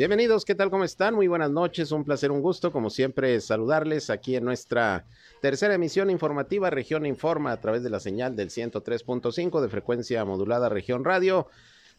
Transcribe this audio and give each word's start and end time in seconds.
Bienvenidos, 0.00 0.46
¿qué 0.46 0.54
tal? 0.54 0.70
¿Cómo 0.70 0.84
están? 0.84 1.14
Muy 1.14 1.28
buenas 1.28 1.50
noches, 1.50 1.92
un 1.92 2.04
placer, 2.04 2.30
un 2.30 2.40
gusto, 2.40 2.72
como 2.72 2.88
siempre, 2.88 3.38
saludarles 3.38 4.08
aquí 4.08 4.34
en 4.34 4.46
nuestra 4.46 5.04
tercera 5.42 5.74
emisión 5.74 6.08
informativa 6.08 6.70
Región 6.70 7.04
Informa 7.04 7.52
a 7.52 7.60
través 7.60 7.82
de 7.82 7.90
la 7.90 8.00
señal 8.00 8.34
del 8.34 8.48
103.5 8.48 9.60
de 9.60 9.68
frecuencia 9.68 10.24
modulada 10.24 10.70
Región 10.70 11.04
Radio 11.04 11.48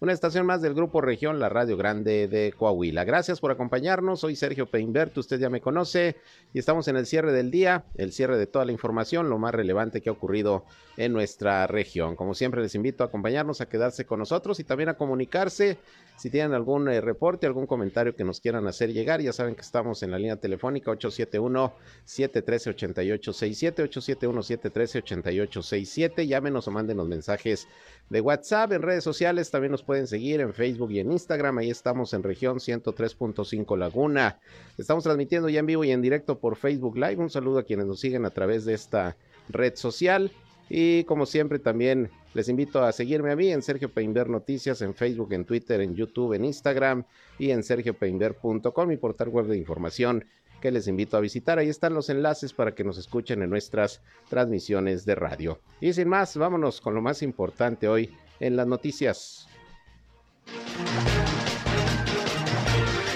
una 0.01 0.11
estación 0.13 0.47
más 0.47 0.63
del 0.63 0.73
Grupo 0.73 0.99
Región, 0.99 1.39
la 1.39 1.47
Radio 1.47 1.77
Grande 1.77 2.27
de 2.27 2.55
Coahuila. 2.57 3.03
Gracias 3.03 3.39
por 3.39 3.51
acompañarnos. 3.51 4.21
Soy 4.21 4.35
Sergio 4.35 4.65
Peinbert, 4.65 5.15
usted 5.15 5.39
ya 5.39 5.51
me 5.51 5.61
conoce 5.61 6.15
y 6.53 6.59
estamos 6.59 6.87
en 6.87 6.95
el 6.95 7.05
cierre 7.05 7.31
del 7.31 7.51
día, 7.51 7.85
el 7.97 8.11
cierre 8.11 8.39
de 8.39 8.47
toda 8.47 8.65
la 8.65 8.71
información, 8.71 9.29
lo 9.29 9.37
más 9.37 9.53
relevante 9.53 10.01
que 10.01 10.09
ha 10.09 10.13
ocurrido 10.13 10.65
en 10.97 11.13
nuestra 11.13 11.67
región. 11.67 12.15
Como 12.15 12.33
siempre, 12.33 12.63
les 12.63 12.73
invito 12.73 13.03
a 13.03 13.07
acompañarnos, 13.07 13.61
a 13.61 13.69
quedarse 13.69 14.05
con 14.05 14.17
nosotros 14.17 14.59
y 14.59 14.63
también 14.63 14.89
a 14.89 14.95
comunicarse. 14.95 15.77
Si 16.17 16.31
tienen 16.31 16.53
algún 16.53 16.89
eh, 16.89 16.99
reporte, 16.99 17.45
algún 17.45 17.67
comentario 17.67 18.15
que 18.15 18.23
nos 18.23 18.41
quieran 18.41 18.65
hacer 18.67 18.91
llegar, 18.93 19.21
ya 19.21 19.33
saben 19.33 19.53
que 19.55 19.61
estamos 19.61 20.01
en 20.01 20.09
la 20.11 20.17
línea 20.17 20.35
telefónica 20.35 20.91
871-713-8867, 20.91 23.89
871-713-8867. 23.89 26.27
Llámenos 26.27 26.67
o 26.67 26.71
mándenos 26.71 27.07
mensajes 27.07 27.67
de 28.09 28.19
WhatsApp, 28.19 28.71
en 28.73 28.81
redes 28.81 29.03
sociales 29.03 29.51
también 29.51 29.71
nos 29.71 29.83
pueden 29.83 29.90
seguir 30.07 30.41
en 30.41 30.53
Facebook 30.53 30.91
y 30.91 30.99
en 30.99 31.11
Instagram, 31.11 31.59
ahí 31.59 31.69
estamos 31.69 32.13
en 32.13 32.23
región 32.23 32.57
103.5 32.57 33.77
Laguna. 33.77 34.39
Estamos 34.77 35.03
transmitiendo 35.03 35.49
ya 35.49 35.59
en 35.59 35.65
vivo 35.65 35.83
y 35.83 35.91
en 35.91 36.01
directo 36.01 36.39
por 36.39 36.55
Facebook 36.55 36.97
Live. 36.97 37.17
Un 37.17 37.29
saludo 37.29 37.59
a 37.59 37.63
quienes 37.63 37.85
nos 37.85 37.99
siguen 37.99 38.25
a 38.25 38.29
través 38.29 38.65
de 38.65 38.73
esta 38.73 39.17
red 39.49 39.75
social. 39.75 40.31
Y 40.69 41.03
como 41.03 41.25
siempre 41.25 41.59
también 41.59 42.09
les 42.33 42.47
invito 42.47 42.81
a 42.81 42.91
seguirme 42.93 43.31
a 43.31 43.35
mí 43.35 43.51
en 43.51 43.61
Sergio 43.61 43.89
Peinber 43.89 44.29
Noticias, 44.29 44.81
en 44.81 44.95
Facebook, 44.95 45.33
en 45.33 45.45
Twitter, 45.45 45.81
en 45.81 45.95
YouTube, 45.95 46.33
en 46.33 46.45
Instagram 46.45 47.03
y 47.37 47.51
en 47.51 47.61
sergiopeinber.com, 47.61 48.87
mi 48.87 48.97
portal 48.97 49.29
web 49.29 49.47
de 49.47 49.57
información 49.57 50.25
que 50.61 50.71
les 50.71 50.87
invito 50.87 51.17
a 51.17 51.19
visitar. 51.19 51.59
Ahí 51.59 51.67
están 51.67 51.93
los 51.93 52.09
enlaces 52.09 52.53
para 52.53 52.73
que 52.73 52.85
nos 52.85 52.97
escuchen 52.97 53.41
en 53.41 53.49
nuestras 53.49 54.01
transmisiones 54.29 55.05
de 55.05 55.15
radio. 55.15 55.59
Y 55.81 55.91
sin 55.91 56.07
más, 56.07 56.37
vámonos 56.37 56.79
con 56.79 56.93
lo 56.93 57.01
más 57.01 57.21
importante 57.21 57.89
hoy 57.89 58.09
en 58.39 58.55
las 58.55 58.67
noticias. 58.67 59.47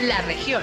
La 0.07 0.21
región. 0.21 0.61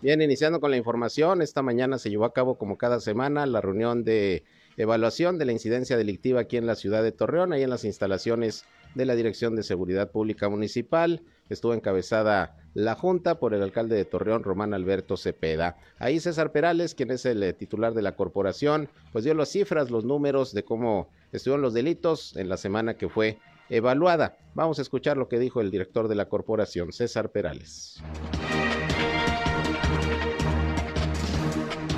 Bien, 0.00 0.20
iniciando 0.20 0.58
con 0.58 0.72
la 0.72 0.76
información, 0.76 1.42
esta 1.42 1.62
mañana 1.62 1.98
se 1.98 2.10
llevó 2.10 2.24
a 2.24 2.32
cabo 2.32 2.58
como 2.58 2.76
cada 2.76 2.98
semana 2.98 3.46
la 3.46 3.60
reunión 3.60 4.02
de 4.02 4.42
evaluación 4.76 5.38
de 5.38 5.44
la 5.44 5.52
incidencia 5.52 5.96
delictiva 5.96 6.40
aquí 6.40 6.56
en 6.56 6.66
la 6.66 6.74
ciudad 6.74 7.04
de 7.04 7.12
Torreón, 7.12 7.52
ahí 7.52 7.62
en 7.62 7.70
las 7.70 7.84
instalaciones 7.84 8.64
de 8.94 9.06
la 9.06 9.14
Dirección 9.14 9.54
de 9.54 9.62
Seguridad 9.62 10.10
Pública 10.10 10.48
Municipal. 10.48 11.22
Estuvo 11.48 11.74
encabezada 11.74 12.56
la 12.74 12.94
Junta 12.94 13.38
por 13.38 13.54
el 13.54 13.62
alcalde 13.62 13.94
de 13.94 14.04
Torreón, 14.04 14.42
Román 14.42 14.74
Alberto 14.74 15.16
Cepeda. 15.16 15.76
Ahí 15.98 16.18
César 16.18 16.50
Perales, 16.52 16.94
quien 16.94 17.10
es 17.10 17.26
el 17.26 17.42
eh, 17.42 17.52
titular 17.52 17.94
de 17.94 18.02
la 18.02 18.16
corporación, 18.16 18.88
pues 19.12 19.24
dio 19.24 19.34
las 19.34 19.50
cifras, 19.50 19.90
los 19.90 20.04
números 20.04 20.52
de 20.52 20.64
cómo 20.64 21.10
estuvieron 21.30 21.62
los 21.62 21.74
delitos 21.74 22.36
en 22.36 22.48
la 22.48 22.56
semana 22.56 22.94
que 22.94 23.08
fue 23.08 23.38
evaluada. 23.72 24.36
Vamos 24.54 24.78
a 24.78 24.82
escuchar 24.82 25.16
lo 25.16 25.28
que 25.28 25.38
dijo 25.38 25.60
el 25.60 25.70
director 25.70 26.06
de 26.06 26.14
la 26.14 26.28
corporación, 26.28 26.92
César 26.92 27.30
Perales. 27.30 28.02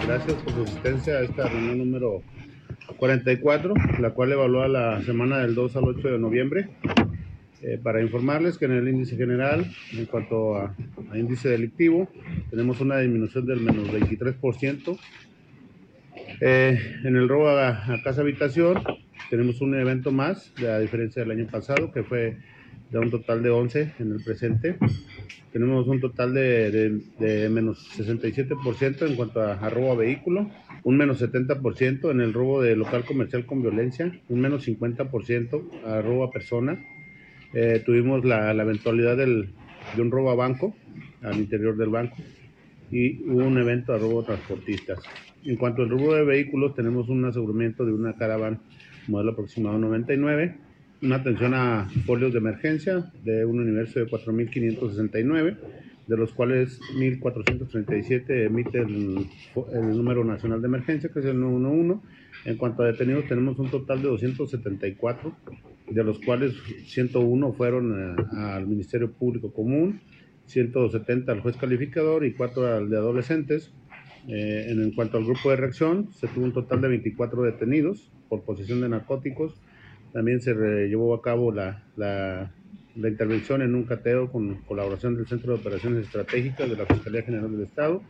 Gracias 0.06 0.34
por 0.42 0.52
su 0.52 0.62
asistencia 0.62 1.14
a 1.14 1.22
esta 1.22 1.48
reunión 1.48 1.78
número 1.78 2.22
44, 2.96 3.74
la 3.98 4.10
cual 4.10 4.32
evalúa 4.32 4.68
la 4.68 5.02
semana 5.02 5.38
del 5.38 5.54
2 5.54 5.76
al 5.76 5.84
8 5.84 6.08
de 6.08 6.18
noviembre. 6.18 6.68
Eh, 7.62 7.80
para 7.82 8.02
informarles 8.02 8.58
que 8.58 8.66
en 8.66 8.72
el 8.72 8.86
índice 8.86 9.16
general, 9.16 9.66
en 9.92 10.04
cuanto 10.06 10.56
a, 10.56 10.74
índice 11.14 11.48
delictivo, 11.48 12.08
tenemos 12.50 12.80
una 12.80 12.98
disminución 12.98 13.46
del 13.46 13.60
menos 13.60 13.88
23%. 13.88 14.98
Eh, 16.40 16.78
en 17.04 17.16
el 17.16 17.28
robo 17.28 17.48
a, 17.48 18.00
casa 18.04 18.20
habitación, 18.20 18.82
tenemos 19.34 19.60
un 19.60 19.74
evento 19.74 20.12
más, 20.12 20.52
a 20.64 20.78
diferencia 20.78 21.22
del 21.22 21.32
año 21.32 21.48
pasado, 21.48 21.90
que 21.90 22.04
fue 22.04 22.36
de 22.88 22.98
un 23.00 23.10
total 23.10 23.42
de 23.42 23.50
11 23.50 23.94
en 23.98 24.12
el 24.12 24.22
presente. 24.22 24.76
Tenemos 25.52 25.88
un 25.88 26.00
total 26.00 26.32
de, 26.32 27.00
de, 27.18 27.48
menos 27.48 27.90
67% 27.98 29.08
en 29.08 29.16
cuanto 29.16 29.40
a, 29.42 29.68
robo 29.70 29.90
a 29.90 29.96
vehículo, 29.96 30.48
un 30.84 30.96
menos 30.96 31.20
70% 31.20 32.12
en 32.12 32.20
el 32.20 32.32
robo 32.32 32.62
de 32.62 32.76
local 32.76 33.04
comercial 33.04 33.44
con 33.44 33.60
violencia, 33.60 34.12
un 34.28 34.40
menos 34.40 34.68
50% 34.68 35.84
a 35.84 36.00
robo 36.00 36.22
a 36.22 36.30
persona. 36.30 36.78
Eh, 37.54 37.82
tuvimos 37.84 38.24
la, 38.24 38.54
la 38.54 38.62
eventualidad 38.62 39.16
del, 39.16 39.48
de 39.96 40.00
un 40.00 40.12
robo 40.12 40.30
a 40.30 40.36
banco, 40.36 40.76
al 41.22 41.38
interior 41.38 41.76
del 41.76 41.88
banco, 41.88 42.14
y 42.92 43.20
un 43.24 43.58
evento 43.58 43.94
a 43.94 43.98
robo 43.98 44.20
a 44.20 44.26
transportistas. 44.26 45.00
En 45.44 45.56
cuanto 45.56 45.82
al 45.82 45.90
robo 45.90 46.14
de 46.14 46.24
vehículos, 46.24 46.76
tenemos 46.76 47.08
un 47.08 47.24
aseguramiento 47.24 47.84
de 47.84 47.92
una 47.92 48.14
caravana 48.14 48.60
modelo 49.08 49.32
aproximado 49.32 49.78
99 49.78 50.56
una 51.04 51.16
atención 51.16 51.52
a 51.54 51.88
folios 52.06 52.32
de 52.32 52.38
emergencia 52.38 53.12
de 53.22 53.44
un 53.44 53.60
universo 53.60 54.00
de 54.00 54.06
4.569, 54.06 55.56
de 56.06 56.16
los 56.16 56.32
cuales 56.32 56.80
1.437 56.96 58.46
emite 58.46 58.78
el, 58.78 59.26
número 59.96 60.24
nacional 60.24 60.60
de 60.62 60.68
emergencia, 60.68 61.10
que 61.12 61.20
es 61.20 61.26
el 61.26 61.40
911. 61.40 62.06
En 62.46 62.56
cuanto 62.56 62.82
a 62.82 62.86
detenidos, 62.86 63.26
tenemos 63.26 63.58
un 63.58 63.70
total 63.70 64.02
de 64.02 64.08
274, 64.08 65.36
de 65.90 66.04
los 66.04 66.18
cuales 66.20 66.54
101 66.86 67.52
fueron 67.52 67.92
eh, 67.92 68.16
al 68.32 68.66
Ministerio 68.66 69.12
Público 69.12 69.52
Común, 69.52 70.00
170 70.46 71.32
al 71.32 71.40
juez 71.40 71.56
calificador 71.56 72.24
y 72.24 72.32
4 72.32 72.76
al 72.76 72.90
de 72.90 72.96
adolescentes. 72.96 73.72
Eh, 74.26 74.68
en, 74.70 74.90
cuanto 74.92 75.18
al 75.18 75.24
grupo 75.24 75.50
de 75.50 75.56
reacción, 75.56 76.08
se 76.12 76.28
tuvo 76.28 76.46
un 76.46 76.52
total 76.54 76.80
de 76.80 76.88
24 76.88 77.42
detenidos 77.42 78.10
por 78.34 78.42
posesión 78.42 78.80
de 78.80 78.88
narcóticos, 78.88 79.54
también 80.12 80.40
se 80.40 80.54
llevó 80.88 81.14
a 81.14 81.22
cabo 81.22 81.52
la, 81.52 81.84
la, 81.96 82.50
intervención 82.96 83.62
en 83.62 83.74
un 83.74 83.84
cateo 83.84 84.30
con 84.30 84.56
colaboración 84.62 85.16
del 85.16 85.26
Centro 85.26 85.52
de 85.52 85.60
Operaciones 85.60 86.06
Estratégicas 86.06 86.68
de 86.68 86.76
la 86.76 86.86
Fiscalía 86.86 87.22
General 87.22 87.50
del 87.50 87.62
Estado, 87.62 88.02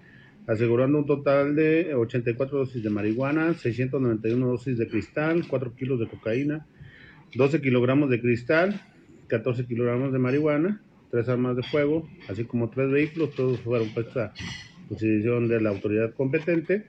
asegurando 0.46 0.98
un 0.98 1.06
total 1.06 1.54
de 1.54 1.94
84 1.94 2.58
dosis 2.58 2.82
de 2.82 2.90
marihuana, 2.90 3.54
691 3.54 4.46
dosis 4.46 4.78
de 4.78 4.88
cristal, 4.88 5.44
4 5.48 5.74
kilos 5.74 6.00
de 6.00 6.08
cocaína, 6.08 6.66
12 7.34 7.60
kilogramos 7.60 8.08
de 8.08 8.20
cristal, 8.20 8.80
14 9.28 9.66
kilogramos 9.66 10.12
de 10.12 10.18
marihuana, 10.18 10.80
3 11.10 11.28
armas 11.28 11.56
de 11.56 11.62
fuego, 11.64 12.08
así 12.28 12.44
como 12.44 12.70
3 12.70 12.90
vehículos, 12.90 13.34
todos 13.34 13.60
fueron 13.60 13.88
puestos 13.92 14.16
a 14.16 14.32
disposición 14.88 15.48
de 15.48 15.60
la 15.60 15.70
autoridad 15.70 16.14
competente 16.14 16.86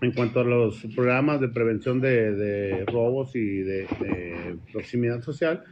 en 0.00 0.12
cuanto 0.12 0.40
a 0.40 0.44
los 0.44 0.86
programas 0.94 1.40
de 1.40 1.48
prevención 1.48 2.00
de, 2.00 2.84
robos 2.86 3.36
y 3.36 3.62
de, 3.62 3.86
proximidad 4.72 5.22
social, 5.22 5.64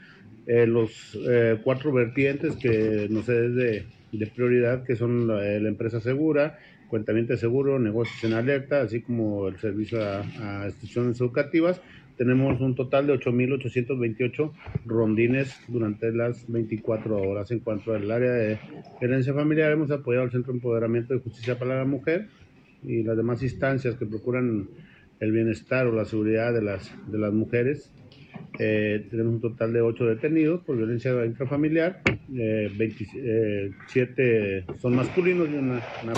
eh, 0.46 0.66
los 0.66 1.18
eh, 1.28 1.58
cuatro 1.62 1.92
vertientes 1.92 2.56
que 2.56 3.06
nos 3.10 3.28
es 3.28 3.54
de, 3.54 3.86
prioridad, 4.34 4.84
que 4.84 4.96
son 4.96 5.28
la, 5.28 5.56
empresa 5.56 6.00
segura, 6.00 6.58
cuentamiento 6.88 7.36
seguro, 7.36 7.78
negocios 7.78 8.24
en 8.24 8.32
alerta, 8.34 8.82
así 8.82 9.02
como 9.02 9.48
el 9.48 9.58
servicio 9.58 10.00
a, 10.02 10.64
instituciones 10.66 11.20
educativas, 11.20 11.80
tenemos 12.16 12.60
un 12.60 12.74
total 12.74 13.06
de 13.06 13.14
8.828 13.14 14.52
rondines 14.86 15.56
durante 15.68 16.10
las 16.12 16.50
24 16.50 17.16
horas. 17.16 17.50
En 17.52 17.60
cuanto 17.60 17.94
al 17.94 18.10
área 18.10 18.32
de 18.32 18.58
gerencia 18.98 19.32
familiar, 19.32 19.70
hemos 19.70 19.90
apoyado 19.92 20.24
al 20.24 20.32
Centro 20.32 20.52
de 20.52 20.56
Empoderamiento 20.56 21.14
de 21.14 21.20
Justicia 21.20 21.56
para 21.58 21.78
la 21.78 21.84
Mujer, 21.84 22.28
y 22.82 23.02
las 23.02 23.16
demás 23.16 23.42
instancias 23.42 23.96
que 23.96 24.06
procuran 24.06 24.68
el 25.20 25.32
bienestar 25.32 25.86
o 25.86 25.92
la 25.92 26.04
seguridad 26.04 26.52
de 26.52 26.62
las, 26.62 26.92
de 27.10 27.18
las 27.18 27.32
mujeres. 27.32 27.90
Eh, 28.58 29.06
tenemos 29.10 29.34
un 29.34 29.40
total 29.40 29.72
de 29.72 29.80
8 29.80 30.06
detenidos 30.06 30.62
por 30.64 30.76
violencia 30.76 31.24
intrafamiliar, 31.24 32.02
27 32.28 34.58
eh, 34.58 34.64
son 34.80 34.94
masculinos 34.94 35.48
y 35.48 35.54
una, 35.54 35.82
una 36.02 36.12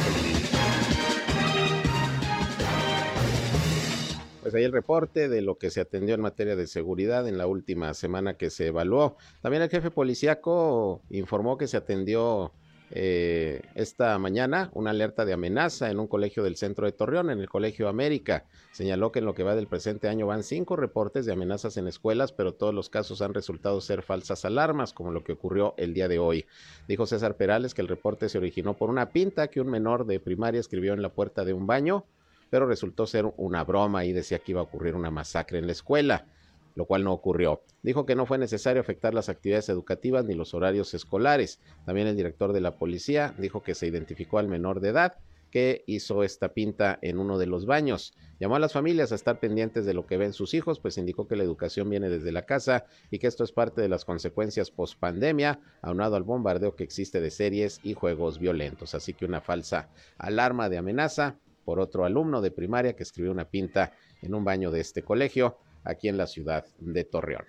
Pues 4.43 4.55
ahí 4.55 4.65
el 4.65 4.73
reporte 4.73 5.29
de 5.29 5.43
lo 5.43 5.59
que 5.59 5.71
se 5.71 5.81
atendió 5.81 6.15
en 6.15 6.23
materia 6.23 6.57
de 6.57 6.67
seguridad 6.67 7.29
en 7.29 7.39
la 7.39 7.47
última 7.47 7.95
semana 7.95 8.35
que 8.35 8.51
se 8.51 8.67
evaluó. 8.67 9.17
También 9.43 9.63
el 9.63 9.71
jefe 9.71 9.91
policíaco 9.91 11.03
informó 11.11 11.57
que 11.57 11.69
se 11.69 11.77
atendió 11.77 12.53
eh, 12.93 13.63
esta 13.77 14.19
mañana 14.19 14.71
una 14.75 14.91
alerta 14.91 15.25
de 15.25 15.33
amenaza 15.33 15.91
en 15.91 16.01
un 16.01 16.09
colegio 16.09 16.43
del 16.43 16.57
centro 16.57 16.87
de 16.87 16.93
Torreón, 16.93 17.31
en 17.31 17.39
el 17.39 17.49
Colegio 17.49 17.89
América. 17.89 18.45
Señaló 18.73 19.13
que 19.13 19.21
en 19.21 19.27
lo 19.27 19.35
que 19.35 19.45
va 19.45 19.55
del 19.55 19.69
presente 19.69 20.09
año 20.09 20.27
van 20.27 20.43
cinco 20.43 20.75
reportes 20.75 21.25
de 21.25 21.33
amenazas 21.33 21.77
en 21.77 21.87
escuelas, 21.87 22.33
pero 22.33 22.55
todos 22.55 22.75
los 22.75 22.91
casos 22.91 23.23
han 23.23 23.33
resultado 23.33 23.81
ser 23.81 24.03
falsas 24.03 24.45
alarmas, 24.45 24.93
como 24.93 25.13
lo 25.13 25.23
que 25.23 25.33
ocurrió 25.33 25.75
el 25.77 25.95
día 25.95 26.09
de 26.09 26.19
hoy. 26.19 26.47
Dijo 26.89 27.07
César 27.07 27.37
Perales 27.37 27.75
que 27.75 27.83
el 27.83 27.89
reporte 27.89 28.29
se 28.29 28.39
originó 28.39 28.75
por 28.75 28.91
una 28.91 29.11
pinta 29.11 29.49
que 29.49 29.61
un 29.61 29.71
menor 29.71 30.07
de 30.07 30.19
primaria 30.19 30.61
escribió 30.61 30.93
en 30.93 31.03
la 31.03 31.11
puerta 31.11 31.45
de 31.45 31.53
un 31.53 31.67
baño, 31.67 32.05
pero 32.51 32.67
resultó 32.67 33.07
ser 33.07 33.33
una 33.37 33.63
broma 33.63 34.05
y 34.05 34.13
decía 34.13 34.41
que 34.41 34.53
iba 34.53 34.61
a 34.61 34.65
ocurrir 34.65 34.97
una 34.97 35.13
masacre 35.13 35.59
en 35.59 35.67
la 35.67 35.73
escuela 35.73 36.27
lo 36.75 36.87
cual 36.87 37.05
no 37.05 37.13
ocurrió. 37.13 37.63
Dijo 37.83 38.07
que 38.07 38.15
no 38.15 38.27
fue 38.27 38.39
necesario 38.39 38.81
afectar 38.81 39.15
las 39.15 39.29
actividades 39.29 39.69
educativas 39.69 40.25
ni 40.25 40.35
los 40.35 40.55
horarios 40.55 40.95
escolares. 40.95 41.61
También 41.87 42.07
el 42.07 42.17
director 42.17 42.53
de 42.53 42.61
la 42.61 42.77
policía 42.77 43.35
dijo 43.39 43.63
que 43.63 43.75
se 43.75 43.87
identificó 43.87 44.39
al 44.39 44.49
menor 44.49 44.81
de 44.81 44.91
edad 44.91 45.19
que 45.51 45.83
hizo 45.87 46.23
esta 46.23 46.55
pinta 46.55 46.99
en 47.03 47.19
uno 47.19 47.39
de 47.39 47.47
los 47.47 47.67
baños. 47.67 48.15
Llamó 48.39 48.57
a 48.57 48.61
las 48.61 48.73
familias 48.73 49.13
a 49.13 49.17
estar 49.17 49.41
pendientes 49.41 49.85
de 49.85 49.95
lo 49.95 50.07
que 50.07 50.17
ven 50.17 50.33
sus 50.33 50.55
hijos, 50.55 50.79
pues 50.81 50.97
indicó 50.97 51.27
que 51.27 51.37
la 51.37 51.43
educación 51.43 51.91
viene 51.91 52.09
desde 52.09 52.33
la 52.33 52.47
casa 52.47 52.87
y 53.11 53.19
que 53.19 53.27
esto 53.27 53.45
es 53.45 53.53
parte 53.53 53.81
de 53.81 53.89
las 53.89 54.05
consecuencias 54.05 54.71
post-pandemia, 54.71 55.61
aunado 55.83 56.17
al 56.17 56.23
bombardeo 56.23 56.77
que 56.77 56.85
existe 56.85 57.21
de 57.21 57.31
series 57.31 57.81
y 57.83 57.95
juegos 57.95 58.39
violentos. 58.39 58.95
Así 58.95 59.13
que 59.13 59.27
una 59.27 59.41
falsa 59.41 59.91
alarma 60.19 60.69
de 60.69 60.79
amenaza 60.79 61.37
por 61.65 61.81
otro 61.81 62.05
alumno 62.05 62.41
de 62.41 62.51
primaria 62.51 62.95
que 62.95 63.03
escribió 63.03 63.31
una 63.31 63.45
pinta 63.45 63.93
en 64.23 64.35
un 64.35 64.45
baño 64.45 64.71
de 64.71 64.81
este 64.81 65.03
colegio 65.03 65.59
aquí 65.85 66.09
en 66.09 66.17
la 66.17 66.27
ciudad 66.27 66.65
de 66.79 67.05
Torreón. 67.05 67.45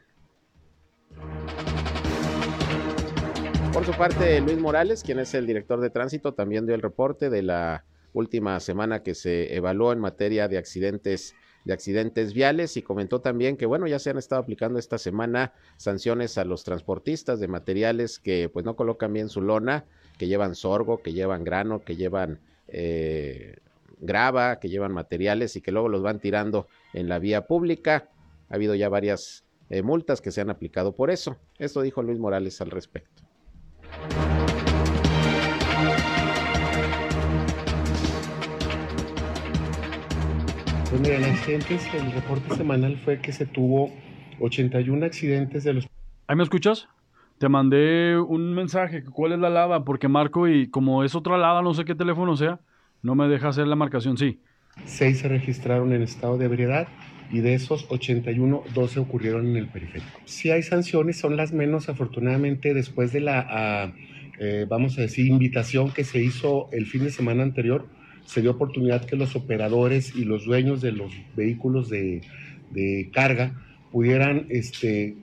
Por 3.73 3.85
su 3.85 3.91
parte, 3.93 4.41
Luis 4.41 4.59
Morales, 4.59 5.01
quien 5.01 5.19
es 5.19 5.33
el 5.33 5.47
director 5.47 5.79
de 5.79 5.89
tránsito, 5.89 6.33
también 6.33 6.65
dio 6.65 6.75
el 6.75 6.81
reporte 6.81 7.29
de 7.29 7.41
la 7.41 7.85
última 8.13 8.59
semana 8.59 9.01
que 9.01 9.15
se 9.15 9.55
evaluó 9.55 9.93
en 9.93 9.99
materia 9.99 10.47
de 10.47 10.57
accidentes 10.57 11.35
de 11.63 11.73
accidentes 11.73 12.33
viales 12.33 12.75
y 12.75 12.81
comentó 12.81 13.21
también 13.21 13.55
que 13.55 13.67
bueno 13.67 13.85
ya 13.85 13.99
se 13.99 14.09
han 14.09 14.17
estado 14.17 14.41
aplicando 14.41 14.79
esta 14.79 14.97
semana 14.97 15.53
sanciones 15.77 16.39
a 16.39 16.43
los 16.43 16.63
transportistas 16.63 17.39
de 17.39 17.47
materiales 17.47 18.17
que 18.17 18.49
pues 18.49 18.65
no 18.65 18.75
colocan 18.75 19.13
bien 19.13 19.29
su 19.29 19.41
lona 19.41 19.85
que 20.17 20.27
llevan 20.27 20.55
sorgo 20.55 21.03
que 21.03 21.13
llevan 21.13 21.43
grano 21.43 21.83
que 21.83 21.95
llevan 21.95 22.39
eh, 22.67 23.57
grava 23.99 24.59
que 24.59 24.69
llevan 24.69 24.91
materiales 24.91 25.55
y 25.55 25.61
que 25.61 25.71
luego 25.71 25.87
los 25.87 26.01
van 26.01 26.19
tirando 26.19 26.67
en 26.93 27.07
la 27.07 27.19
vía 27.19 27.45
pública 27.45 28.09
ha 28.51 28.55
habido 28.55 28.75
ya 28.75 28.89
varias 28.89 29.45
eh, 29.69 29.81
multas 29.81 30.19
que 30.19 30.31
se 30.31 30.41
han 30.41 30.49
aplicado 30.49 30.93
por 30.93 31.09
eso. 31.09 31.37
Esto 31.57 31.81
dijo 31.81 32.03
Luis 32.03 32.19
Morales 32.19 32.59
al 32.59 32.69
respecto. 32.69 33.23
Pues 40.89 41.01
mira, 41.01 41.15
en 41.15 41.23
accidentes, 41.23 41.93
el 41.93 42.11
reporte 42.11 42.53
semanal 42.55 42.97
fue 42.97 43.21
que 43.21 43.31
se 43.31 43.45
tuvo 43.45 43.93
81 44.41 45.05
accidentes 45.05 45.63
de 45.63 45.73
los... 45.73 45.87
¿Ahí 46.27 46.35
me 46.35 46.43
escuchas? 46.43 46.89
Te 47.37 47.47
mandé 47.47 48.19
un 48.19 48.53
mensaje, 48.53 49.05
¿cuál 49.05 49.31
es 49.31 49.39
la 49.39 49.49
lava? 49.49 49.85
Porque 49.85 50.09
marco 50.09 50.49
y 50.49 50.69
como 50.69 51.05
es 51.05 51.15
otra 51.15 51.37
lava, 51.37 51.61
no 51.61 51.73
sé 51.73 51.85
qué 51.85 51.95
teléfono 51.95 52.35
sea, 52.35 52.59
no 53.01 53.15
me 53.15 53.29
deja 53.29 53.47
hacer 53.47 53.67
la 53.67 53.77
marcación, 53.77 54.17
sí. 54.17 54.41
Seis 54.85 55.19
se 55.19 55.29
registraron 55.29 55.93
en 55.93 56.01
estado 56.01 56.37
de 56.37 56.45
ebriedad 56.45 56.87
y 57.31 57.39
de 57.39 57.53
esos 57.53 57.85
81, 57.89 58.63
12 58.73 58.99
ocurrieron 58.99 59.47
en 59.47 59.57
el 59.57 59.67
periférico. 59.67 60.19
Si 60.25 60.51
hay 60.51 60.63
sanciones, 60.63 61.17
son 61.17 61.37
las 61.37 61.53
menos 61.53 61.89
afortunadamente 61.89 62.73
después 62.73 63.13
de 63.13 63.21
la, 63.21 63.45
ah, 63.49 63.93
eh, 64.39 64.65
vamos 64.67 64.97
a 64.97 65.01
decir, 65.01 65.27
invitación 65.27 65.91
que 65.91 66.03
se 66.03 66.21
hizo 66.21 66.69
el 66.71 66.85
fin 66.85 67.03
de 67.03 67.11
semana 67.11 67.43
anterior, 67.43 67.87
se 68.25 68.41
dio 68.41 68.51
oportunidad 68.51 69.05
que 69.05 69.15
los 69.15 69.35
operadores 69.35 70.15
y 70.15 70.25
los 70.25 70.45
dueños 70.45 70.81
de 70.81 70.91
los 70.91 71.11
vehículos 71.35 71.89
de, 71.89 72.21
carga 73.13 73.53
pudieran 73.91 74.45
este, 74.49 75.15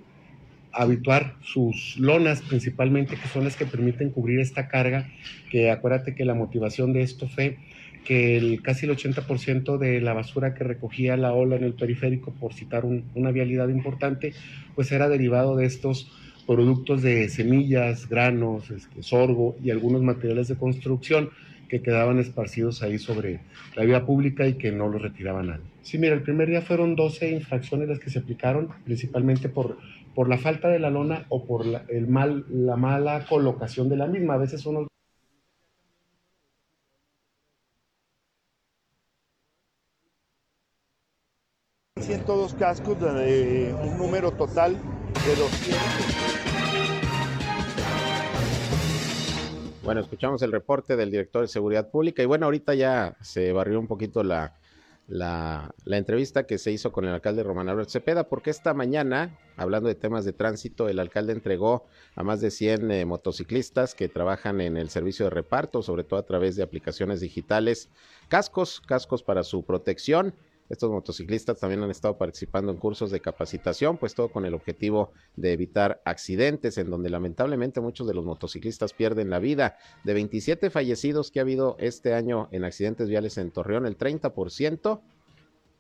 habituar 0.73 1.37
sus 1.43 1.97
lonas 1.99 2.43
principalmente, 2.43 3.17
que 3.17 3.29
son 3.29 3.45
las 3.45 3.57
que 3.57 3.65
permiten 3.65 4.11
cubrir 4.11 4.41
esta 4.41 4.69
carga, 4.69 5.09
que 5.51 5.71
acuérdate 5.71 6.15
que 6.15 6.25
la 6.25 6.35
motivación 6.35 6.93
de 6.93 7.03
esto 7.03 7.29
fue 7.29 7.57
que 8.05 8.37
el, 8.37 8.63
casi 8.63 8.87
el 8.87 8.97
80% 8.97 9.79
de 9.79 10.01
la 10.01 10.15
basura 10.15 10.55
que 10.55 10.65
recogía 10.65 11.17
la 11.17 11.33
ola 11.33 11.57
en 11.57 11.65
el 11.65 11.75
periférico, 11.75 12.33
por 12.33 12.55
citar 12.55 12.85
una 12.85 13.31
vialidad 13.31 13.69
importante, 13.69 14.33
pues 14.75 14.91
era 14.93 15.09
derivado 15.09 15.57
de 15.57 15.67
estos 15.67 16.11
productos 16.47 17.03
de 17.03 17.29
semillas, 17.29 18.09
granos, 18.09 18.71
este, 18.71 19.03
sorgo 19.03 19.57
y 19.63 19.71
algunos 19.71 20.03
materiales 20.03 20.49
de 20.49 20.57
construcción 20.57 21.31
que 21.69 21.83
quedaban 21.83 22.19
esparcidos 22.19 22.83
ahí 22.83 22.99
sobre 22.99 23.41
la 23.77 23.85
vía 23.85 24.07
pública 24.07 24.47
y 24.47 24.55
que 24.55 24.73
no 24.73 24.89
los 24.89 25.03
retiraba 25.03 25.43
nadie. 25.43 25.67
Sí, 25.83 25.99
mira, 25.99 26.15
el 26.15 26.23
primer 26.23 26.49
día 26.49 26.63
fueron 26.63 26.97
12 26.97 27.31
infracciones 27.31 27.89
las 27.89 27.99
que 27.99 28.09
se 28.09 28.21
aplicaron, 28.21 28.69
principalmente 28.85 29.51
por, 29.51 29.77
por 30.15 30.29
la 30.29 30.39
falta 30.39 30.69
de 30.69 30.79
la 30.79 30.91
lona 30.91 31.27
o 31.29 31.45
por 31.45 31.67
el 31.89 32.09
mal, 32.09 32.47
la 32.49 32.77
mala 32.77 33.27
colocación 33.29 33.91
de 33.91 33.97
la 33.97 34.07
misma. 34.07 34.35
A 34.35 34.39
veces 34.39 34.65
unos 34.65 34.89
dos 42.17 42.55
cascos 42.55 42.99
de 42.99 43.75
un 43.83 43.99
número 43.99 44.31
total 44.33 44.73
de 44.73 45.37
200. 45.37 45.79
Bueno, 49.85 50.01
escuchamos 50.01 50.41
el 50.41 50.53
reporte 50.53 50.97
del 50.97 51.11
director 51.11 51.43
de 51.43 51.49
Seguridad 51.49 51.91
Pública 51.91 52.23
y 52.23 52.27
bueno, 52.27 52.47
ahorita 52.47 52.75
ya 52.75 53.15
se 53.21 53.53
barrió 53.53 53.79
un 53.79 53.87
poquito 53.87 54.23
la, 54.23 54.57
la, 55.07 55.71
entrevista 55.85 56.47
que 56.47 56.57
se 56.57 56.73
hizo 56.73 56.93
con 56.93 57.05
el 57.05 57.13
alcalde 57.13 57.43
Román 57.43 57.69
Albert 57.69 57.91
Cepeda, 57.91 58.27
porque 58.29 58.49
esta 58.49 58.73
mañana, 58.73 59.39
hablando 59.57 59.89
de 59.89 59.95
temas 59.95 60.25
de 60.25 60.33
tránsito, 60.33 60.89
el 60.89 61.01
alcalde 61.01 61.35
entregó 61.35 61.85
a 62.15 62.23
más 62.23 62.41
de 62.41 62.51
100 62.51 62.91
eh, 62.91 63.05
motociclistas 63.05 63.95
que 63.95 64.09
trabajan 64.09 64.63
en 64.63 64.79
el 64.79 64.89
servicio 64.89 65.27
de 65.27 65.31
reparto, 65.31 65.83
sobre 65.83 66.05
todo 66.05 66.19
a 66.19 66.27
través 66.27 66.57
de 66.57 66.63
aplicaciones 66.63 67.21
digitales, 67.21 67.91
cascos, 68.29 68.81
cascos 68.81 69.23
para 69.23 69.43
su 69.43 69.63
protección 69.63 70.33
estos 70.69 70.91
motociclistas 70.91 71.59
también 71.59 71.83
han 71.83 71.91
estado 71.91 72.19
participando 72.19 72.71
en 72.71 72.79
cursos 72.79 73.11
de 73.11 73.21
capacitación, 73.21 73.97
pues 73.97 74.15
todo 74.15 74.31
con 74.31 74.45
el 74.45 74.55
objetivo 74.55 75.13
de 75.37 75.53
evitar 75.53 76.03
accidentes, 76.05 76.77
en 76.79 76.91
donde 76.91 77.09
lamentablemente 77.09 77.81
muchos 77.81 78.07
de 78.07 78.15
los 78.15 78.25
motociclistas 78.25 78.93
pierden 78.93 79.31
la 79.31 79.39
vida. 79.39 79.79
De 80.05 80.15
27 80.15 80.71
fallecidos 80.71 81.31
que 81.31 81.41
ha 81.41 81.43
habido 81.43 81.77
este 81.79 82.15
año 82.15 82.49
en 82.53 82.65
accidentes 82.65 83.09
viales 83.09 83.39
en 83.39 83.51
Torreón, 83.51 83.87
el 83.87 83.97
30% 83.97 85.01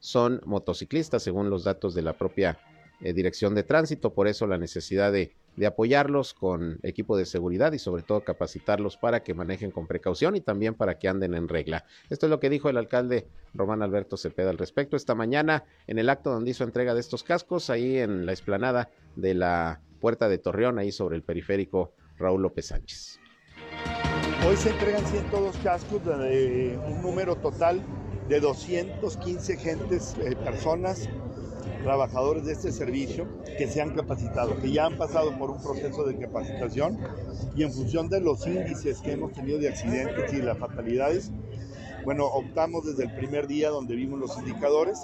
son 0.00 0.40
motociclistas, 0.44 1.22
según 1.22 1.50
los 1.50 1.64
datos 1.64 1.94
de 1.94 2.02
la 2.02 2.16
propia 2.16 2.58
eh, 3.00 3.12
Dirección 3.12 3.54
de 3.54 3.64
Tránsito. 3.64 4.14
Por 4.14 4.28
eso 4.28 4.46
la 4.46 4.58
necesidad 4.58 5.12
de 5.12 5.34
de 5.58 5.66
apoyarlos 5.66 6.34
con 6.34 6.78
equipo 6.82 7.16
de 7.16 7.26
seguridad 7.26 7.72
y 7.72 7.78
sobre 7.78 8.02
todo 8.02 8.22
capacitarlos 8.22 8.96
para 8.96 9.22
que 9.24 9.34
manejen 9.34 9.72
con 9.72 9.86
precaución 9.86 10.36
y 10.36 10.40
también 10.40 10.74
para 10.74 10.98
que 10.98 11.08
anden 11.08 11.34
en 11.34 11.48
regla. 11.48 11.84
Esto 12.10 12.26
es 12.26 12.30
lo 12.30 12.38
que 12.38 12.48
dijo 12.48 12.70
el 12.70 12.76
alcalde 12.76 13.26
Román 13.54 13.82
Alberto 13.82 14.16
Cepeda 14.16 14.50
al 14.50 14.58
respecto 14.58 14.96
esta 14.96 15.16
mañana 15.16 15.64
en 15.88 15.98
el 15.98 16.10
acto 16.10 16.30
donde 16.30 16.52
hizo 16.52 16.62
entrega 16.62 16.94
de 16.94 17.00
estos 17.00 17.24
cascos 17.24 17.70
ahí 17.70 17.98
en 17.98 18.24
la 18.24 18.32
explanada 18.32 18.90
de 19.16 19.34
la 19.34 19.80
Puerta 20.00 20.28
de 20.28 20.38
Torreón, 20.38 20.78
ahí 20.78 20.92
sobre 20.92 21.16
el 21.16 21.22
periférico 21.22 21.92
Raúl 22.18 22.42
López 22.42 22.66
Sánchez. 22.66 23.18
Hoy 24.46 24.56
se 24.56 24.70
entregan 24.70 25.04
102 25.04 25.56
cascos 25.58 26.04
de 26.04 26.78
un 26.86 27.02
número 27.02 27.34
total 27.34 27.82
de 28.28 28.38
215 28.38 29.56
gentes, 29.56 30.14
eh, 30.20 30.36
personas 30.36 31.08
trabajadores 31.82 32.44
de 32.44 32.52
este 32.52 32.72
servicio 32.72 33.26
que 33.56 33.66
se 33.66 33.80
han 33.80 33.94
capacitado, 33.94 34.58
que 34.60 34.70
ya 34.70 34.86
han 34.86 34.96
pasado 34.96 35.36
por 35.38 35.50
un 35.50 35.62
proceso 35.62 36.04
de 36.04 36.18
capacitación 36.18 36.98
y 37.56 37.62
en 37.62 37.72
función 37.72 38.08
de 38.08 38.20
los 38.20 38.46
índices 38.46 39.00
que 39.00 39.12
hemos 39.12 39.32
tenido 39.32 39.58
de 39.58 39.68
accidentes 39.68 40.32
y 40.32 40.42
las 40.42 40.58
fatalidades, 40.58 41.30
bueno, 42.04 42.26
optamos 42.26 42.86
desde 42.86 43.04
el 43.04 43.14
primer 43.14 43.46
día 43.46 43.70
donde 43.70 43.94
vimos 43.94 44.18
los 44.18 44.38
indicadores 44.38 45.02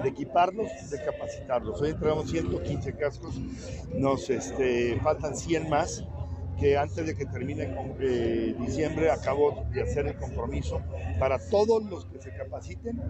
de 0.00 0.08
equiparlos, 0.08 0.68
de 0.90 1.02
capacitarlos. 1.02 1.80
Hoy 1.80 1.90
entregamos 1.90 2.30
115 2.30 2.92
cascos, 2.96 3.34
nos 3.94 4.28
este, 4.30 5.00
faltan 5.00 5.36
100 5.36 5.68
más 5.68 6.04
que 6.58 6.76
antes 6.76 7.06
de 7.06 7.14
que 7.14 7.26
termine 7.26 7.74
eh, 8.00 8.54
diciembre 8.58 9.10
acabo 9.10 9.64
de 9.72 9.82
hacer 9.82 10.06
el 10.06 10.16
compromiso 10.16 10.80
para 11.18 11.38
todos 11.38 11.84
los 11.84 12.06
que 12.06 12.20
se 12.20 12.34
capaciten 12.34 13.00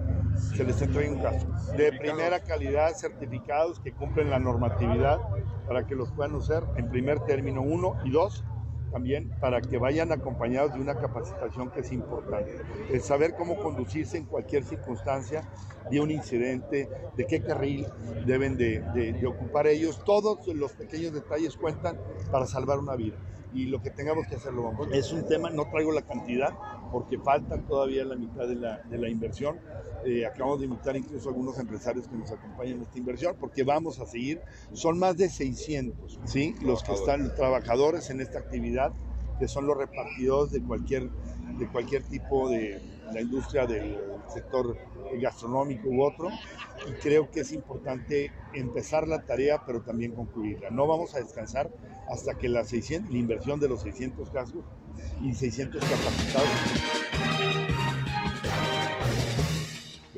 se 0.55 0.65
les 0.65 0.81
entregue 0.83 1.11
un 1.11 1.21
caso. 1.21 1.47
De 1.77 1.93
primera 1.93 2.41
calidad 2.41 2.95
certificados 2.95 3.81
que 3.81 3.93
cumplen 3.93 4.31
la 4.31 4.39
normatividad 4.39 5.19
para 5.67 5.87
que 5.87 5.95
los 5.95 6.13
puedan 6.13 6.35
usar 6.35 6.65
en 6.77 6.89
primer 6.89 7.21
término 7.21 7.63
uno 7.63 7.97
y 8.05 8.11
dos 8.11 8.45
también 8.93 9.31
para 9.41 9.61
que 9.61 9.77
vayan 9.77 10.13
acompañados 10.13 10.73
de 10.73 10.81
una 10.81 10.95
capacitación 10.95 11.71
que 11.71 11.81
es 11.81 11.93
importante. 11.93 12.57
El 12.91 13.03
saber 13.03 13.35
cómo 13.35 13.59
conducirse 13.59 14.17
en 14.17 14.25
cualquier 14.25 14.65
circunstancia 14.65 15.43
de 15.91 16.01
un 16.01 16.11
incidente, 16.11 16.89
de 17.15 17.27
qué 17.27 17.43
carril 17.43 17.87
deben 18.25 18.57
de 18.57 19.27
ocupar 19.27 19.67
ellos, 19.67 20.03
todos 20.05 20.47
los 20.49 20.73
pequeños 20.73 21.13
detalles 21.13 21.57
cuentan 21.57 21.99
para 22.31 22.47
salvar 22.47 22.79
una 22.79 22.97
vida 22.97 23.17
y 23.55 23.67
lo 23.67 23.83
que 23.83 23.91
tengamos 23.91 24.27
que 24.27 24.37
hacerlo 24.37 24.65
vamos. 24.65 24.89
Es 24.93 25.13
un 25.13 25.27
tema, 25.27 25.51
no 25.51 25.69
traigo 25.71 25.93
la 25.93 26.03
cantidad 26.03 26.53
porque 26.93 27.19
falta 27.19 27.59
todavía 27.59 28.05
la 28.05 28.17
mitad 28.17 28.47
de 28.47 28.57
la, 28.57 28.79
de 28.79 28.99
la 28.99 29.09
inversión. 29.09 29.59
Eh, 30.05 30.27
acabamos 30.27 30.61
de 30.61 30.67
invitar 30.67 30.97
incluso 30.97 31.29
a 31.29 31.33
algunos 31.33 31.59
empresarios 31.59 32.07
que 32.07 32.17
nos 32.17 32.31
acompañan 32.31 32.77
en 32.77 32.83
esta 32.83 32.99
inversión 32.99 33.37
porque 33.39 33.63
vamos 33.65 34.01
a 34.01 34.07
seguir. 34.07 34.41
Son 34.73 34.99
más 34.99 35.17
de 35.17 35.29
600, 35.29 36.21
¿sí? 36.25 36.55
Los 36.63 36.83
que 36.83 36.93
están 36.93 37.35
trabajadores 37.35 38.11
en 38.11 38.21
esta 38.21 38.39
actividad, 38.39 38.93
que 39.39 39.49
son 39.49 39.67
los 39.67 39.77
repartidores 39.77 40.53
de 40.53 40.63
cualquier, 40.63 41.11
de 41.59 41.69
cualquier 41.69 42.03
tipo 42.05 42.49
de 42.49 42.81
la 43.13 43.21
industria 43.21 43.67
del 43.67 43.99
sector 44.33 44.77
gastronómico 45.21 45.89
u 45.89 46.03
otro. 46.03 46.29
Y 46.89 46.93
creo 47.01 47.31
que 47.31 47.41
es 47.41 47.53
importante 47.53 48.33
empezar 48.55 49.09
la 49.09 49.23
tarea, 49.23 49.63
pero 49.67 49.83
también 49.83 50.13
concluirla. 50.13 50.71
No 50.71 50.87
vamos 50.87 51.15
a 51.15 51.19
descansar 51.19 51.71
hasta 52.09 52.35
que 52.35 52.49
la, 52.49 52.65
600, 52.65 53.11
la 53.13 53.19
inversión 53.19 53.61
de 53.61 53.69
los 53.69 53.83
600 53.83 54.31
cascos 54.31 54.65
y 55.23 55.35
600 55.35 55.81
capacitados. 55.81 56.49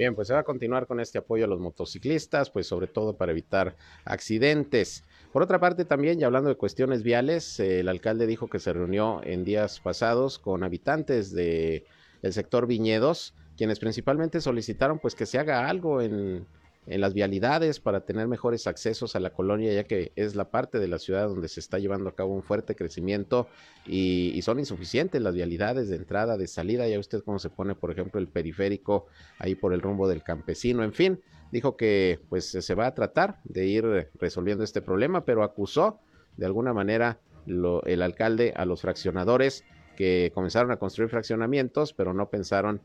Bien, 0.00 0.14
pues 0.14 0.28
se 0.28 0.34
va 0.34 0.40
a 0.40 0.44
continuar 0.44 0.86
con 0.86 0.98
este 0.98 1.18
apoyo 1.18 1.44
a 1.44 1.46
los 1.46 1.60
motociclistas, 1.60 2.48
pues 2.48 2.66
sobre 2.66 2.86
todo 2.86 3.18
para 3.18 3.32
evitar 3.32 3.76
accidentes. 4.06 5.04
Por 5.30 5.42
otra 5.42 5.60
parte, 5.60 5.84
también, 5.84 6.18
ya 6.18 6.24
hablando 6.24 6.48
de 6.48 6.56
cuestiones 6.56 7.02
viales, 7.02 7.60
el 7.60 7.86
alcalde 7.86 8.26
dijo 8.26 8.48
que 8.48 8.60
se 8.60 8.72
reunió 8.72 9.20
en 9.22 9.44
días 9.44 9.78
pasados 9.78 10.38
con 10.38 10.64
habitantes 10.64 11.32
del 11.32 11.84
el 12.22 12.32
sector 12.32 12.66
viñedos, 12.66 13.34
quienes 13.56 13.78
principalmente 13.78 14.40
solicitaron 14.40 14.98
pues 14.98 15.14
que 15.14 15.26
se 15.26 15.38
haga 15.38 15.68
algo 15.68 16.00
en, 16.00 16.46
en 16.86 17.00
las 17.00 17.14
vialidades 17.14 17.78
para 17.78 18.00
tener 18.00 18.26
mejores 18.26 18.66
accesos 18.66 19.14
a 19.14 19.20
la 19.20 19.30
colonia, 19.30 19.72
ya 19.72 19.84
que 19.84 20.12
es 20.16 20.34
la 20.34 20.50
parte 20.50 20.78
de 20.78 20.88
la 20.88 20.98
ciudad 20.98 21.28
donde 21.28 21.48
se 21.48 21.60
está 21.60 21.78
llevando 21.78 22.08
a 22.08 22.14
cabo 22.14 22.34
un 22.34 22.42
fuerte 22.42 22.74
crecimiento 22.74 23.48
y, 23.86 24.40
son 24.42 24.58
insuficientes 24.58 25.20
las 25.20 25.34
vialidades 25.34 25.88
de 25.88 25.96
entrada, 25.96 26.38
de 26.38 26.46
salida. 26.46 26.88
Ya 26.88 26.98
usted 26.98 27.22
cómo 27.22 27.38
se 27.38 27.50
pone, 27.50 27.74
por 27.74 27.90
ejemplo, 27.90 28.18
el 28.18 28.26
periférico 28.26 29.06
ahí 29.38 29.54
por 29.54 29.74
el 29.74 29.82
rumbo 29.82 30.08
del 30.08 30.22
campesino. 30.22 30.82
En 30.82 30.92
fin, 30.92 31.20
dijo 31.52 31.76
que 31.76 32.18
pues 32.28 32.46
se 32.46 32.74
va 32.74 32.86
a 32.86 32.94
tratar 32.94 33.38
de 33.44 33.66
ir 33.66 34.08
resolviendo 34.18 34.64
este 34.64 34.80
problema, 34.80 35.24
pero 35.24 35.44
acusó 35.44 36.00
de 36.36 36.46
alguna 36.46 36.72
manera 36.72 37.20
el 37.46 38.02
alcalde 38.02 38.54
a 38.56 38.64
los 38.64 38.80
fraccionadores 38.80 39.64
que 39.96 40.30
comenzaron 40.34 40.70
a 40.70 40.76
construir 40.78 41.10
fraccionamientos, 41.10 41.92
pero 41.92 42.14
no 42.14 42.30
pensaron 42.30 42.80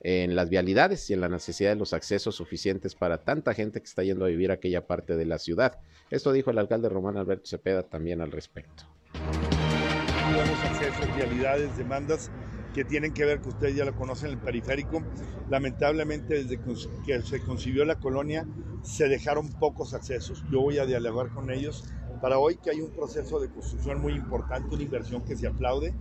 en 0.00 0.34
las 0.34 0.50
vialidades 0.50 1.08
y 1.10 1.14
en 1.14 1.20
la 1.20 1.28
necesidad 1.28 1.70
de 1.70 1.76
los 1.76 1.92
accesos 1.92 2.34
suficientes 2.34 2.94
para 2.94 3.18
tanta 3.18 3.54
gente 3.54 3.80
que 3.80 3.86
está 3.86 4.02
yendo 4.02 4.24
a 4.24 4.28
vivir 4.28 4.50
a 4.50 4.54
aquella 4.54 4.86
parte 4.86 5.16
de 5.16 5.26
la 5.26 5.38
ciudad. 5.38 5.78
Esto 6.10 6.32
dijo 6.32 6.50
el 6.50 6.58
alcalde 6.58 6.88
Román 6.88 7.16
Alberto 7.16 7.46
Cepeda 7.46 7.84
también 7.84 8.20
al 8.20 8.32
respecto. 8.32 8.84
Tenemos 9.12 10.64
accesos, 10.64 11.16
vialidades, 11.16 11.76
demandas 11.76 12.30
que 12.74 12.84
tienen 12.84 13.12
que 13.12 13.24
ver, 13.24 13.40
que 13.40 13.50
ustedes 13.50 13.76
ya 13.76 13.84
lo 13.84 13.94
conocen, 13.94 14.30
el 14.30 14.38
periférico. 14.38 15.02
Lamentablemente, 15.50 16.42
desde 16.42 16.58
que 17.04 17.22
se 17.22 17.40
concibió 17.42 17.84
la 17.84 17.96
colonia, 17.96 18.46
se 18.82 19.08
dejaron 19.08 19.48
pocos 19.50 19.94
accesos. 19.94 20.42
Yo 20.50 20.62
voy 20.62 20.78
a 20.78 20.86
dialogar 20.86 21.28
con 21.28 21.50
ellos 21.50 21.84
para 22.20 22.38
hoy 22.38 22.56
que 22.56 22.70
hay 22.70 22.80
un 22.80 22.90
proceso 22.90 23.40
de 23.40 23.50
construcción 23.50 24.00
muy 24.00 24.14
importante, 24.14 24.74
una 24.74 24.82
inversión 24.82 25.22
que 25.22 25.36
se 25.36 25.46
aplaude, 25.46 25.92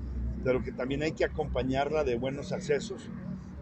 pero 0.43 0.63
que 0.63 0.71
también 0.71 1.03
hay 1.03 1.11
que 1.13 1.25
acompañarla 1.25 2.03
de 2.03 2.17
buenos 2.17 2.51
accesos 2.51 3.09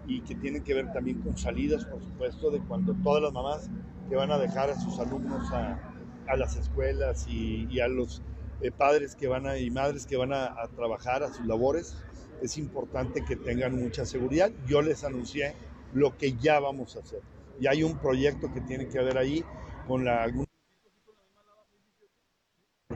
y 0.07 0.21
que 0.21 0.35
tienen 0.35 0.63
que 0.63 0.73
ver 0.73 0.91
también 0.91 1.21
con 1.21 1.37
salidas, 1.37 1.85
por 1.85 2.01
supuesto, 2.01 2.49
de 2.49 2.59
cuando 2.59 2.93
todas 2.95 3.21
las 3.21 3.33
mamás 3.33 3.69
que 4.09 4.15
van 4.15 4.31
a 4.31 4.37
dejar 4.37 4.69
a 4.69 4.79
sus 4.79 4.99
alumnos 4.99 5.51
a, 5.51 5.79
a 6.27 6.35
las 6.35 6.55
escuelas 6.55 7.27
y, 7.27 7.67
y 7.69 7.79
a 7.79 7.87
los 7.87 8.21
eh, 8.61 8.71
padres 8.71 9.15
que 9.15 9.27
van 9.27 9.45
a, 9.47 9.57
y 9.57 9.69
madres 9.69 10.05
que 10.05 10.17
van 10.17 10.33
a, 10.33 10.45
a, 10.45 10.67
trabajar 10.75 11.23
a 11.23 11.31
sus 11.31 11.45
labores, 11.45 11.95
es 12.41 12.57
importante 12.57 13.23
que 13.23 13.35
tengan 13.35 13.75
mucha 13.75 14.05
seguridad. 14.05 14.51
Yo 14.67 14.81
les 14.81 15.03
anuncié 15.03 15.53
lo 15.93 16.17
que 16.17 16.33
ya 16.33 16.59
vamos 16.59 16.95
a 16.95 16.99
hacer. 16.99 17.21
Y 17.59 17.67
hay 17.67 17.83
un 17.83 17.97
proyecto 17.97 18.51
que 18.53 18.61
tiene 18.61 18.87
que 18.87 18.99
ver 18.99 19.17
ahí 19.17 19.43
con 19.87 20.05
la 20.05 20.27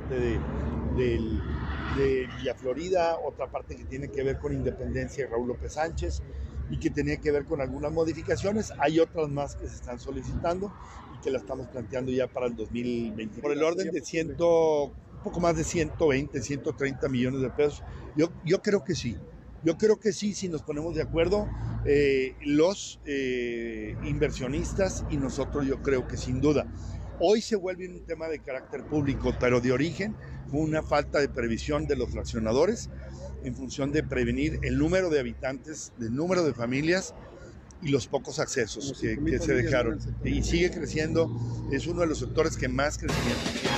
de, 0.09 0.39
de, 0.95 1.19
de 1.95 2.27
Villa 2.37 2.55
Florida, 2.55 3.17
otra 3.19 3.47
parte 3.47 3.75
que 3.75 3.85
tiene 3.85 4.09
que 4.09 4.23
ver 4.23 4.39
con 4.39 4.53
Independencia 4.53 5.23
y 5.23 5.27
Raúl 5.27 5.47
López 5.49 5.73
Sánchez, 5.73 6.21
y 6.69 6.77
que 6.77 6.89
tenía 6.89 7.17
que 7.17 7.31
ver 7.31 7.45
con 7.45 7.61
algunas 7.61 7.91
modificaciones. 7.91 8.71
Hay 8.79 8.99
otras 8.99 9.29
más 9.29 9.55
que 9.55 9.67
se 9.67 9.75
están 9.75 9.99
solicitando 9.99 10.73
y 11.15 11.21
que 11.21 11.29
la 11.29 11.37
estamos 11.37 11.67
planteando 11.67 12.11
ya 12.11 12.27
para 12.27 12.47
el 12.47 12.55
2020. 12.55 13.41
Por 13.41 13.51
el 13.51 13.63
orden 13.63 13.91
de 13.91 14.01
ciento, 14.01 14.85
un 14.85 15.23
poco 15.23 15.39
más 15.39 15.55
de 15.55 15.63
120, 15.63 16.41
130 16.41 17.09
millones 17.09 17.41
de 17.41 17.49
pesos. 17.49 17.83
Yo, 18.15 18.29
yo 18.43 18.61
creo 18.61 18.83
que 18.83 18.95
sí. 18.95 19.17
Yo 19.63 19.77
creo 19.77 19.97
que 19.97 20.11
sí, 20.11 20.33
si 20.33 20.49
nos 20.49 20.61
ponemos 20.61 20.93
de 20.95 21.01
acuerdo, 21.01 21.47
eh, 21.85 22.35
los 22.41 22.99
eh, 23.05 23.95
inversionistas 24.03 25.05
y 25.09 25.17
nosotros, 25.17 25.65
yo 25.65 25.81
creo 25.81 26.07
que 26.07 26.17
sin 26.17 26.41
duda. 26.41 26.65
Hoy 27.19 27.41
se 27.41 27.55
vuelve 27.55 27.87
un 27.87 28.01
tema 28.05 28.27
de 28.27 28.39
carácter 28.39 28.83
público, 28.83 29.33
pero 29.39 29.61
de 29.61 29.71
origen 29.71 30.15
una 30.59 30.83
falta 30.83 31.19
de 31.19 31.29
previsión 31.29 31.87
de 31.87 31.95
los 31.95 32.09
fraccionadores 32.11 32.89
en 33.43 33.55
función 33.55 33.91
de 33.91 34.03
prevenir 34.03 34.59
el 34.63 34.77
número 34.77 35.09
de 35.09 35.19
habitantes, 35.19 35.91
el 35.99 36.15
número 36.15 36.43
de 36.43 36.53
familias 36.53 37.13
y 37.81 37.89
los 37.89 38.07
pocos 38.07 38.39
accesos 38.39 38.97
que, 38.99 39.17
que 39.23 39.39
se 39.39 39.53
dejaron. 39.53 39.99
Y 40.23 40.41
sigue 40.43 40.71
creciendo, 40.71 41.29
es 41.71 41.87
uno 41.87 42.01
de 42.01 42.07
los 42.07 42.19
sectores 42.19 42.55
que 42.55 42.67
más 42.67 42.97
crecimiento 42.97 43.41
tiene. 43.51 43.73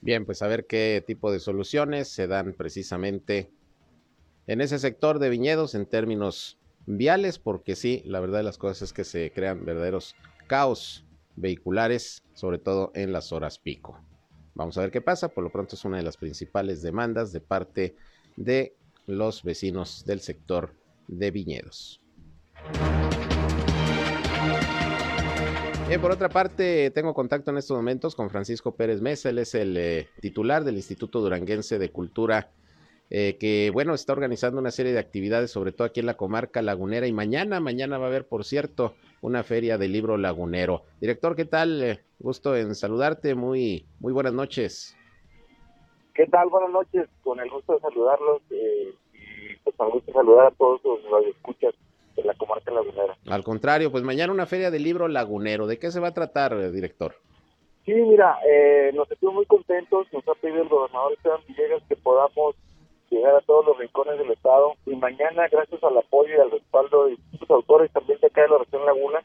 Bien, 0.00 0.24
pues 0.24 0.40
a 0.42 0.46
ver 0.46 0.66
qué 0.66 1.02
tipo 1.04 1.32
de 1.32 1.40
soluciones 1.40 2.08
se 2.08 2.28
dan 2.28 2.52
precisamente 2.52 3.50
en 4.46 4.60
ese 4.60 4.78
sector 4.78 5.18
de 5.18 5.30
viñedos 5.30 5.74
en 5.74 5.86
términos 5.86 6.58
viales, 6.86 7.40
porque 7.40 7.74
sí, 7.74 8.02
la 8.06 8.20
verdad 8.20 8.38
de 8.38 8.44
las 8.44 8.58
cosas 8.58 8.82
es 8.82 8.92
que 8.92 9.02
se 9.02 9.32
crean 9.32 9.64
verdaderos 9.64 10.14
caos 10.46 11.05
vehiculares, 11.36 12.22
sobre 12.34 12.58
todo 12.58 12.90
en 12.94 13.12
las 13.12 13.32
horas 13.32 13.58
pico. 13.58 14.00
Vamos 14.54 14.78
a 14.78 14.80
ver 14.80 14.90
qué 14.90 15.00
pasa. 15.00 15.28
Por 15.28 15.44
lo 15.44 15.50
pronto 15.50 15.76
es 15.76 15.84
una 15.84 15.98
de 15.98 16.02
las 16.02 16.16
principales 16.16 16.82
demandas 16.82 17.32
de 17.32 17.40
parte 17.40 17.94
de 18.36 18.74
los 19.06 19.42
vecinos 19.42 20.04
del 20.06 20.20
sector 20.20 20.74
de 21.08 21.30
viñedos. 21.30 22.00
Bien, 25.88 26.00
por 26.00 26.10
otra 26.10 26.28
parte, 26.28 26.90
tengo 26.90 27.14
contacto 27.14 27.52
en 27.52 27.58
estos 27.58 27.76
momentos 27.76 28.16
con 28.16 28.28
Francisco 28.28 28.74
Pérez 28.74 29.00
Mesa, 29.00 29.30
él 29.30 29.38
es 29.38 29.54
el 29.54 29.76
eh, 29.76 30.08
titular 30.20 30.64
del 30.64 30.74
Instituto 30.74 31.20
Duranguense 31.20 31.78
de 31.78 31.92
Cultura, 31.92 32.50
eh, 33.08 33.36
que 33.38 33.70
bueno, 33.72 33.94
está 33.94 34.12
organizando 34.12 34.58
una 34.58 34.72
serie 34.72 34.92
de 34.92 34.98
actividades, 34.98 35.52
sobre 35.52 35.70
todo 35.70 35.86
aquí 35.86 36.00
en 36.00 36.06
la 36.06 36.16
comarca 36.16 36.60
lagunera, 36.60 37.06
y 37.06 37.12
mañana, 37.12 37.60
mañana 37.60 37.98
va 37.98 38.06
a 38.06 38.08
haber, 38.08 38.26
por 38.26 38.44
cierto, 38.44 38.96
una 39.20 39.42
feria 39.42 39.78
del 39.78 39.92
libro 39.92 40.16
lagunero. 40.16 40.82
Director, 41.00 41.36
¿qué 41.36 41.44
tal? 41.44 41.82
Eh, 41.82 42.00
gusto 42.18 42.56
en 42.56 42.74
saludarte, 42.74 43.34
muy, 43.34 43.86
muy 44.00 44.12
buenas 44.12 44.32
noches. 44.32 44.96
¿Qué 46.14 46.26
tal? 46.26 46.48
Buenas 46.48 46.70
noches, 46.70 47.08
con 47.22 47.38
el 47.40 47.50
gusto 47.50 47.74
de 47.74 47.80
saludarlos 47.80 48.40
eh, 48.50 48.94
y 49.12 49.56
pues 49.62 49.76
me 49.78 49.90
gusta 49.90 50.12
saludar 50.12 50.46
a 50.46 50.50
todos 50.52 50.80
los 50.84 51.26
escuchas 51.26 51.74
de 52.16 52.24
la 52.24 52.34
comarca 52.34 52.70
lagunera. 52.70 53.16
Al 53.26 53.44
contrario, 53.44 53.92
pues 53.92 54.02
mañana 54.02 54.32
una 54.32 54.46
feria 54.46 54.70
del 54.70 54.82
libro 54.82 55.08
lagunero. 55.08 55.66
¿De 55.66 55.78
qué 55.78 55.90
se 55.90 56.00
va 56.00 56.08
a 56.08 56.14
tratar, 56.14 56.54
eh, 56.54 56.70
director? 56.70 57.14
Sí, 57.84 57.92
mira, 57.92 58.38
eh, 58.48 58.90
nos 58.94 59.06
sentimos 59.08 59.34
muy 59.34 59.46
contentos, 59.46 60.06
nos 60.12 60.26
ha 60.26 60.34
pedido 60.40 60.62
el 60.62 60.68
gobernador 60.68 61.12
Esteban 61.12 61.40
Villegas 61.46 61.82
que 61.88 61.96
podamos 61.96 62.56
llegar 63.16 63.34
a 63.34 63.40
todos 63.40 63.66
los 63.66 63.78
rincones 63.78 64.18
del 64.18 64.30
estado 64.30 64.74
y 64.86 64.94
mañana 64.96 65.48
gracias 65.48 65.82
al 65.82 65.98
apoyo 65.98 66.34
y 66.34 66.40
al 66.40 66.50
respaldo 66.50 67.04
de 67.04 67.10
distintos 67.12 67.50
autores 67.50 67.92
también 67.92 68.20
de 68.20 68.26
acá 68.26 68.42
de 68.42 68.48
la 68.48 68.58
región 68.58 68.86
Laguna 68.86 69.22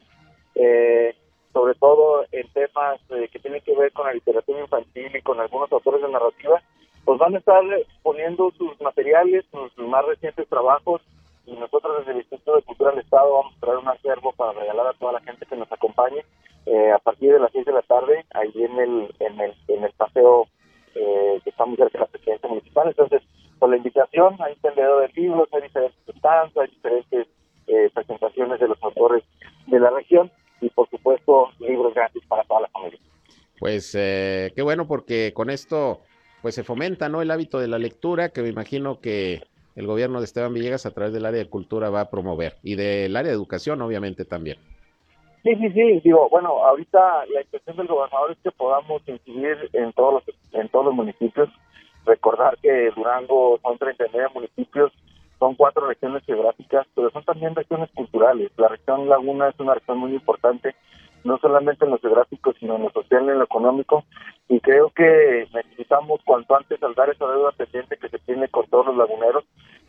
eh, 0.54 1.14
sobre 1.52 1.74
todo 1.74 2.24
en 2.32 2.48
temas 2.52 3.00
eh, 3.10 3.28
que 3.30 3.38
tienen 3.38 3.60
que 3.60 3.76
ver 3.76 3.92
con 3.92 4.06
la 4.06 4.14
literatura 4.14 4.60
infantil 4.60 5.14
y 5.14 5.22
con 5.22 5.38
algunos 5.38 5.70
autores 5.70 6.00
de 6.00 6.08
narrativa, 6.08 6.62
pues 7.04 7.18
van 7.18 7.34
a 7.34 7.38
estar 7.38 7.62
poniendo 8.02 8.50
sus 8.56 8.80
materiales, 8.80 9.44
sus 9.50 9.76
más 9.86 10.04
recientes 10.06 10.48
trabajos, 10.48 11.02
y 11.44 11.52
nosotros 11.52 11.98
desde 11.98 12.12
el 12.12 12.18
Instituto 12.18 12.56
de 12.56 12.62
Cultura 12.62 12.90
del 12.90 13.00
Estado 13.00 13.32
vamos 13.32 13.54
a 13.56 13.60
traer 13.60 13.78
un 13.78 13.88
acervo 13.88 14.32
para 14.32 14.52
regalar 14.52 14.86
a 14.86 14.92
toda 14.94 15.12
la 15.12 15.20
gente 15.20 15.44
que 15.44 15.56
nos 15.56 15.70
acompañe 15.70 16.24
eh, 16.66 16.92
a 16.92 16.98
partir 16.98 17.32
de 17.32 17.40
las 17.40 17.50
6 17.52 17.66
de 17.66 17.72
la 17.72 17.82
tarde, 17.82 18.24
ahí 18.32 18.52
en 18.54 18.78
el, 18.78 19.14
en 19.18 19.40
el, 19.40 19.54
en 19.68 19.84
el 19.84 19.92
paseo 19.92 20.46
eh, 20.94 21.40
que 21.42 21.50
estamos 21.50 21.76
cerca 21.76 21.98
de 21.98 22.04
la 22.04 22.10
presidencia 22.10 22.48
municipal. 22.48 22.88
Entonces, 22.88 23.22
con 23.62 23.70
la 23.70 23.76
invitación, 23.76 24.34
hay 24.40 24.56
vendedor 24.60 25.06
de 25.06 25.20
libros, 25.22 25.48
hay 25.52 25.62
diferentes 25.62 25.96
estancias, 26.08 26.56
hay 26.56 26.68
diferentes 26.68 27.28
eh, 27.68 27.90
presentaciones 27.94 28.58
de 28.58 28.66
los 28.66 28.82
autores 28.82 29.22
de 29.68 29.78
la 29.78 29.88
región 29.90 30.32
y 30.60 30.68
por 30.70 30.90
supuesto 30.90 31.48
libros 31.60 31.94
gratis 31.94 32.24
para 32.26 32.42
toda 32.42 32.62
la 32.62 32.68
familia. 32.70 32.98
Pues 33.60 33.94
eh, 33.96 34.50
qué 34.56 34.62
bueno 34.62 34.88
porque 34.88 35.32
con 35.32 35.48
esto 35.48 36.00
pues 36.42 36.56
se 36.56 36.64
fomenta 36.64 37.08
no 37.08 37.22
el 37.22 37.30
hábito 37.30 37.60
de 37.60 37.68
la 37.68 37.78
lectura 37.78 38.30
que 38.30 38.42
me 38.42 38.48
imagino 38.48 38.98
que 38.98 39.42
el 39.76 39.86
gobierno 39.86 40.18
de 40.18 40.24
Esteban 40.24 40.54
Villegas 40.54 40.84
a 40.84 40.90
través 40.90 41.12
del 41.12 41.24
área 41.24 41.38
de 41.38 41.48
cultura 41.48 41.88
va 41.88 42.00
a 42.00 42.10
promover 42.10 42.56
y 42.64 42.74
del 42.74 43.14
área 43.14 43.30
de 43.30 43.36
educación 43.36 43.80
obviamente 43.80 44.24
también. 44.24 44.56
Sí, 45.44 45.54
sí, 45.54 45.70
sí, 45.70 46.00
digo, 46.02 46.28
bueno, 46.30 46.48
ahorita 46.64 47.26
la 47.32 47.42
intención 47.42 47.76
del 47.76 47.86
gobernador 47.86 48.32
es 48.32 48.38
que 48.42 48.50
podamos 48.50 49.02
incidir 49.06 49.70
en 49.72 49.92
todos 49.92 50.14
los, 50.14 50.36
en 50.52 50.68
todos 50.68 50.86
los 50.86 50.94
municipios. 50.96 51.48
Recordar 52.04 52.58
que 52.58 52.90
Durango 52.96 53.58
son 53.62 53.78
39 53.78 54.28
municipios, 54.34 54.92
son 55.38 55.54
cuatro 55.54 55.86
regiones 55.86 56.24
geográficas, 56.24 56.86
pero 56.94 57.10
son 57.10 57.24
también 57.24 57.54
regiones 57.54 57.90
culturales. 57.94 58.50
La 58.56 58.68
región 58.68 59.08
Laguna 59.08 59.48
es 59.48 59.58
una 59.58 59.74
región 59.74 59.98
muy 59.98 60.12
importante, 60.12 60.74
no 61.24 61.38
solamente 61.38 61.84
en 61.84 61.90
lo 61.90 61.98
geográfico, 61.98 62.52
sino 62.58 62.76
en 62.76 62.82
lo 62.82 62.90
social 62.90 63.24
y 63.24 63.30
en 63.30 63.38
lo 63.38 63.44
económico. 63.44 64.04
Y 64.48 64.60
creo 64.60 64.90
que 64.90 65.48
necesitamos 65.52 66.20
cuanto 66.24 66.56
antes 66.56 66.80
saldar 66.80 67.10
esa 67.10 67.26
deuda 67.26 67.52
pendiente 67.52 67.96
que 67.96 68.08
se 68.08 68.18
tiene 68.20 68.48
con 68.48 68.66
todos 68.68 68.86
los 68.86 68.96
laguneros. 68.96 69.44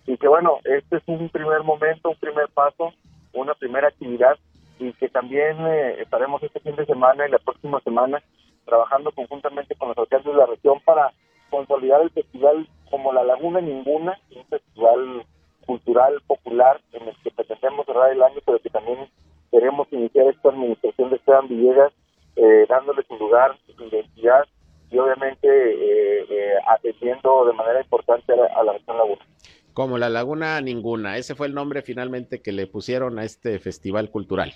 Y 0.05 0.17
que 0.17 0.27
bueno, 0.27 0.57
este 0.63 0.97
es 0.97 1.03
un 1.07 1.29
primer 1.29 1.63
momento, 1.63 2.09
un 2.09 2.17
primer 2.17 2.49
paso, 2.49 2.93
una 3.33 3.53
primera 3.55 3.87
actividad 3.87 4.37
y 4.79 4.93
que 4.93 5.09
también 5.09 5.57
eh, 5.65 6.01
estaremos 6.01 6.41
este 6.43 6.59
fin 6.59 6.75
de 6.75 6.85
semana 6.85 7.27
y 7.27 7.31
la 7.31 7.39
próxima 7.39 7.79
semana 7.81 8.21
trabajando 8.65 9.11
conjuntamente 9.11 9.75
con 9.75 9.89
los 9.89 9.97
alcaldes 9.97 10.33
de 10.33 10.39
la 10.39 10.45
región 10.45 10.79
para 10.85 11.11
consolidar 11.53 12.01
el 12.01 12.09
festival 12.09 12.67
como 12.89 13.13
la 13.13 13.23
Laguna 13.23 13.61
Ninguna, 13.61 14.19
un 14.35 14.43
festival 14.45 15.23
cultural 15.67 16.19
popular 16.25 16.81
en 16.93 17.07
el 17.07 17.15
que 17.23 17.29
pretendemos 17.29 17.85
cerrar 17.85 18.11
el 18.11 18.23
año, 18.23 18.39
pero 18.43 18.59
que 18.59 18.69
también 18.71 19.07
queremos 19.51 19.87
iniciar 19.91 20.27
esta 20.27 20.49
administración 20.49 21.11
de 21.11 21.15
Esteban 21.17 21.47
Villegas, 21.47 21.93
eh, 22.35 22.65
dándole 22.67 23.03
su 23.07 23.15
lugar, 23.17 23.55
su 23.67 23.83
identidad 23.83 24.45
y 24.89 24.97
obviamente 24.97 25.47
eh, 25.47 26.25
eh, 26.27 26.53
atendiendo 26.67 27.45
de 27.45 27.53
manera 27.53 27.81
importante 27.81 28.33
a 28.33 28.35
la, 28.35 28.45
a 28.47 28.63
la 28.63 28.73
región 28.73 28.97
Laguna. 28.97 29.21
Como 29.73 29.97
la 29.99 30.09
Laguna 30.09 30.59
Ninguna, 30.59 31.17
ese 31.17 31.35
fue 31.35 31.47
el 31.47 31.53
nombre 31.53 31.83
finalmente 31.83 32.41
que 32.41 32.51
le 32.51 32.65
pusieron 32.65 33.19
a 33.19 33.23
este 33.23 33.59
festival 33.59 34.09
cultural. 34.09 34.53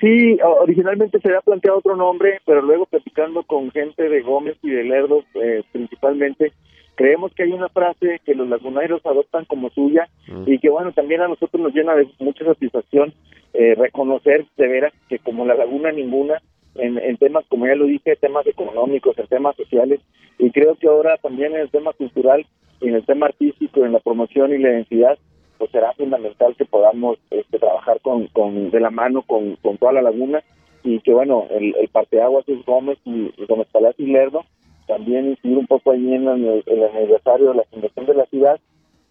Sí, 0.00 0.38
originalmente 0.42 1.18
se 1.20 1.28
había 1.28 1.40
planteado 1.40 1.78
otro 1.78 1.96
nombre, 1.96 2.40
pero 2.46 2.62
luego 2.62 2.86
platicando 2.86 3.42
con 3.42 3.70
gente 3.72 4.08
de 4.08 4.22
Gómez 4.22 4.56
y 4.62 4.70
de 4.70 4.84
Lerdo 4.84 5.24
eh, 5.34 5.62
principalmente, 5.72 6.52
creemos 6.94 7.32
que 7.34 7.42
hay 7.44 7.52
una 7.52 7.68
frase 7.68 8.20
que 8.24 8.34
los 8.34 8.48
laguneros 8.48 9.04
adoptan 9.04 9.44
como 9.46 9.70
suya 9.70 10.08
Mm. 10.28 10.44
y 10.46 10.58
que 10.58 10.68
bueno, 10.68 10.92
también 10.92 11.22
a 11.22 11.28
nosotros 11.28 11.60
nos 11.60 11.74
llena 11.74 11.94
de 11.94 12.06
mucha 12.18 12.44
satisfacción 12.44 13.12
eh, 13.54 13.74
reconocer 13.74 14.44
de 14.56 14.68
veras 14.68 14.92
que 15.08 15.18
como 15.18 15.46
la 15.46 15.54
laguna 15.54 15.90
ninguna, 15.90 16.40
en, 16.74 16.98
en 16.98 17.16
temas, 17.16 17.44
como 17.48 17.66
ya 17.66 17.74
lo 17.74 17.86
dije, 17.86 18.14
temas 18.16 18.46
económicos, 18.46 19.18
en 19.18 19.26
temas 19.26 19.56
sociales, 19.56 20.00
y 20.38 20.50
creo 20.50 20.76
que 20.76 20.86
ahora 20.86 21.16
también 21.16 21.54
en 21.54 21.62
el 21.62 21.70
tema 21.70 21.92
cultural, 21.92 22.46
en 22.82 22.94
el 22.94 23.04
tema 23.04 23.26
artístico, 23.26 23.84
en 23.84 23.92
la 23.92 24.00
promoción 24.00 24.52
y 24.52 24.58
la 24.58 24.70
identidad, 24.70 25.18
pues 25.58 25.70
será 25.70 25.92
fundamental 25.94 26.54
que 26.56 26.64
podamos 26.64 27.18
este, 27.30 27.58
trabajar 27.58 28.00
con, 28.00 28.28
con 28.28 28.70
de 28.70 28.80
la 28.80 28.90
mano 28.90 29.22
con, 29.22 29.56
con 29.56 29.76
toda 29.78 29.92
la 29.92 30.02
laguna 30.02 30.42
y 30.82 31.00
que 31.00 31.12
bueno, 31.12 31.46
el, 31.50 31.74
el 31.76 31.88
parteaguas 31.88 32.48
es 32.48 32.64
Gómez 32.64 32.98
y, 33.04 33.32
y 33.36 33.46
Gómez 33.46 33.66
Palacio 33.72 34.04
y 34.06 34.12
Lerdo, 34.12 34.44
también 34.86 35.30
incidir 35.30 35.58
un 35.58 35.66
poco 35.66 35.90
ahí 35.90 36.14
en 36.14 36.28
el, 36.28 36.62
el 36.66 36.84
aniversario 36.84 37.50
de 37.50 37.56
la 37.56 37.64
fundación 37.64 38.06
de 38.06 38.14
la 38.14 38.26
ciudad, 38.26 38.60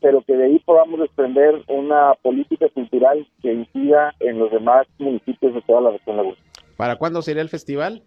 pero 0.01 0.22
que 0.22 0.36
de 0.36 0.46
ahí 0.46 0.60
podamos 0.60 1.00
desprender 1.00 1.56
una 1.68 2.13
política 2.22 2.68
cultural 2.70 3.27
que 3.42 3.54
incida 3.54 4.13
en 4.20 4.39
los 4.39 4.51
demás 4.51 4.88
municipios 4.98 5.54
de 5.54 5.62
toda 5.62 5.82
la 5.82 5.92
región 5.92 6.18
Laguna. 6.18 6.38
¿Para 6.77 6.96
cuándo 6.98 7.22
sería 7.22 7.42
el 7.42 7.50
festival? 7.50 8.04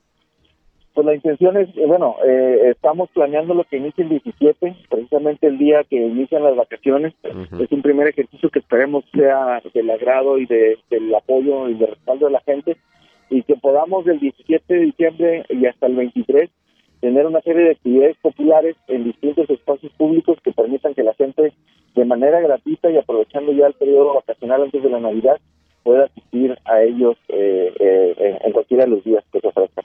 Pues 0.94 1.06
la 1.06 1.14
intención 1.14 1.56
es, 1.56 1.68
eh, 1.76 1.86
bueno, 1.86 2.16
eh, 2.26 2.70
estamos 2.70 3.08
planeando 3.10 3.54
lo 3.54 3.64
que 3.64 3.76
inicia 3.76 4.02
el 4.02 4.10
17, 4.10 4.76
precisamente 4.88 5.46
el 5.46 5.58
día 5.58 5.84
que 5.84 5.96
inician 5.96 6.42
las 6.42 6.56
vacaciones. 6.56 7.14
Es 7.22 7.70
un 7.70 7.82
primer 7.82 8.08
ejercicio 8.08 8.50
que 8.50 8.58
esperemos 8.58 9.04
sea 9.12 9.62
del 9.72 9.90
agrado 9.90 10.38
y 10.38 10.46
de, 10.46 10.78
del 10.90 11.14
apoyo 11.14 11.68
y 11.68 11.74
del 11.74 11.90
respaldo 11.90 12.26
de 12.26 12.32
la 12.32 12.40
gente 12.40 12.76
y 13.30 13.42
que 13.42 13.54
podamos 13.54 14.04
del 14.04 14.18
17 14.18 14.74
de 14.74 14.80
diciembre 14.80 15.44
y 15.48 15.64
hasta 15.66 15.86
el 15.86 15.94
23 15.94 16.50
tener 17.00 17.26
una 17.26 17.40
serie 17.40 17.62
de 17.62 17.70
actividades 17.70 18.16
populares 18.20 18.76
en 18.88 19.04
distintos 19.04 19.48
espacios 19.48 19.92
públicos 19.92 20.38
que 20.42 20.52
permitan 20.52 20.94
que 20.94 21.02
la 21.02 21.14
gente 21.14 21.52
de 21.94 22.04
manera 22.04 22.40
gratuita 22.40 22.90
y 22.90 22.98
aprovechando 22.98 23.52
ya 23.52 23.68
el 23.68 23.74
periodo 23.74 24.14
vacacional 24.14 24.64
antes 24.64 24.82
de 24.82 24.90
la 24.90 25.00
Navidad 25.00 25.38
pueda 25.82 26.04
asistir 26.04 26.58
a 26.64 26.82
ellos 26.82 27.16
eh, 27.28 27.72
eh, 27.78 28.38
en 28.42 28.52
cualquiera 28.52 28.84
de 28.84 28.90
los 28.90 29.04
días 29.04 29.24
que 29.32 29.40
se 29.40 29.48
ofrezcan. 29.48 29.84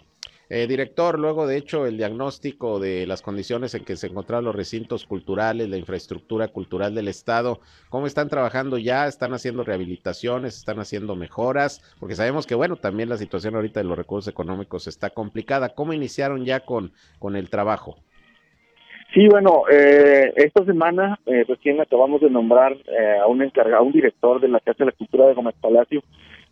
Eh, 0.50 0.68
director, 0.68 1.20
luego 1.20 1.48
de 1.48 1.58
hecho 1.58 1.88
el 1.88 1.98
diagnóstico 1.98 2.80
de 2.80 3.08
las 3.08 3.22
condiciones 3.22 3.74
en 3.74 3.84
que 3.84 3.96
se 3.96 4.08
encontraban 4.08 4.46
los 4.46 4.56
recintos 4.56 5.06
culturales, 5.06 5.70
la 5.70 5.78
infraestructura 5.78 6.50
cultural 6.50 6.94
del 6.94 7.08
Estado, 7.08 7.60
¿cómo 7.90 8.06
están 8.06 8.30
trabajando 8.30 8.78
ya? 8.78 9.08
¿Están 9.08 9.34
haciendo 9.34 9.64
rehabilitaciones? 9.64 10.58
¿Están 10.58 10.80
haciendo 10.80 11.16
mejoras? 11.16 11.82
Porque 12.00 12.16
sabemos 12.16 12.46
que, 12.46 12.56
bueno, 12.56 12.76
también 12.76 13.10
la 13.10 13.18
situación 13.18 13.56
ahorita 13.56 13.80
de 13.80 13.88
los 13.88 13.98
recursos 13.98 14.32
económicos 14.32 14.88
está 14.88 15.10
complicada. 15.10 15.70
¿Cómo 15.70 15.94
iniciaron 15.94 16.46
ya 16.46 16.60
con, 16.60 16.92
con 17.20 17.36
el 17.36 17.50
trabajo? 17.50 17.98
Sí, 19.14 19.28
bueno, 19.30 19.64
eh, 19.72 20.34
esta 20.36 20.66
semana 20.66 21.20
eh, 21.26 21.46
recién 21.48 21.80
acabamos 21.80 22.20
de 22.20 22.30
nombrar 22.30 22.74
eh, 22.74 23.18
a 23.22 23.28
un 23.28 23.42
encargado, 23.42 23.84
un 23.84 23.94
director 23.94 24.42
de 24.42 24.50
la 24.50 24.60
Casa 24.60 24.80
de 24.80 24.86
la 24.88 24.92
Cultura 24.92 25.28
de 25.28 25.34
Gómez 25.34 25.56
Palacio, 25.62 26.04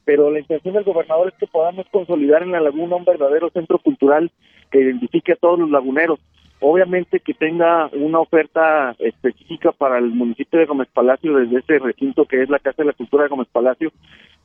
pero 0.05 0.29
la 0.29 0.39
intención 0.39 0.73
del 0.73 0.83
gobernador 0.83 1.29
es 1.29 1.33
que 1.35 1.47
podamos 1.47 1.85
consolidar 1.91 2.43
en 2.43 2.51
la 2.51 2.61
laguna 2.61 2.95
un 2.95 3.05
verdadero 3.05 3.49
centro 3.49 3.79
cultural 3.79 4.31
que 4.71 4.81
identifique 4.81 5.33
a 5.33 5.37
todos 5.37 5.59
los 5.59 5.69
laguneros. 5.69 6.19
Obviamente 6.59 7.19
que 7.19 7.33
tenga 7.33 7.89
una 7.93 8.19
oferta 8.19 8.95
específica 8.99 9.71
para 9.71 9.97
el 9.97 10.11
municipio 10.11 10.59
de 10.59 10.65
Gómez 10.65 10.87
Palacio 10.93 11.35
desde 11.35 11.59
ese 11.59 11.79
recinto 11.79 12.25
que 12.25 12.41
es 12.41 12.49
la 12.49 12.59
Casa 12.59 12.83
de 12.83 12.87
la 12.87 12.93
Cultura 12.93 13.23
de 13.23 13.29
Gómez 13.29 13.47
Palacio, 13.51 13.91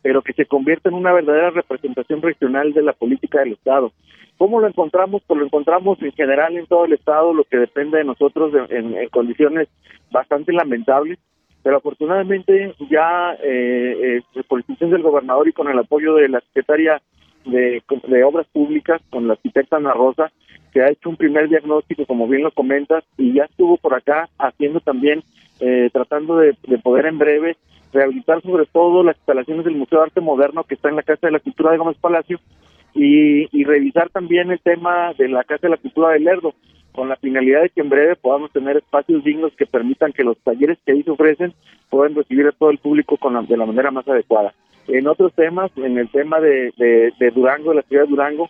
pero 0.02 0.22
que 0.22 0.32
se 0.32 0.46
convierta 0.46 0.88
en 0.88 0.96
una 0.96 1.12
verdadera 1.12 1.50
representación 1.50 2.20
regional 2.22 2.72
de 2.72 2.82
la 2.82 2.92
política 2.92 3.40
del 3.40 3.52
Estado. 3.52 3.92
¿Cómo 4.36 4.60
lo 4.60 4.68
encontramos? 4.68 5.22
Pues 5.26 5.38
lo 5.38 5.46
encontramos 5.46 6.00
en 6.02 6.12
general 6.12 6.56
en 6.56 6.66
todo 6.66 6.84
el 6.84 6.92
Estado, 6.92 7.34
lo 7.34 7.44
que 7.44 7.56
depende 7.56 7.98
de 7.98 8.04
nosotros 8.04 8.52
en, 8.70 8.96
en 8.96 9.08
condiciones 9.08 9.68
bastante 10.10 10.52
lamentables, 10.52 11.18
pero 11.62 11.76
afortunadamente 11.78 12.74
ya 12.90 13.34
eh, 13.42 14.20
eh, 14.34 14.42
por 14.46 14.64
decisión 14.64 14.90
del 14.90 15.02
gobernador 15.02 15.48
y 15.48 15.52
con 15.52 15.68
el 15.68 15.78
apoyo 15.78 16.14
de 16.14 16.28
la 16.28 16.40
secretaria 16.40 17.00
de, 17.44 17.82
Obras 18.24 18.46
Públicas, 18.52 19.00
con 19.10 19.26
la 19.26 19.34
arquitecta 19.34 19.76
Ana 19.76 19.92
Rosa, 19.92 20.30
que 20.72 20.82
ha 20.82 20.90
hecho 20.90 21.08
un 21.08 21.16
primer 21.16 21.48
diagnóstico, 21.48 22.04
como 22.04 22.28
bien 22.28 22.42
lo 22.42 22.50
comentas, 22.50 23.04
y 23.16 23.32
ya 23.32 23.44
estuvo 23.44 23.78
por 23.78 23.94
acá 23.94 24.28
haciendo 24.38 24.80
también, 24.80 25.22
eh, 25.60 25.88
tratando 25.92 26.36
de, 26.36 26.54
de 26.66 26.78
poder 26.78 27.06
en 27.06 27.18
breve 27.18 27.56
rehabilitar 27.92 28.42
sobre 28.42 28.66
todo 28.66 29.02
las 29.02 29.16
instalaciones 29.16 29.64
del 29.64 29.76
Museo 29.76 29.98
de 30.00 30.04
Arte 30.04 30.20
Moderno 30.20 30.64
que 30.64 30.74
está 30.74 30.88
en 30.88 30.96
la 30.96 31.02
Casa 31.02 31.26
de 31.26 31.32
la 31.32 31.40
Cultura 31.40 31.72
de 31.72 31.78
Gómez 31.78 31.96
Palacio 31.98 32.38
y, 32.94 33.48
y 33.56 33.64
revisar 33.64 34.10
también 34.10 34.50
el 34.50 34.60
tema 34.60 35.12
de 35.14 35.28
la 35.28 35.44
Casa 35.44 35.62
de 35.62 35.70
la 35.70 35.76
Cultura 35.76 36.10
de 36.10 36.20
Lerdo, 36.20 36.54
con 36.92 37.08
la 37.08 37.16
finalidad 37.16 37.62
de 37.62 37.70
que 37.70 37.80
en 37.80 37.88
breve 37.90 38.16
podamos 38.16 38.50
tener 38.52 38.76
espacios 38.76 39.22
dignos 39.24 39.52
que 39.56 39.66
permitan 39.66 40.12
que 40.12 40.24
los 40.24 40.36
talleres 40.38 40.78
que 40.84 40.92
ahí 40.92 41.02
se 41.02 41.10
ofrecen 41.10 41.52
puedan 41.90 42.14
recibir 42.14 42.46
a 42.46 42.52
todo 42.52 42.70
el 42.70 42.78
público 42.78 43.16
con 43.16 43.34
la- 43.34 43.42
de 43.42 43.56
la 43.56 43.66
manera 43.66 43.90
más 43.90 44.06
adecuada. 44.08 44.52
En 44.88 45.06
otros 45.06 45.32
temas, 45.34 45.70
en 45.76 45.98
el 45.98 46.08
tema 46.08 46.40
de, 46.40 46.72
de, 46.76 47.12
de 47.18 47.30
Durango, 47.30 47.70
de 47.70 47.76
la 47.76 47.82
ciudad 47.82 48.04
de 48.04 48.08
Durango, 48.10 48.48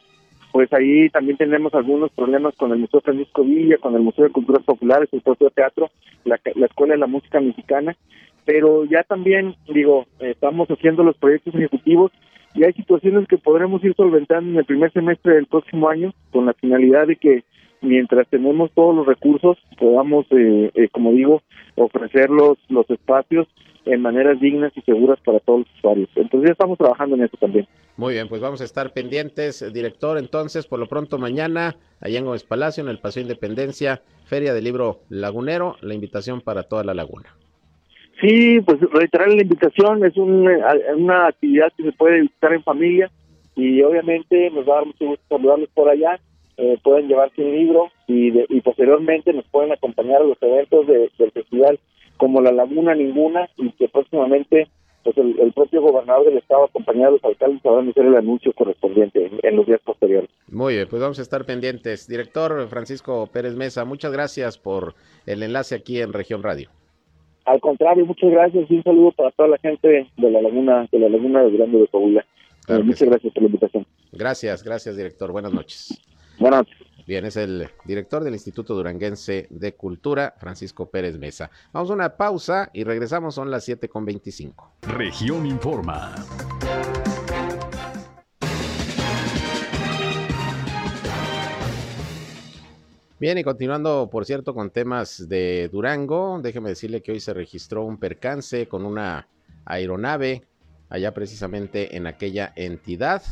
pues 0.52 0.72
ahí 0.72 1.10
también 1.10 1.36
tenemos 1.36 1.74
algunos 1.74 2.10
problemas 2.12 2.54
con 2.56 2.72
el 2.72 2.78
Museo 2.78 3.00
Francisco 3.00 3.44
Villa, 3.44 3.76
con 3.78 3.94
el 3.94 4.00
Museo 4.02 4.24
de 4.24 4.30
Culturas 4.30 4.62
Populares, 4.64 5.08
el 5.12 5.20
propio 5.20 5.50
teatro, 5.50 5.90
la, 6.24 6.40
la 6.54 6.66
Escuela 6.66 6.94
de 6.94 7.00
la 7.00 7.06
Música 7.06 7.40
Mexicana, 7.40 7.96
pero 8.44 8.84
ya 8.86 9.02
también, 9.02 9.56
digo, 9.68 10.06
estamos 10.20 10.68
haciendo 10.70 11.02
los 11.04 11.16
proyectos 11.18 11.54
ejecutivos 11.54 12.12
y 12.54 12.64
hay 12.64 12.72
situaciones 12.72 13.28
que 13.28 13.36
podremos 13.36 13.84
ir 13.84 13.94
solventando 13.94 14.50
en 14.50 14.56
el 14.56 14.64
primer 14.64 14.90
semestre 14.92 15.34
del 15.34 15.46
próximo 15.46 15.88
año 15.90 16.14
con 16.32 16.46
la 16.46 16.54
finalidad 16.54 17.06
de 17.06 17.16
que 17.16 17.44
mientras 17.80 18.28
tenemos 18.28 18.70
todos 18.72 18.94
los 18.94 19.06
recursos 19.06 19.56
podamos, 19.78 20.26
eh, 20.30 20.70
eh, 20.74 20.88
como 20.90 21.12
digo, 21.12 21.42
ofrecer 21.76 22.30
los, 22.30 22.58
los 22.68 22.88
espacios 22.90 23.46
en 23.84 24.02
maneras 24.02 24.38
dignas 24.40 24.72
y 24.76 24.82
seguras 24.82 25.18
para 25.24 25.40
todos 25.40 25.60
los 25.60 25.78
usuarios. 25.78 26.08
Entonces 26.14 26.48
ya 26.48 26.52
estamos 26.52 26.78
trabajando 26.78 27.16
en 27.16 27.22
eso 27.22 27.36
también. 27.38 27.66
Muy 27.96 28.14
bien, 28.14 28.28
pues 28.28 28.40
vamos 28.40 28.60
a 28.60 28.64
estar 28.64 28.92
pendientes, 28.92 29.72
director. 29.72 30.18
Entonces, 30.18 30.66
por 30.66 30.78
lo 30.78 30.86
pronto, 30.86 31.18
mañana, 31.18 31.76
allá 32.00 32.18
en 32.18 32.26
Gómez 32.26 32.44
Palacio, 32.44 32.82
en 32.82 32.90
el 32.90 33.00
Paseo 33.00 33.22
Independencia, 33.22 34.02
Feria 34.26 34.52
del 34.52 34.64
Libro 34.64 35.00
Lagunero, 35.08 35.76
la 35.80 35.94
invitación 35.94 36.40
para 36.40 36.64
toda 36.64 36.84
la 36.84 36.94
laguna. 36.94 37.34
Sí, 38.20 38.60
pues 38.60 38.78
reiterar 38.92 39.28
la 39.28 39.42
invitación, 39.42 40.04
es 40.04 40.16
un, 40.16 40.50
eh, 40.50 40.60
una 40.96 41.28
actividad 41.28 41.72
que 41.76 41.84
se 41.84 41.92
puede 41.92 42.20
visitar 42.22 42.52
en 42.52 42.62
familia 42.62 43.10
y 43.54 43.80
obviamente 43.82 44.50
nos 44.50 44.68
va 44.68 44.74
a 44.74 44.76
dar 44.76 44.86
mucho 44.86 45.06
gusto 45.06 45.24
saludarlos 45.28 45.68
por 45.74 45.88
allá. 45.88 46.20
Eh, 46.60 46.76
pueden 46.82 47.06
llevarse 47.08 47.40
un 47.40 47.52
libro 47.56 47.86
y, 48.08 48.32
de- 48.32 48.46
y 48.48 48.60
posteriormente 48.60 49.32
nos 49.32 49.44
pueden 49.46 49.70
acompañar 49.72 50.22
a 50.22 50.24
los 50.24 50.36
eventos 50.42 50.86
de- 50.88 51.08
del 51.16 51.30
festival 51.30 51.78
como 52.16 52.40
La 52.40 52.50
Laguna 52.50 52.94
Ninguna 52.96 53.48
y 53.56 53.70
que 53.72 53.88
próximamente 53.88 54.68
pues 55.04 55.16
el, 55.18 55.38
el 55.38 55.52
propio 55.52 55.80
gobernador 55.80 56.26
del 56.26 56.38
estado 56.38 56.64
acompañado 56.64 57.12
de 57.12 57.18
los 57.22 57.24
alcaldes 57.24 57.62
sabrán 57.62 57.88
hacer 57.88 58.04
el 58.04 58.16
anuncio 58.16 58.52
correspondiente 58.52 59.24
en, 59.26 59.38
en 59.42 59.56
los 59.56 59.66
días 59.66 59.80
posteriores. 59.84 60.28
Muy 60.50 60.74
bien, 60.74 60.88
pues 60.90 61.00
vamos 61.00 61.18
a 61.20 61.22
estar 61.22 61.44
pendientes. 61.46 62.08
Director 62.08 62.66
Francisco 62.68 63.28
Pérez 63.32 63.54
Mesa, 63.54 63.84
muchas 63.84 64.12
gracias 64.12 64.58
por 64.58 64.94
el 65.26 65.44
enlace 65.44 65.76
aquí 65.76 66.00
en 66.00 66.12
Región 66.12 66.42
Radio. 66.42 66.70
Al 67.44 67.60
contrario, 67.60 68.04
muchas 68.04 68.30
gracias 68.30 68.68
y 68.68 68.74
un 68.74 68.82
saludo 68.82 69.12
para 69.12 69.30
toda 69.30 69.48
la 69.48 69.58
gente 69.58 70.08
de 70.16 70.30
la 70.30 70.42
laguna 70.42 70.88
de 70.90 70.98
la 70.98 71.08
laguna 71.08 71.44
de 71.44 71.50
Durango 71.52 71.78
de 71.78 71.86
Coahuila. 71.86 72.26
Eh, 72.68 72.78
muchas 72.82 73.08
gracias 73.08 73.32
por 73.32 73.42
la 73.44 73.46
invitación. 73.46 73.86
Gracias, 74.12 74.64
gracias, 74.64 74.96
director. 74.96 75.30
Buenas 75.32 75.52
noches. 75.54 76.02
Buenas. 76.38 76.66
Bien, 77.04 77.24
es 77.24 77.36
el 77.36 77.68
director 77.84 78.22
del 78.22 78.34
Instituto 78.34 78.74
Duranguense 78.74 79.48
de 79.50 79.74
Cultura, 79.74 80.34
Francisco 80.38 80.88
Pérez 80.90 81.18
Mesa. 81.18 81.50
Vamos 81.72 81.90
a 81.90 81.94
una 81.94 82.16
pausa 82.16 82.70
y 82.72 82.84
regresamos, 82.84 83.34
son 83.34 83.50
las 83.50 83.64
7 83.64 83.88
con 83.88 84.04
25. 84.04 84.72
Región 84.82 85.46
Informa. 85.46 86.14
Bien, 93.18 93.36
y 93.36 93.42
continuando, 93.42 94.08
por 94.12 94.24
cierto, 94.24 94.54
con 94.54 94.70
temas 94.70 95.28
de 95.28 95.68
Durango, 95.72 96.38
déjeme 96.40 96.68
decirle 96.68 97.02
que 97.02 97.10
hoy 97.10 97.20
se 97.20 97.34
registró 97.34 97.84
un 97.84 97.98
percance 97.98 98.68
con 98.68 98.84
una 98.84 99.26
aeronave 99.64 100.44
allá 100.88 101.12
precisamente 101.14 101.96
en 101.96 102.06
aquella 102.06 102.52
entidad. 102.54 103.22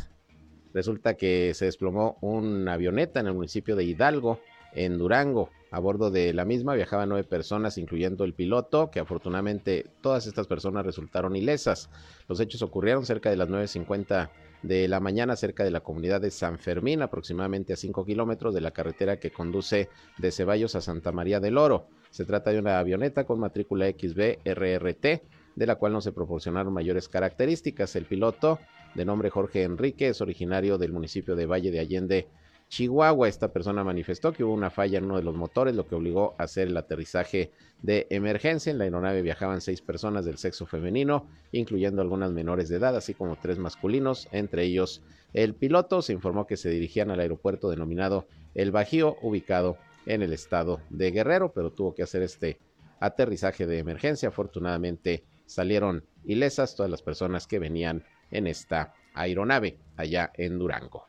Resulta 0.76 1.14
que 1.14 1.54
se 1.54 1.64
desplomó 1.64 2.18
una 2.20 2.74
avioneta 2.74 3.20
en 3.20 3.28
el 3.28 3.32
municipio 3.32 3.76
de 3.76 3.84
Hidalgo, 3.84 4.40
en 4.74 4.98
Durango. 4.98 5.48
A 5.70 5.78
bordo 5.78 6.10
de 6.10 6.34
la 6.34 6.44
misma 6.44 6.74
viajaban 6.74 7.08
nueve 7.08 7.26
personas, 7.26 7.78
incluyendo 7.78 8.24
el 8.24 8.34
piloto, 8.34 8.90
que 8.90 9.00
afortunadamente 9.00 9.86
todas 10.02 10.26
estas 10.26 10.46
personas 10.46 10.84
resultaron 10.84 11.34
ilesas. 11.34 11.88
Los 12.28 12.40
hechos 12.40 12.60
ocurrieron 12.60 13.06
cerca 13.06 13.30
de 13.30 13.36
las 13.36 13.48
9.50 13.48 14.28
de 14.60 14.86
la 14.86 15.00
mañana 15.00 15.34
cerca 15.34 15.64
de 15.64 15.70
la 15.70 15.80
comunidad 15.80 16.20
de 16.20 16.30
San 16.30 16.58
Fermín, 16.58 17.00
aproximadamente 17.00 17.72
a 17.72 17.76
5 17.76 18.04
kilómetros 18.04 18.52
de 18.52 18.60
la 18.60 18.72
carretera 18.72 19.18
que 19.18 19.30
conduce 19.30 19.88
de 20.18 20.30
Ceballos 20.30 20.74
a 20.74 20.82
Santa 20.82 21.10
María 21.10 21.40
del 21.40 21.56
Oro. 21.56 21.88
Se 22.10 22.26
trata 22.26 22.50
de 22.50 22.58
una 22.58 22.78
avioneta 22.78 23.24
con 23.24 23.40
matrícula 23.40 23.88
XB 23.88 24.40
RRT, 24.44 25.22
de 25.56 25.66
la 25.66 25.76
cual 25.76 25.92
no 25.92 26.00
se 26.00 26.12
proporcionaron 26.12 26.72
mayores 26.72 27.08
características. 27.08 27.96
El 27.96 28.04
piloto, 28.04 28.60
de 28.94 29.04
nombre 29.04 29.30
Jorge 29.30 29.62
Enrique, 29.62 30.08
es 30.08 30.20
originario 30.20 30.78
del 30.78 30.92
municipio 30.92 31.34
de 31.34 31.46
Valle 31.46 31.70
de 31.70 31.80
Allende, 31.80 32.28
Chihuahua. 32.68 33.28
Esta 33.28 33.52
persona 33.52 33.82
manifestó 33.82 34.32
que 34.32 34.44
hubo 34.44 34.52
una 34.52 34.70
falla 34.70 34.98
en 34.98 35.06
uno 35.06 35.16
de 35.16 35.22
los 35.22 35.34
motores, 35.34 35.74
lo 35.74 35.86
que 35.86 35.94
obligó 35.94 36.34
a 36.38 36.44
hacer 36.44 36.68
el 36.68 36.76
aterrizaje 36.76 37.52
de 37.82 38.06
emergencia. 38.10 38.70
En 38.70 38.78
la 38.78 38.84
aeronave 38.84 39.22
viajaban 39.22 39.60
seis 39.60 39.80
personas 39.80 40.24
del 40.24 40.38
sexo 40.38 40.66
femenino, 40.66 41.26
incluyendo 41.52 42.02
algunas 42.02 42.32
menores 42.32 42.68
de 42.68 42.76
edad, 42.76 42.94
así 42.94 43.14
como 43.14 43.36
tres 43.36 43.58
masculinos, 43.58 44.28
entre 44.32 44.64
ellos 44.64 45.02
el 45.32 45.54
piloto. 45.54 46.02
Se 46.02 46.12
informó 46.12 46.46
que 46.46 46.56
se 46.56 46.68
dirigían 46.68 47.10
al 47.10 47.20
aeropuerto 47.20 47.70
denominado 47.70 48.26
El 48.54 48.72
Bajío, 48.72 49.16
ubicado 49.22 49.78
en 50.04 50.22
el 50.22 50.32
estado 50.34 50.80
de 50.90 51.10
Guerrero, 51.12 51.52
pero 51.52 51.72
tuvo 51.72 51.94
que 51.94 52.02
hacer 52.02 52.22
este 52.22 52.58
aterrizaje 53.00 53.66
de 53.66 53.78
emergencia. 53.78 54.28
Afortunadamente 54.28 55.24
salieron 55.46 56.04
ilesas 56.24 56.74
todas 56.76 56.90
las 56.90 57.02
personas 57.02 57.46
que 57.46 57.58
venían 57.58 58.04
en 58.30 58.46
esta 58.46 58.94
aeronave 59.14 59.78
allá 59.96 60.32
en 60.34 60.58
Durango. 60.58 61.06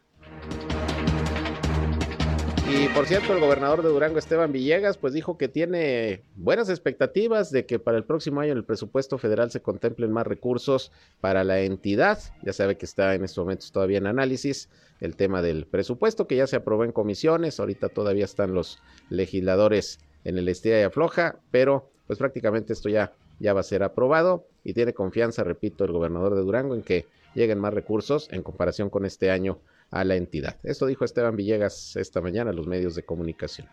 Y 2.69 2.89
por 2.89 3.05
cierto, 3.05 3.31
el 3.33 3.39
gobernador 3.39 3.81
de 3.81 3.87
Durango, 3.87 4.19
Esteban 4.19 4.51
Villegas, 4.51 4.97
pues 4.97 5.13
dijo 5.13 5.37
que 5.37 5.47
tiene 5.47 6.23
buenas 6.35 6.69
expectativas 6.69 7.49
de 7.49 7.65
que 7.65 7.79
para 7.79 7.97
el 7.97 8.03
próximo 8.03 8.41
año 8.41 8.51
en 8.51 8.57
el 8.57 8.65
presupuesto 8.65 9.17
federal 9.17 9.51
se 9.51 9.61
contemplen 9.61 10.11
más 10.11 10.27
recursos 10.27 10.91
para 11.21 11.45
la 11.45 11.61
entidad. 11.61 12.19
Ya 12.43 12.51
sabe 12.51 12.77
que 12.77 12.85
está 12.85 13.15
en 13.15 13.23
estos 13.23 13.45
momentos 13.45 13.71
todavía 13.71 13.99
en 13.99 14.07
análisis 14.07 14.69
el 14.99 15.15
tema 15.15 15.41
del 15.41 15.65
presupuesto 15.65 16.27
que 16.27 16.35
ya 16.35 16.45
se 16.45 16.57
aprobó 16.57 16.83
en 16.83 16.91
comisiones. 16.91 17.61
Ahorita 17.61 17.87
todavía 17.87 18.25
están 18.25 18.53
los 18.53 18.79
legisladores 19.09 19.99
en 20.25 20.37
el 20.37 20.49
estira 20.49 20.77
y 20.77 20.83
afloja, 20.83 21.39
pero 21.51 21.89
pues 22.05 22.19
prácticamente 22.19 22.73
esto 22.73 22.89
ya, 22.89 23.13
ya 23.39 23.53
va 23.53 23.61
a 23.61 23.63
ser 23.63 23.83
aprobado 23.83 24.47
y 24.63 24.73
tiene 24.73 24.93
confianza, 24.93 25.43
repito, 25.43 25.83
el 25.83 25.91
gobernador 25.91 26.35
de 26.35 26.41
Durango 26.41 26.75
en 26.75 26.83
que 26.83 27.05
lleguen 27.33 27.59
más 27.59 27.73
recursos 27.73 28.29
en 28.31 28.43
comparación 28.43 28.89
con 28.89 29.05
este 29.05 29.31
año 29.31 29.59
a 29.91 30.03
la 30.03 30.15
entidad. 30.15 30.57
Esto 30.63 30.85
dijo 30.85 31.05
Esteban 31.05 31.35
Villegas 31.35 31.95
esta 31.95 32.21
mañana 32.21 32.49
a 32.49 32.53
los 32.53 32.67
medios 32.67 32.95
de 32.95 33.03
comunicación. 33.03 33.67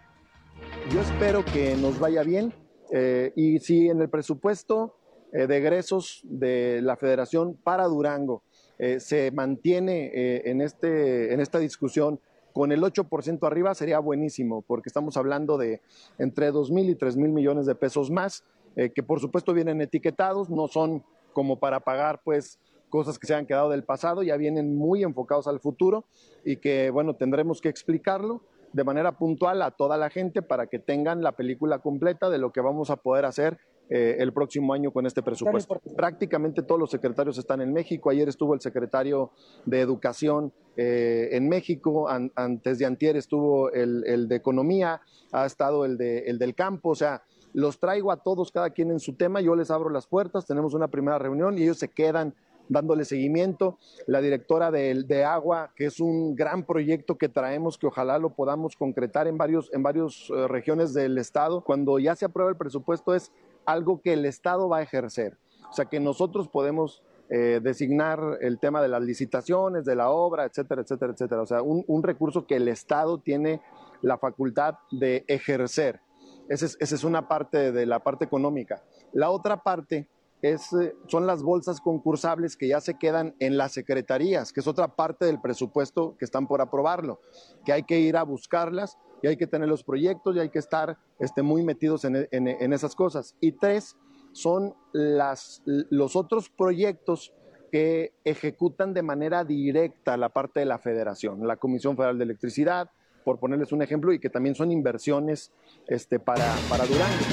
Yo 0.92 1.00
espero 1.00 1.44
que 1.44 1.74
nos 1.77 1.98
vaya 1.98 2.22
bien 2.22 2.53
eh, 2.90 3.33
y 3.35 3.59
si 3.61 3.88
en 3.88 4.00
el 4.00 4.09
presupuesto 4.09 4.96
eh, 5.33 5.46
de 5.46 5.57
egresos 5.57 6.20
de 6.24 6.81
la 6.83 6.96
federación 6.96 7.55
para 7.55 7.85
Durango 7.85 8.42
eh, 8.79 9.00
se 9.00 9.31
mantiene 9.31 10.11
en, 10.48 10.61
este, 10.61 11.33
en 11.33 11.40
esta 11.40 11.59
discusión 11.59 12.20
con 12.53 12.70
el 12.70 12.83
8% 12.83 13.44
arriba 13.46 13.74
sería 13.74 13.98
buenísimo, 13.98 14.62
porque 14.62 14.88
estamos 14.88 15.16
hablando 15.16 15.59
de 15.59 15.81
entre 16.18 16.53
2 16.53 16.70
mil 16.70 16.88
y 16.88 16.94
3 16.94 17.16
mil 17.16 17.33
millones 17.33 17.66
de 17.66 17.74
pesos 17.74 18.12
más, 18.12 18.44
que 18.75 19.03
por 19.03 19.21
supuesto 19.21 19.53
vienen 19.53 19.81
etiquetados, 19.81 20.51
no 20.51 20.69
son 20.69 21.05
como 21.33 21.59
para 21.59 21.81
pagar 21.81 22.23
pues 22.25 22.59
cosas 22.95 23.19
que 23.19 23.27
se 23.27 23.35
han 23.35 23.45
quedado 23.45 23.71
del 23.71 23.83
pasado, 23.83 24.23
ya 24.23 24.37
vienen 24.37 24.77
muy 24.77 25.03
enfocados 25.03 25.49
al 25.49 25.59
futuro 25.59 26.05
y 26.45 26.59
que, 26.59 26.91
bueno, 26.91 27.15
tendremos 27.15 27.61
que 27.61 27.69
explicarlo 27.69 28.43
de 28.73 28.85
manera 28.85 29.19
puntual 29.19 29.63
a 29.63 29.73
toda 29.73 29.97
la 29.97 30.11
gente 30.11 30.43
para 30.43 30.69
que 30.69 30.79
tengan 30.79 31.21
la 31.21 31.33
película 31.33 31.81
completa 31.81 32.31
de 32.31 32.39
lo 32.39 32.53
que 32.53 32.61
vamos 32.61 32.91
a 32.91 32.97
poder 32.97 33.25
hacer 33.25 33.59
eh, 33.91 34.17
el 34.21 34.33
próximo 34.33 34.75
año 34.75 34.93
con 34.93 35.07
este 35.07 35.23
presupuesto. 35.23 35.81
Prácticamente 35.97 36.63
todos 36.63 36.81
los 36.81 36.91
secretarios 36.91 37.37
están 37.37 37.61
en 37.61 37.73
México. 37.73 38.11
Ayer 38.11 38.29
estuvo 38.29 38.55
el 38.55 38.61
secretario 38.61 39.33
de 39.65 39.81
Educación 39.81 40.53
eh, 40.77 41.31
en 41.33 41.49
México, 41.49 42.09
antes 42.09 42.79
de 42.79 42.87
antier 42.87 43.17
estuvo 43.17 43.71
el, 43.73 44.29
de 44.29 44.37
Economía, 44.37 45.01
ha 45.33 45.47
estado 45.47 45.85
el, 45.85 45.97
de, 45.97 46.21
el 46.27 46.39
del 46.39 46.55
campo, 46.55 46.91
o 46.91 46.95
sea, 46.95 47.23
los 47.55 47.79
traigo 47.79 48.12
a 48.12 48.19
todos, 48.19 48.53
cada 48.53 48.71
quien 48.71 48.90
en 48.90 49.01
su 49.01 49.14
tema, 49.14 49.40
yo 49.40 49.57
les 49.57 49.71
abro 49.71 49.88
las 49.88 50.07
puertas, 50.07 50.45
tenemos 50.45 50.75
una 50.75 50.88
primera 50.88 51.19
reunión 51.19 51.57
y 51.57 51.62
ellos 51.62 51.79
se 51.79 51.88
quedan 51.88 52.35
dándole 52.69 53.05
seguimiento, 53.05 53.79
la 54.07 54.21
directora 54.21 54.71
de, 54.71 55.25
agua, 55.25 55.73
que 55.77 55.87
es 55.87 56.01
un 56.01 56.35
gran 56.35 56.64
proyecto 56.64 57.17
que 57.17 57.29
traemos, 57.29 57.79
que 57.79 57.87
ojalá 57.87 58.19
lo 58.19 58.31
podamos 58.31 58.77
concretar 58.77 59.27
en 59.29 59.38
varios, 59.38 59.71
en 59.73 59.83
varios 59.83 60.31
eh, 60.31 60.49
regiones 60.49 60.95
del 60.95 61.19
estado. 61.19 61.62
Cuando 61.62 61.99
ya 61.99 62.17
se 62.17 62.25
aprueba 62.25 62.51
el 62.51 62.57
presupuesto 62.57 63.14
es 63.14 63.33
algo 63.67 64.01
que 64.01 64.12
el 64.12 64.25
estado 64.25 64.69
va 64.69 64.79
a 64.79 64.83
ejercer, 64.83 65.38
o 65.71 65.73
sea 65.73 65.87
que 65.87 66.01
nosotros 66.01 66.49
podemos 66.49 67.03
eh, 67.31 67.59
designar 67.62 68.38
el 68.43 68.59
tema 68.59 68.83
de 68.83 68.88
las 68.88 69.03
licitaciones, 69.03 69.87
de 69.87 69.97
la 69.97 70.11
obra, 70.11 70.45
etcétera, 70.45 70.83
etcétera, 70.83 71.12
etcétera. 71.14 71.40
O 71.40 71.47
sea, 71.47 71.62
un, 71.62 72.03
recurso 72.03 72.47
que 72.47 72.57
el 72.57 72.69
Estado 72.69 73.17
tiene 73.17 73.62
la 74.03 74.19
facultad 74.19 74.75
de 74.90 75.25
ejercer. 75.27 76.01
Esa 76.48 76.66
es, 76.66 76.76
es 76.80 77.04
una 77.04 77.28
parte 77.28 77.72
de 77.72 77.87
la 77.87 78.00
parte 78.00 78.24
económica. 78.24 78.83
La 79.12 79.30
otra 79.30 79.62
parte 79.62 80.09
eh, 80.44 80.59
son 81.07 81.26
las 81.26 81.42
bolsas 81.42 81.80
concursables 81.80 82.54
que 82.59 82.68
ya 82.68 82.78
se 82.78 82.98
quedan 82.98 83.35
en 83.38 83.57
las 83.57 83.72
secretarías, 83.72 84.52
que 84.52 84.61
es 84.61 84.66
otra 84.66 84.88
parte 84.88 85.24
del 85.24 85.40
presupuesto 85.40 86.16
que 86.18 86.26
están 86.26 86.46
por 86.46 86.61
aprobarlo, 86.61 87.18
que 87.64 87.72
hay 87.72 87.85
que 87.85 87.98
ir 87.98 88.18
a 88.18 88.24
buscarlas 88.24 88.98
y 89.22 89.28
hay 89.28 89.38
que 89.38 89.46
tener 89.46 89.70
los 89.70 89.85
proyectos 89.85 90.37
y 90.37 90.40
hay 90.40 90.50
que 90.50 90.59
estar 90.59 90.98
este, 91.18 91.40
muy 91.40 91.62
metidos 91.62 92.04
en, 92.04 92.74
esas 92.74 92.94
cosas. 92.94 93.35
Y 93.40 93.52
tres, 93.52 93.96
son 94.33 94.74
las, 94.92 95.62
los 95.64 96.14
otros 96.14 96.50
proyectos 96.50 97.33
que 97.72 98.12
ejecutan 98.24 98.92
de 98.92 99.02
manera 99.02 99.44
directa 99.44 100.18
la 100.18 100.28
parte 100.28 100.61
de 100.61 100.66
la 100.66 100.76
federación, 100.76 101.46
la 101.46 101.57
Comisión 101.57 101.96
Federal 101.96 102.18
de 102.18 102.24
Electricidad, 102.24 102.90
por 103.25 103.39
ponerles 103.39 103.73
un 103.73 103.83
ejemplo, 103.83 104.13
y 104.13 104.19
que 104.19 104.31
también 104.31 104.55
son 104.55 104.71
inversiones 104.71 105.53
este, 105.87 106.21
para, 106.21 106.55
para 106.69 106.85
Durango. 106.87 107.25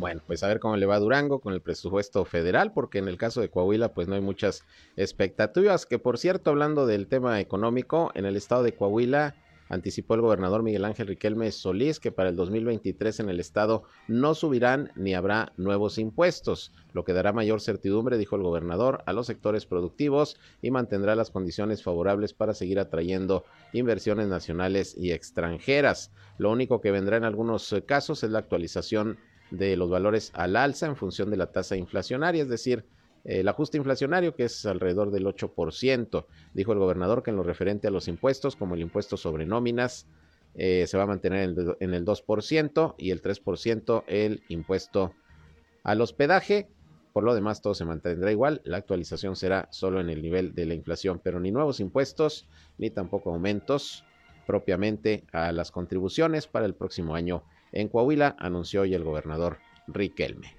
Bueno, 0.00 0.22
pues 0.26 0.42
a 0.42 0.48
ver 0.48 0.60
cómo 0.60 0.78
le 0.78 0.86
va 0.86 0.94
a 0.94 0.98
Durango 0.98 1.40
con 1.40 1.52
el 1.52 1.60
presupuesto 1.60 2.24
federal, 2.24 2.72
porque 2.72 2.98
en 2.98 3.06
el 3.06 3.18
caso 3.18 3.42
de 3.42 3.50
Coahuila, 3.50 3.92
pues 3.92 4.08
no 4.08 4.14
hay 4.14 4.22
muchas 4.22 4.64
expectativas. 4.96 5.84
Que 5.84 5.98
por 5.98 6.16
cierto, 6.16 6.48
hablando 6.48 6.86
del 6.86 7.06
tema 7.06 7.38
económico, 7.38 8.10
en 8.14 8.24
el 8.24 8.34
estado 8.34 8.62
de 8.62 8.72
Coahuila 8.72 9.34
anticipó 9.70 10.14
el 10.14 10.20
gobernador 10.20 10.62
Miguel 10.62 10.84
Ángel 10.84 11.06
Riquelme 11.06 11.50
Solís 11.52 12.00
que 12.00 12.12
para 12.12 12.28
el 12.28 12.36
2023 12.36 13.20
en 13.20 13.30
el 13.30 13.40
estado 13.40 13.84
no 14.08 14.34
subirán 14.34 14.92
ni 14.96 15.14
habrá 15.14 15.52
nuevos 15.56 15.96
impuestos, 15.96 16.72
lo 16.92 17.04
que 17.04 17.14
dará 17.14 17.32
mayor 17.32 17.60
certidumbre, 17.62 18.18
dijo 18.18 18.36
el 18.36 18.42
gobernador, 18.42 19.02
a 19.06 19.12
los 19.12 19.26
sectores 19.26 19.64
productivos 19.64 20.36
y 20.60 20.70
mantendrá 20.70 21.14
las 21.14 21.30
condiciones 21.30 21.82
favorables 21.82 22.34
para 22.34 22.52
seguir 22.52 22.78
atrayendo 22.78 23.44
inversiones 23.72 24.26
nacionales 24.28 24.94
y 24.98 25.12
extranjeras. 25.12 26.10
Lo 26.36 26.50
único 26.50 26.80
que 26.80 26.90
vendrá 26.90 27.16
en 27.16 27.24
algunos 27.24 27.74
casos 27.86 28.22
es 28.24 28.30
la 28.30 28.40
actualización 28.40 29.18
de 29.50 29.76
los 29.76 29.88
valores 29.88 30.32
al 30.34 30.56
alza 30.56 30.86
en 30.86 30.96
función 30.96 31.30
de 31.30 31.36
la 31.36 31.52
tasa 31.52 31.76
inflacionaria, 31.76 32.42
es 32.42 32.48
decir, 32.48 32.84
el 33.24 33.48
ajuste 33.48 33.78
inflacionario, 33.78 34.34
que 34.34 34.44
es 34.44 34.66
alrededor 34.66 35.10
del 35.10 35.26
8%. 35.26 36.26
Dijo 36.54 36.72
el 36.72 36.78
gobernador 36.78 37.22
que 37.22 37.30
en 37.30 37.36
lo 37.36 37.42
referente 37.42 37.88
a 37.88 37.90
los 37.90 38.08
impuestos, 38.08 38.56
como 38.56 38.74
el 38.74 38.80
impuesto 38.80 39.16
sobre 39.16 39.46
nóminas, 39.46 40.06
eh, 40.54 40.86
se 40.86 40.96
va 40.96 41.04
a 41.04 41.06
mantener 41.06 41.54
en 41.80 41.94
el 41.94 42.04
2% 42.04 42.94
y 42.98 43.10
el 43.10 43.22
3% 43.22 44.04
el 44.06 44.42
impuesto 44.48 45.12
al 45.84 46.00
hospedaje. 46.00 46.68
Por 47.12 47.24
lo 47.24 47.34
demás, 47.34 47.60
todo 47.60 47.74
se 47.74 47.84
mantendrá 47.84 48.30
igual. 48.30 48.60
La 48.64 48.78
actualización 48.78 49.36
será 49.36 49.68
solo 49.70 50.00
en 50.00 50.10
el 50.10 50.22
nivel 50.22 50.54
de 50.54 50.66
la 50.66 50.74
inflación, 50.74 51.20
pero 51.22 51.40
ni 51.40 51.50
nuevos 51.50 51.80
impuestos 51.80 52.48
ni 52.78 52.90
tampoco 52.90 53.32
aumentos 53.32 54.04
propiamente 54.46 55.24
a 55.32 55.52
las 55.52 55.70
contribuciones 55.70 56.46
para 56.46 56.66
el 56.66 56.74
próximo 56.74 57.14
año 57.14 57.44
en 57.72 57.88
Coahuila, 57.88 58.36
anunció 58.38 58.82
hoy 58.82 58.94
el 58.94 59.04
gobernador 59.04 59.58
Riquelme. 59.86 60.56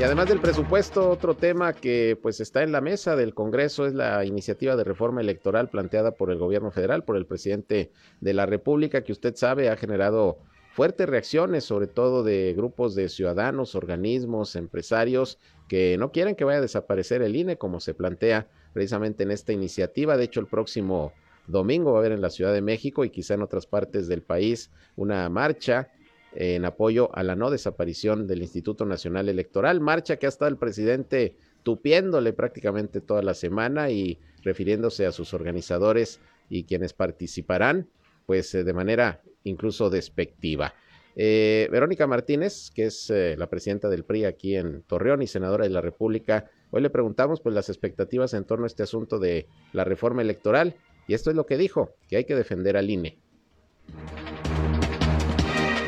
Y 0.00 0.02
además 0.02 0.30
del 0.30 0.40
presupuesto, 0.40 1.10
otro 1.10 1.34
tema 1.34 1.74
que 1.74 2.18
pues 2.22 2.40
está 2.40 2.62
en 2.62 2.72
la 2.72 2.80
mesa 2.80 3.16
del 3.16 3.34
Congreso 3.34 3.84
es 3.84 3.92
la 3.92 4.24
iniciativa 4.24 4.74
de 4.74 4.82
reforma 4.82 5.20
electoral 5.20 5.68
planteada 5.68 6.12
por 6.12 6.30
el 6.30 6.38
gobierno 6.38 6.70
federal, 6.70 7.04
por 7.04 7.18
el 7.18 7.26
presidente 7.26 7.92
de 8.22 8.32
la 8.32 8.46
República, 8.46 9.04
que 9.04 9.12
usted 9.12 9.36
sabe 9.36 9.68
ha 9.68 9.76
generado 9.76 10.38
fuertes 10.72 11.06
reacciones, 11.06 11.64
sobre 11.64 11.86
todo 11.86 12.22
de 12.22 12.54
grupos 12.56 12.94
de 12.94 13.10
ciudadanos, 13.10 13.74
organismos, 13.74 14.56
empresarios 14.56 15.38
que 15.68 15.98
no 15.98 16.12
quieren 16.12 16.34
que 16.34 16.44
vaya 16.44 16.60
a 16.60 16.62
desaparecer 16.62 17.20
el 17.20 17.36
INE 17.36 17.58
como 17.58 17.78
se 17.78 17.92
plantea 17.92 18.48
precisamente 18.72 19.24
en 19.24 19.32
esta 19.32 19.52
iniciativa. 19.52 20.16
De 20.16 20.24
hecho, 20.24 20.40
el 20.40 20.46
próximo 20.46 21.12
domingo 21.46 21.92
va 21.92 21.98
a 21.98 22.00
haber 22.00 22.12
en 22.12 22.22
la 22.22 22.30
Ciudad 22.30 22.54
de 22.54 22.62
México 22.62 23.04
y 23.04 23.10
quizá 23.10 23.34
en 23.34 23.42
otras 23.42 23.66
partes 23.66 24.08
del 24.08 24.22
país 24.22 24.70
una 24.96 25.28
marcha 25.28 25.90
en 26.32 26.64
apoyo 26.64 27.14
a 27.14 27.22
la 27.22 27.36
no 27.36 27.50
desaparición 27.50 28.26
del 28.26 28.42
Instituto 28.42 28.84
Nacional 28.84 29.28
Electoral, 29.28 29.80
marcha 29.80 30.16
que 30.16 30.26
ha 30.26 30.28
estado 30.28 30.48
el 30.48 30.56
presidente 30.56 31.36
tupiéndole 31.62 32.32
prácticamente 32.32 33.00
toda 33.00 33.22
la 33.22 33.34
semana 33.34 33.90
y 33.90 34.18
refiriéndose 34.42 35.06
a 35.06 35.12
sus 35.12 35.34
organizadores 35.34 36.20
y 36.48 36.64
quienes 36.64 36.92
participarán, 36.92 37.88
pues 38.26 38.54
eh, 38.54 38.64
de 38.64 38.72
manera 38.72 39.22
incluso 39.44 39.90
despectiva. 39.90 40.74
Eh, 41.16 41.68
Verónica 41.70 42.06
Martínez, 42.06 42.70
que 42.70 42.86
es 42.86 43.10
eh, 43.10 43.34
la 43.36 43.48
presidenta 43.48 43.88
del 43.88 44.04
PRI 44.04 44.24
aquí 44.24 44.56
en 44.56 44.82
Torreón 44.82 45.22
y 45.22 45.26
senadora 45.26 45.64
de 45.64 45.70
la 45.70 45.80
República, 45.80 46.50
hoy 46.70 46.82
le 46.82 46.90
preguntamos 46.90 47.40
pues 47.40 47.54
las 47.54 47.68
expectativas 47.68 48.32
en 48.34 48.44
torno 48.44 48.64
a 48.64 48.68
este 48.68 48.84
asunto 48.84 49.18
de 49.18 49.46
la 49.72 49.84
reforma 49.84 50.22
electoral 50.22 50.76
y 51.08 51.14
esto 51.14 51.30
es 51.30 51.36
lo 51.36 51.46
que 51.46 51.58
dijo, 51.58 51.90
que 52.08 52.16
hay 52.16 52.24
que 52.24 52.36
defender 52.36 52.76
al 52.76 52.88
INE 52.88 53.18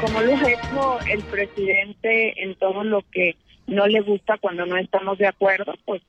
como 0.02 0.20
lo 0.20 0.34
ha 0.34 0.50
hecho 0.50 0.98
el 1.08 1.22
presidente 1.22 2.42
en 2.42 2.56
todo 2.56 2.82
lo 2.82 3.02
que 3.12 3.36
no 3.68 3.86
le 3.86 4.00
gusta 4.00 4.36
cuando 4.36 4.66
no 4.66 4.76
estamos 4.76 5.16
de 5.16 5.28
acuerdo, 5.28 5.74
pues 5.84 6.02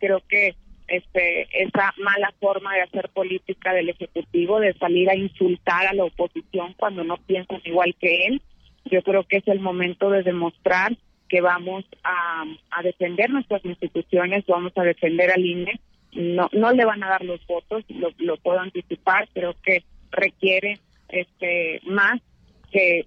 creo 0.00 0.20
que 0.28 0.56
este 0.88 1.46
esa 1.52 1.94
mala 1.98 2.34
forma 2.40 2.74
de 2.74 2.82
hacer 2.82 3.08
política 3.10 3.72
del 3.72 3.90
ejecutivo 3.90 4.58
de 4.58 4.74
salir 4.74 5.08
a 5.10 5.14
insultar 5.14 5.86
a 5.86 5.94
la 5.94 6.04
oposición 6.04 6.74
cuando 6.76 7.04
no 7.04 7.18
piensan 7.18 7.60
igual 7.64 7.94
que 8.00 8.26
él, 8.26 8.42
yo 8.84 9.00
creo 9.02 9.22
que 9.22 9.36
es 9.36 9.46
el 9.46 9.60
momento 9.60 10.10
de 10.10 10.24
demostrar 10.24 10.96
que 11.28 11.40
vamos 11.40 11.84
a, 12.02 12.44
defender 12.82 13.30
nuestras 13.30 13.64
instituciones, 13.64 14.44
vamos 14.46 14.72
a 14.76 14.82
defender 14.82 15.30
al 15.30 15.44
INE, 15.44 15.80
no 16.12 16.48
no 16.52 16.72
le 16.72 16.84
van 16.84 17.02
a 17.04 17.10
dar 17.10 17.24
los 17.24 17.44
votos, 17.46 17.84
lo, 17.90 18.10
lo 18.18 18.38
puedo 18.38 18.58
anticipar, 18.58 19.28
creo 19.32 19.54
que 19.62 19.84
requiere 20.10 20.80
este 21.08 21.80
más 21.84 22.20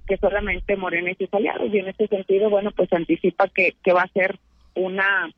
que, 0.07 0.17
solamente 0.17 0.75
Morena 0.75 1.11
y 1.11 1.15
sus 1.15 1.33
aliados. 1.33 1.71
Y 1.73 1.77
en 1.77 1.89
ese 1.89 2.07
sentido, 2.07 2.49
bueno, 2.49 2.71
pues 2.71 2.91
anticipa 2.91 3.47
que, 3.49 3.75
va 3.93 4.03
a 4.03 4.13
ser 4.13 4.37
una 4.75 5.29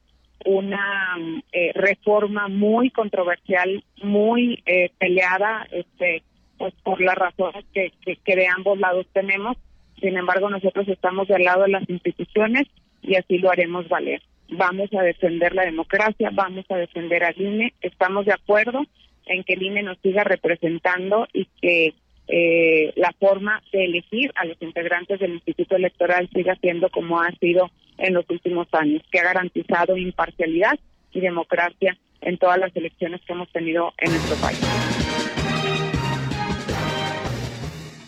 una 0.43 1.17
eh, 1.51 1.71
reforma 1.75 2.47
muy 2.47 2.89
controversial, 2.89 3.83
muy 4.01 4.63
eh, 4.65 4.89
peleada, 4.97 5.67
este, 5.71 6.23
pues 6.57 6.73
por 6.83 6.99
las 6.99 7.13
razones 7.15 7.63
que, 7.71 7.91
que, 8.03 8.35
de 8.35 8.47
ambos 8.47 8.79
lados 8.79 9.05
tenemos. 9.13 9.55
Sin 9.99 10.17
embargo, 10.17 10.49
nosotros 10.49 10.87
estamos 10.87 11.27
del 11.27 11.43
lado 11.43 11.61
de 11.63 11.69
las 11.69 11.87
instituciones 11.87 12.67
y 13.03 13.17
así 13.17 13.37
lo 13.37 13.51
haremos 13.51 13.87
valer. 13.87 14.23
Vamos 14.49 14.91
a 14.97 15.03
defender 15.03 15.53
la 15.53 15.65
democracia, 15.65 16.31
vamos 16.33 16.65
a 16.69 16.77
defender 16.77 17.23
al 17.23 17.39
INE, 17.39 17.73
estamos 17.81 18.25
de 18.25 18.33
acuerdo 18.33 18.81
en 19.27 19.43
que 19.43 19.53
el 19.53 19.61
INE 19.61 19.83
nos 19.83 19.99
siga 19.99 20.23
representando 20.23 21.27
y 21.33 21.45
que 21.61 21.93
eh, 22.33 22.93
la 22.95 23.13
forma 23.19 23.61
de 23.73 23.83
elegir 23.83 24.31
a 24.35 24.45
los 24.45 24.55
integrantes 24.61 25.19
del 25.19 25.33
Instituto 25.33 25.75
Electoral 25.75 26.29
siga 26.33 26.55
siendo 26.61 26.89
como 26.89 27.19
ha 27.19 27.29
sido 27.41 27.69
en 27.97 28.13
los 28.13 28.23
últimos 28.29 28.69
años, 28.71 29.03
que 29.11 29.19
ha 29.19 29.23
garantizado 29.23 29.97
imparcialidad 29.97 30.79
y 31.11 31.19
democracia 31.19 31.97
en 32.21 32.37
todas 32.37 32.57
las 32.57 32.73
elecciones 32.73 33.19
que 33.27 33.33
hemos 33.33 33.51
tenido 33.51 33.91
en 33.97 34.11
nuestro 34.11 34.37
país. 34.37 34.61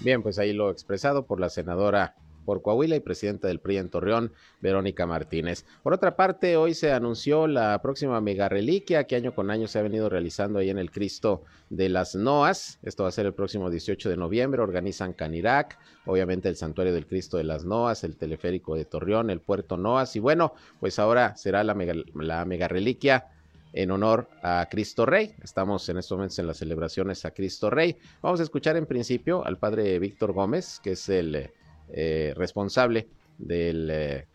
Bien, 0.02 0.24
pues 0.24 0.40
ahí 0.40 0.54
lo 0.54 0.72
expresado 0.72 1.26
por 1.26 1.42
la 1.42 1.50
senadora 1.50 2.16
por 2.46 2.62
Coahuila 2.62 2.96
y 2.96 3.00
presidenta 3.00 3.48
del 3.48 3.60
PRI 3.60 3.78
en 3.78 3.90
Torreón, 3.90 4.32
Verónica 4.62 5.06
Martínez. 5.06 5.66
Por 5.82 5.94
otra 5.94 6.16
parte, 6.16 6.58
hoy 6.58 6.74
se 6.74 6.92
anunció 6.92 7.48
la 7.48 7.82
próxima 7.82 8.20
mega 8.22 8.50
reliquia 8.50 9.06
que 9.06 9.16
año 9.16 9.34
con 9.34 9.52
año 9.52 9.68
se 9.68 9.80
ha 9.80 9.82
venido 9.84 10.10
realizando 10.10 10.60
ahí 10.60 10.70
en 10.70 10.78
el 10.78 10.92
Cristo 10.92 11.44
de 11.70 11.90
las 11.90 12.16
Noas. 12.16 12.80
Esto 12.84 13.04
va 13.04 13.10
a 13.10 13.14
ser 13.14 13.26
el 13.26 13.34
próximo 13.34 13.70
18 13.70 14.10
de 14.10 14.18
noviembre. 14.18 14.62
Organizan 14.62 15.14
Canirac, 15.14 15.78
obviamente 16.06 16.50
el 16.50 16.56
Santuario 16.56 16.94
del 16.94 17.08
Cristo 17.08 17.38
de 17.38 17.44
las 17.44 17.66
Noas, 17.66 18.04
el 18.04 18.16
Teleférico 18.16 18.76
de 18.76 18.86
Torreón, 18.86 19.30
el 19.30 19.40
Puerto 19.40 19.78
Noas. 19.78 20.16
Y 20.16 20.20
bueno, 20.20 20.54
pues 20.80 21.00
ahora 21.00 21.36
será 21.36 21.64
la 21.64 21.74
mega, 21.74 21.94
la 22.14 22.46
mega 22.46 22.68
reliquia 22.68 23.28
en 23.74 23.92
honor 23.92 24.30
a 24.42 24.68
Cristo 24.70 25.06
Rey. 25.06 25.36
Estamos 25.44 25.88
en 25.90 25.98
estos 25.98 26.16
momentos 26.16 26.40
en 26.40 26.48
las 26.48 26.58
celebraciones 26.58 27.26
a 27.26 27.32
Cristo 27.32 27.70
Rey. 27.70 27.98
Vamos 28.22 28.40
a 28.40 28.44
escuchar 28.44 28.78
en 28.78 28.86
principio 28.86 29.46
al 29.46 29.58
padre 29.58 29.98
Víctor 30.00 30.32
Gómez, 30.32 30.80
que 30.82 30.92
es 30.92 31.10
el 31.10 31.52
eh, 31.92 32.34
responsable 32.36 33.08
del 33.38 33.90
eh, 33.92 34.28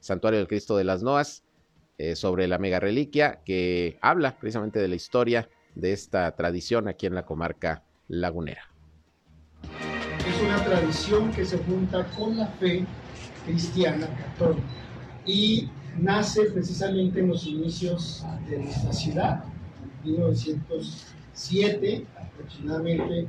Santuario 0.00 0.38
del 0.38 0.48
Cristo 0.48 0.76
de 0.76 0.84
las 0.84 1.02
Noas, 1.02 1.42
eh, 1.98 2.16
sobre 2.16 2.48
la 2.48 2.58
mega 2.58 2.80
reliquia 2.80 3.40
que 3.44 3.98
habla 4.00 4.38
precisamente 4.38 4.80
de 4.80 4.88
la 4.88 4.96
historia 4.96 5.48
de 5.74 5.92
esta 5.92 6.34
tradición 6.34 6.88
aquí 6.88 7.06
en 7.06 7.14
la 7.14 7.24
comarca 7.24 7.84
lagunera. 8.08 8.62
Es 10.26 10.42
una 10.42 10.64
tradición 10.64 11.30
que 11.32 11.44
se 11.44 11.58
junta 11.58 12.06
con 12.16 12.38
la 12.38 12.46
fe 12.46 12.84
cristiana 13.44 14.08
católica 14.08 14.66
y 15.26 15.68
nace 15.98 16.46
precisamente 16.46 17.20
en 17.20 17.28
los 17.28 17.46
inicios 17.46 18.24
de 18.48 18.58
nuestra 18.58 18.92
ciudad, 18.92 19.44
1907 20.04 22.06
aproximadamente 22.16 23.28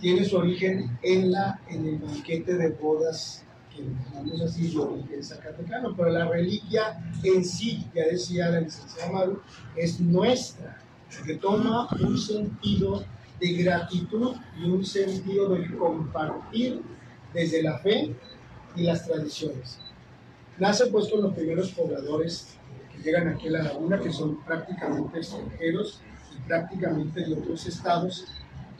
tiene 0.00 0.24
su 0.24 0.36
origen 0.36 0.98
en, 1.02 1.32
la, 1.32 1.60
en 1.68 1.86
el 1.86 1.98
banquete 1.98 2.54
de 2.54 2.70
bodas 2.70 3.44
que 3.74 3.82
llamamos 3.82 4.40
así 4.42 4.68
de 4.68 4.78
origen 4.78 5.24
zacatecano, 5.24 5.94
pero 5.96 6.10
la 6.10 6.28
reliquia 6.28 7.02
en 7.22 7.44
sí, 7.44 7.86
ya 7.94 8.04
decía 8.04 8.50
la 8.50 8.60
licenciada 8.60 9.12
Maru, 9.12 9.40
es 9.76 9.98
nuestra, 10.00 10.78
que 11.24 11.34
toma 11.36 11.88
un 12.00 12.18
sentido 12.18 13.04
de 13.40 13.52
gratitud 13.54 14.36
y 14.60 14.68
un 14.68 14.84
sentido 14.84 15.48
de 15.48 15.74
compartir 15.76 16.82
desde 17.32 17.62
la 17.62 17.78
fe 17.78 18.14
y 18.76 18.82
las 18.82 19.06
tradiciones. 19.06 19.78
Nace 20.58 20.86
pues 20.86 21.08
con 21.08 21.22
los 21.22 21.34
primeros 21.34 21.70
pobladores 21.72 22.56
que 22.92 23.02
llegan 23.02 23.28
aquí 23.28 23.48
a 23.48 23.52
la 23.52 23.62
laguna, 23.62 23.98
que 23.98 24.12
son 24.12 24.42
prácticamente 24.44 25.18
extranjeros 25.18 26.00
y 26.34 26.46
prácticamente 26.46 27.24
de 27.24 27.34
otros 27.34 27.66
estados, 27.66 28.26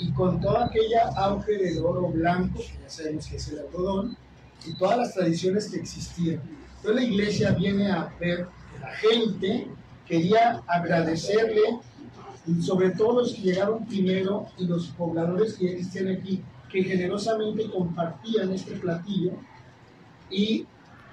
y 0.02 0.10
con 0.12 0.40
toda 0.40 0.66
aquella 0.66 1.08
auge 1.16 1.58
del 1.58 1.78
oro 1.84 2.08
blanco, 2.08 2.58
que 2.58 2.82
ya 2.82 2.88
sabemos 2.88 3.26
que 3.26 3.36
es 3.36 3.48
el 3.48 3.60
algodón, 3.60 4.16
y 4.66 4.74
todas 4.74 4.98
las 4.98 5.14
tradiciones 5.14 5.68
que 5.68 5.78
existían. 5.78 6.40
Entonces 6.76 6.94
la 6.94 7.08
iglesia 7.08 7.50
viene 7.52 7.90
a 7.90 8.12
ver 8.18 8.46
que 8.72 8.80
la 8.80 8.90
gente 8.90 9.68
quería 10.06 10.62
agradecerle, 10.66 11.78
y 12.46 12.60
sobre 12.60 12.90
todo 12.90 13.20
los 13.20 13.34
que 13.34 13.42
llegaron 13.42 13.86
primero 13.86 14.48
y 14.58 14.66
los 14.66 14.88
pobladores 14.88 15.54
que 15.54 15.72
existían 15.72 16.08
aquí, 16.08 16.42
que 16.70 16.82
generosamente 16.82 17.70
compartían 17.70 18.52
este 18.52 18.72
platillo, 18.72 19.32
y 20.30 20.66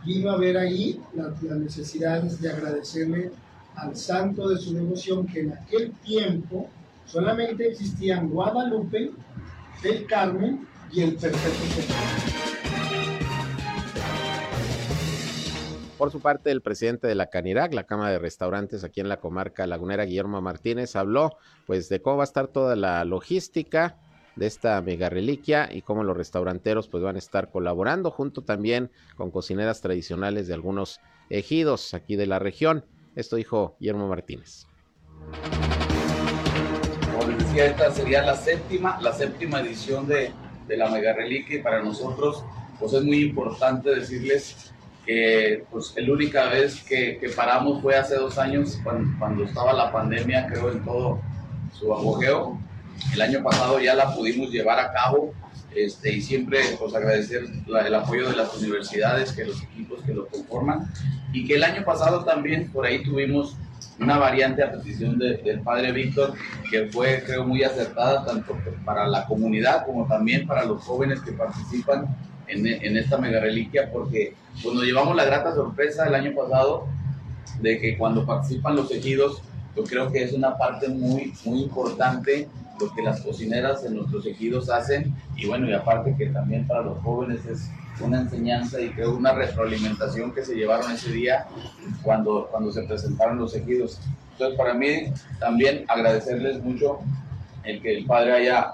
vino 0.04 0.32
a 0.32 0.38
ver 0.38 0.58
ahí 0.58 1.00
las 1.14 1.44
la 1.44 1.56
necesidades 1.56 2.42
de 2.42 2.50
agradecerle 2.52 3.32
al 3.76 3.96
santo 3.96 4.50
de 4.50 4.58
su 4.58 4.74
devoción 4.74 5.28
que 5.28 5.42
en 5.42 5.54
aquel 5.54 5.92
tiempo 6.04 6.70
Solamente 7.12 7.68
existían 7.68 8.30
Guadalupe, 8.30 9.12
el 9.84 10.06
Carmen 10.06 10.68
y 10.92 11.02
el 11.02 11.16
Perfecto 11.16 11.94
Por 15.98 16.12
su 16.12 16.22
parte, 16.22 16.52
el 16.52 16.62
presidente 16.62 17.08
de 17.08 17.16
la 17.16 17.32
Canirac, 17.32 17.74
la 17.74 17.86
Cámara 17.86 18.12
de 18.12 18.20
Restaurantes 18.20 18.84
aquí 18.84 19.02
en 19.02 19.10
la 19.10 19.20
comarca 19.20 19.66
lagunera, 19.66 20.06
Guillermo 20.06 20.40
Martínez, 20.40 20.96
habló 20.96 21.36
pues 21.66 21.90
de 21.90 22.00
cómo 22.00 22.18
va 22.18 22.24
a 22.24 22.26
estar 22.26 22.48
toda 22.48 22.76
la 22.76 23.04
logística 23.06 23.98
de 24.36 24.46
esta 24.46 24.80
mega 24.82 25.10
reliquia 25.10 25.68
y 25.72 25.82
cómo 25.82 26.04
los 26.04 26.16
restauranteros 26.16 26.88
pues 26.90 27.04
van 27.04 27.16
a 27.16 27.20
estar 27.20 27.50
colaborando 27.50 28.12
junto 28.12 28.44
también 28.44 28.92
con 29.18 29.32
cocineras 29.32 29.82
tradicionales 29.82 30.48
de 30.48 30.54
algunos 30.54 31.02
ejidos 31.32 31.96
aquí 31.96 32.16
de 32.16 32.28
la 32.28 32.38
región. 32.38 32.86
Esto 33.16 33.36
dijo 33.36 33.76
Guillermo 33.80 34.08
Martínez 34.08 34.68
decía, 37.38 37.66
esta 37.66 37.92
sería 37.92 38.24
la 38.24 38.36
séptima, 38.36 39.00
la 39.02 39.14
séptima 39.14 39.62
edición 39.62 40.08
de, 40.08 40.32
de 40.68 40.78
la 40.78 40.90
Mega 40.90 41.14
Reliquia 41.14 41.58
y 41.58 41.62
para 41.62 41.82
nosotros 41.82 42.44
pues 42.80 42.94
es 42.94 43.04
muy 43.04 43.22
importante 43.22 43.94
decirles 43.94 44.72
que 45.06 45.66
pues 45.70 45.94
la 45.98 46.14
única 46.14 46.50
vez 46.50 46.84
que, 46.84 47.18
que, 47.18 47.30
paramos 47.30 47.82
fue 47.82 47.96
hace 47.96 48.16
dos 48.16 48.38
años 48.38 48.80
cuando, 48.84 49.10
cuando, 49.20 49.44
estaba 49.44 49.74
la 49.74 49.92
pandemia, 49.92 50.48
creo, 50.48 50.72
en 50.72 50.84
todo 50.86 51.20
su 51.78 51.94
apogeo. 51.94 52.58
El 53.14 53.22
año 53.22 53.44
pasado 53.44 53.80
ya 53.80 53.96
la 53.96 54.14
pudimos 54.14 54.52
llevar 54.52 54.80
a 54.80 54.92
cabo 54.92 55.34
este, 55.76 56.14
y 56.14 56.22
siempre 56.22 56.60
pues, 56.78 56.94
agradecer 56.94 57.44
el 57.68 57.96
apoyo 57.96 58.30
de 58.30 58.36
las 58.36 58.56
universidades, 58.56 59.32
que 59.32 59.46
los 59.46 59.62
equipos 59.64 60.02
que 60.04 60.14
lo 60.14 60.28
conforman, 60.28 60.92
y 61.34 61.46
que 61.46 61.56
el 61.56 61.64
año 61.64 61.84
pasado 61.84 62.24
también 62.24 62.72
por 62.72 62.86
ahí 62.86 63.04
tuvimos 63.04 63.56
una 64.00 64.18
variante 64.18 64.64
a 64.64 64.72
petición 64.72 65.18
del 65.20 65.62
padre 65.62 65.92
Víctor, 65.92 66.34
que 66.70 66.88
fue 66.88 67.22
creo 67.26 67.46
muy 67.46 67.64
acertada 67.64 68.26
tanto 68.26 68.58
para 68.86 69.08
la 69.08 69.26
comunidad 69.26 69.86
como 69.86 70.08
también 70.08 70.48
para 70.48 70.66
los 70.66 70.84
jóvenes 70.84 71.22
que 71.22 71.34
participan 71.34 72.16
en, 72.48 72.98
esta 72.98 73.18
mega 73.18 73.40
reliquia, 73.40 73.92
porque 73.92 74.34
pues, 74.64 74.76
llevamos 74.78 75.16
la 75.16 75.26
grata 75.26 75.54
sorpresa 75.54 76.08
el 76.08 76.16
año 76.16 76.34
pasado 76.34 76.88
de 77.62 77.80
que 77.80 77.98
cuando 77.98 78.26
participan 78.26 78.76
los 78.76 78.92
ejidos, 78.92 79.42
yo 79.76 79.84
creo 79.84 80.12
que 80.12 80.24
es 80.24 80.34
una 80.34 80.58
parte 80.58 80.88
muy, 80.88 81.34
muy 81.46 81.64
importante 81.64 82.48
lo 82.80 82.94
que 82.94 83.02
las 83.02 83.22
cocineras 83.22 83.84
en 83.86 83.96
nuestros 83.96 84.26
ejidos 84.26 84.70
hacen 84.70 85.14
y 85.36 85.48
bueno, 85.48 85.70
y 85.70 85.74
aparte 85.74 86.16
que 86.18 86.28
también 86.28 86.66
para 86.68 86.82
los 86.82 86.98
jóvenes 87.00 87.46
es 87.46 87.70
una 88.02 88.22
enseñanza 88.22 88.80
y 88.80 88.90
creo 88.90 89.16
una 89.16 89.34
retroalimentación 89.34 90.34
que 90.34 90.44
se 90.44 90.56
llevaron 90.56 90.92
ese 90.92 91.12
día 91.12 91.48
cuando, 92.02 92.48
cuando 92.50 92.72
se 92.72 92.84
presentaron 92.84 93.38
los 93.38 93.56
ejidos. 93.56 94.00
Entonces 94.34 94.58
para 94.58 94.74
mí 94.74 95.12
también 95.40 95.86
agradecerles 95.88 96.64
mucho 96.64 97.00
el 97.64 97.82
que 97.82 97.98
el 97.98 98.06
padre 98.06 98.34
haya 98.34 98.74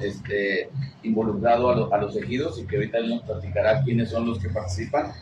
este, 0.00 0.68
involucrado 1.02 1.90
a, 1.90 1.96
a 1.96 2.00
los 2.00 2.16
ejidos 2.16 2.58
y 2.58 2.66
que 2.66 2.76
ahorita 2.76 2.98
él 2.98 3.08
nos 3.10 3.22
platicará 3.22 3.82
quiénes 3.82 4.10
son 4.10 4.26
los 4.26 4.38
que 4.38 4.50
participan. 4.50 5.12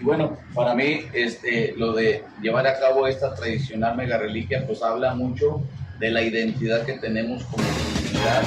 Y 0.00 0.04
bueno, 0.04 0.36
para 0.54 0.74
mí 0.74 1.02
este, 1.12 1.74
lo 1.76 1.92
de 1.92 2.24
llevar 2.40 2.66
a 2.66 2.78
cabo 2.78 3.06
esta 3.06 3.34
tradicional 3.34 3.96
mega 3.96 4.16
reliquia 4.16 4.64
pues 4.66 4.82
habla 4.82 5.14
mucho 5.14 5.60
de 5.98 6.10
la 6.10 6.22
identidad 6.22 6.84
que 6.84 6.94
tenemos 6.94 7.44
como 7.44 7.64
comunidad. 7.66 8.44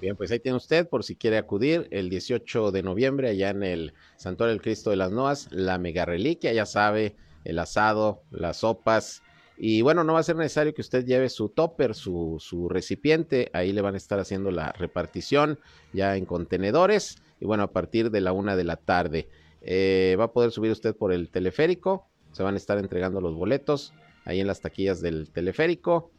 Bien, 0.00 0.16
pues 0.16 0.30
ahí 0.30 0.38
tiene 0.38 0.56
usted, 0.56 0.88
por 0.88 1.02
si 1.02 1.16
quiere 1.16 1.38
acudir, 1.38 1.88
el 1.90 2.08
18 2.08 2.70
de 2.70 2.82
noviembre, 2.82 3.30
allá 3.30 3.50
en 3.50 3.64
el 3.64 3.94
Santuario 4.16 4.52
del 4.52 4.62
Cristo 4.62 4.90
de 4.90 4.96
las 4.96 5.10
Noas, 5.10 5.48
la 5.50 5.78
mega 5.78 6.04
reliquia, 6.04 6.52
ya 6.52 6.66
sabe, 6.66 7.16
el 7.44 7.58
asado, 7.58 8.22
las 8.30 8.58
sopas. 8.58 9.22
Y 9.56 9.82
bueno, 9.82 10.04
no 10.04 10.12
va 10.12 10.20
a 10.20 10.22
ser 10.22 10.36
necesario 10.36 10.72
que 10.72 10.82
usted 10.82 11.04
lleve 11.04 11.28
su 11.28 11.48
topper, 11.48 11.96
su, 11.96 12.36
su 12.38 12.68
recipiente, 12.68 13.50
ahí 13.52 13.72
le 13.72 13.80
van 13.80 13.94
a 13.94 13.96
estar 13.96 14.20
haciendo 14.20 14.52
la 14.52 14.70
repartición 14.70 15.58
ya 15.92 16.16
en 16.16 16.26
contenedores. 16.26 17.16
Y 17.40 17.46
bueno, 17.46 17.64
a 17.64 17.72
partir 17.72 18.12
de 18.12 18.20
la 18.20 18.30
una 18.30 18.54
de 18.54 18.64
la 18.64 18.76
tarde, 18.76 19.28
eh, 19.62 20.16
va 20.18 20.24
a 20.24 20.32
poder 20.32 20.52
subir 20.52 20.70
usted 20.70 20.94
por 20.94 21.12
el 21.12 21.28
teleférico, 21.28 22.06
se 22.32 22.42
van 22.42 22.54
a 22.54 22.56
estar 22.56 22.78
entregando 22.78 23.20
los 23.20 23.34
boletos 23.34 23.92
ahí 24.24 24.40
en 24.40 24.46
las 24.46 24.60
taquillas 24.60 25.00
del 25.00 25.30
teleférico 25.30 26.10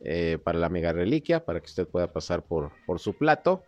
eh, 0.00 0.38
para 0.42 0.58
la 0.58 0.68
mega 0.68 0.92
reliquia, 0.92 1.44
para 1.44 1.60
que 1.60 1.66
usted 1.66 1.86
pueda 1.86 2.12
pasar 2.12 2.42
por, 2.42 2.70
por 2.86 3.00
su 3.00 3.14
plato. 3.14 3.64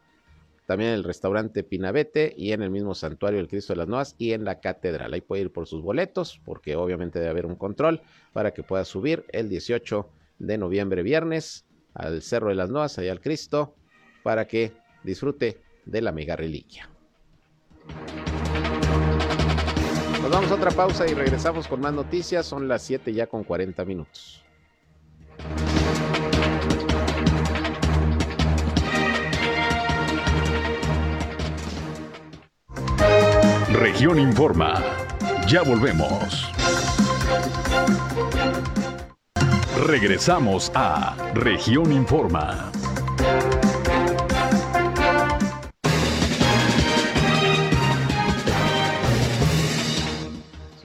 También 0.66 0.90
en 0.90 0.96
el 0.96 1.04
restaurante 1.04 1.64
Pinabete 1.64 2.32
y 2.36 2.52
en 2.52 2.62
el 2.62 2.70
mismo 2.70 2.94
santuario 2.94 3.38
del 3.38 3.48
Cristo 3.48 3.72
de 3.72 3.78
las 3.78 3.88
Noas 3.88 4.14
y 4.18 4.32
en 4.32 4.44
la 4.44 4.60
catedral. 4.60 5.12
Ahí 5.12 5.20
puede 5.20 5.42
ir 5.42 5.52
por 5.52 5.66
sus 5.66 5.82
boletos, 5.82 6.40
porque 6.44 6.76
obviamente 6.76 7.18
debe 7.18 7.30
haber 7.30 7.46
un 7.46 7.56
control 7.56 8.02
para 8.32 8.52
que 8.52 8.62
pueda 8.62 8.84
subir 8.84 9.24
el 9.32 9.48
18 9.48 10.08
de 10.38 10.58
noviembre, 10.58 11.02
viernes, 11.02 11.64
al 11.94 12.22
Cerro 12.22 12.50
de 12.50 12.54
las 12.54 12.70
Noas, 12.70 12.96
allá 12.98 13.10
al 13.10 13.20
Cristo, 13.20 13.74
para 14.22 14.46
que 14.46 14.72
disfrute 15.02 15.60
de 15.86 16.02
la 16.02 16.12
mega 16.12 16.36
reliquia. 16.36 16.88
Nos 20.22 20.30
vamos 20.30 20.50
a 20.50 20.54
otra 20.54 20.70
pausa 20.70 21.06
y 21.06 21.14
regresamos 21.14 21.66
con 21.66 21.80
más 21.80 21.92
noticias. 21.92 22.46
Son 22.46 22.68
las 22.68 22.82
7 22.82 23.12
ya 23.12 23.26
con 23.26 23.44
40 23.44 23.84
minutos. 23.84 24.44
Región 33.72 34.18
Informa. 34.18 34.82
Ya 35.48 35.62
volvemos. 35.62 36.50
Regresamos 39.86 40.70
a 40.74 41.16
Región 41.34 41.92
Informa. 41.92 42.70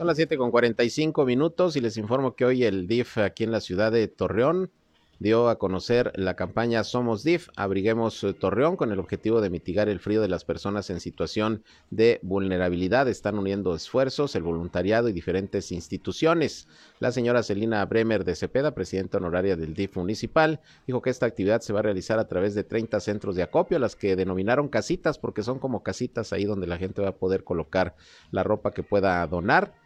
Las 0.06 0.18
7 0.18 0.38
con 0.38 0.52
45 0.52 1.24
minutos 1.24 1.74
y 1.74 1.80
les 1.80 1.96
informo 1.96 2.36
que 2.36 2.44
hoy 2.44 2.62
el 2.62 2.86
DIF 2.86 3.18
aquí 3.18 3.42
en 3.42 3.50
la 3.50 3.60
ciudad 3.60 3.90
de 3.90 4.06
Torreón 4.06 4.70
dio 5.18 5.48
a 5.48 5.58
conocer 5.58 6.12
la 6.14 6.36
campaña 6.36 6.84
Somos 6.84 7.24
DIF, 7.24 7.48
abriguemos 7.56 8.22
eh, 8.22 8.32
Torreón 8.32 8.76
con 8.76 8.92
el 8.92 9.00
objetivo 9.00 9.40
de 9.40 9.50
mitigar 9.50 9.88
el 9.88 9.98
frío 9.98 10.22
de 10.22 10.28
las 10.28 10.44
personas 10.44 10.90
en 10.90 11.00
situación 11.00 11.64
de 11.90 12.20
vulnerabilidad. 12.22 13.08
Están 13.08 13.36
uniendo 13.36 13.74
esfuerzos 13.74 14.36
el 14.36 14.44
voluntariado 14.44 15.08
y 15.08 15.12
diferentes 15.12 15.72
instituciones. 15.72 16.68
La 17.00 17.10
señora 17.10 17.42
Celina 17.42 17.84
Bremer 17.84 18.24
de 18.24 18.36
Cepeda, 18.36 18.74
presidenta 18.74 19.18
honoraria 19.18 19.56
del 19.56 19.74
DIF 19.74 19.96
municipal, 19.96 20.60
dijo 20.86 21.02
que 21.02 21.10
esta 21.10 21.26
actividad 21.26 21.62
se 21.62 21.72
va 21.72 21.80
a 21.80 21.82
realizar 21.82 22.20
a 22.20 22.28
través 22.28 22.54
de 22.54 22.62
30 22.62 23.00
centros 23.00 23.34
de 23.34 23.42
acopio, 23.42 23.80
las 23.80 23.96
que 23.96 24.14
denominaron 24.14 24.68
casitas 24.68 25.18
porque 25.18 25.42
son 25.42 25.58
como 25.58 25.82
casitas 25.82 26.32
ahí 26.32 26.44
donde 26.44 26.68
la 26.68 26.78
gente 26.78 27.02
va 27.02 27.08
a 27.08 27.16
poder 27.16 27.42
colocar 27.42 27.96
la 28.30 28.44
ropa 28.44 28.70
que 28.70 28.84
pueda 28.84 29.26
donar. 29.26 29.84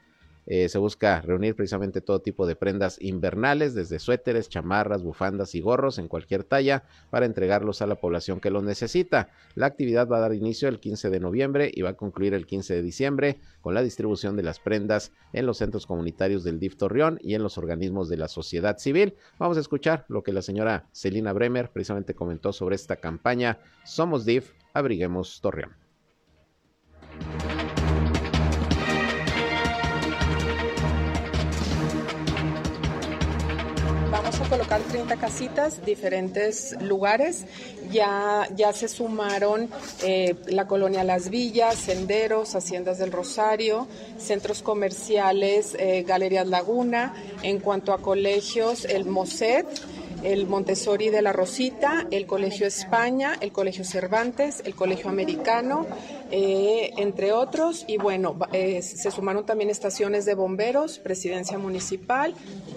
Eh, 0.53 0.69
se 0.69 0.79
busca 0.79 1.21
reunir 1.21 1.55
precisamente 1.55 2.01
todo 2.01 2.23
tipo 2.23 2.45
de 2.45 2.57
prendas 2.57 3.01
invernales, 3.01 3.73
desde 3.73 4.01
suéteres, 4.01 4.49
chamarras, 4.49 5.01
bufandas 5.01 5.55
y 5.55 5.61
gorros 5.61 5.97
en 6.01 6.09
cualquier 6.09 6.43
talla, 6.43 6.83
para 7.09 7.27
entregarlos 7.27 7.83
a 7.83 7.87
la 7.87 7.95
población 7.95 8.41
que 8.41 8.51
los 8.51 8.65
necesita. 8.65 9.29
La 9.55 9.67
actividad 9.67 10.09
va 10.09 10.17
a 10.17 10.21
dar 10.23 10.35
inicio 10.35 10.69
el 10.69 10.81
15 10.81 11.09
de 11.09 11.21
noviembre 11.21 11.71
y 11.73 11.83
va 11.83 11.91
a 11.91 11.97
concluir 11.97 12.35
el 12.35 12.47
15 12.47 12.75
de 12.75 12.83
diciembre 12.83 13.39
con 13.61 13.75
la 13.75 13.83
distribución 13.85 14.35
de 14.35 14.43
las 14.43 14.59
prendas 14.59 15.13
en 15.33 15.47
los 15.47 15.59
centros 15.59 15.87
comunitarios 15.87 16.43
del 16.43 16.59
DIF 16.59 16.77
Torreón 16.77 17.21
y 17.23 17.37
en 17.37 17.45
los 17.45 17.57
organismos 17.57 18.09
de 18.09 18.17
la 18.17 18.27
sociedad 18.27 18.77
civil. 18.79 19.15
Vamos 19.39 19.57
a 19.57 19.61
escuchar 19.61 20.05
lo 20.09 20.25
que 20.25 20.33
la 20.33 20.43
señora 20.43 20.89
Celina 20.91 21.33
Bremer 21.33 21.71
precisamente 21.71 22.17
comentó 22.17 22.53
sobre 22.53 22.75
esta 22.75 22.97
campaña 22.97 23.61
Somos 23.85 24.25
DIF, 24.25 24.51
abriguemos 24.75 25.41
Torreón. 25.41 25.77
Colocar 34.51 34.81
30 34.83 35.17
casitas, 35.17 35.85
diferentes 35.87 36.77
lugares. 36.83 37.47
Ya, 37.93 38.49
ya 38.57 38.73
se 38.73 38.89
sumaron 38.89 39.71
eh, 40.03 40.35
la 40.49 40.67
colonia 40.67 41.05
Las 41.05 41.31
Villas, 41.31 41.77
senderos, 41.77 42.57
haciendas 42.57 42.99
del 42.99 43.13
Rosario, 43.13 43.87
centros 44.19 44.61
comerciales, 44.61 45.77
eh, 45.79 46.03
Galerías 46.07 46.49
Laguna. 46.49 47.15
En 47.43 47.61
cuanto 47.61 47.93
a 47.93 47.99
colegios, 47.99 48.85
el 48.85 49.07
MOSET 49.07 49.67
el 50.23 50.47
Montessori 50.47 51.11
de 51.11 51.23
la 51.23 51.33
Rosita, 51.33 52.07
el 52.11 52.27
Colegio 52.27 52.67
España, 52.67 53.37
el 53.41 53.53
Colegio 53.53 53.85
Cervantes, 53.85 54.63
el 54.65 54.75
Colegio 54.75 55.09
Americano, 55.09 55.87
eh, 56.31 56.91
entre 56.97 57.33
otros. 57.33 57.85
Y 57.89 57.97
bueno, 57.97 58.39
eh, 58.53 58.83
se 58.83 59.11
sumaron 59.11 59.47
también 59.47 59.71
estaciones 59.71 60.25
de 60.25 60.35
bomberos, 60.35 60.99
presidencia 60.99 61.59
municipal, 61.59 62.35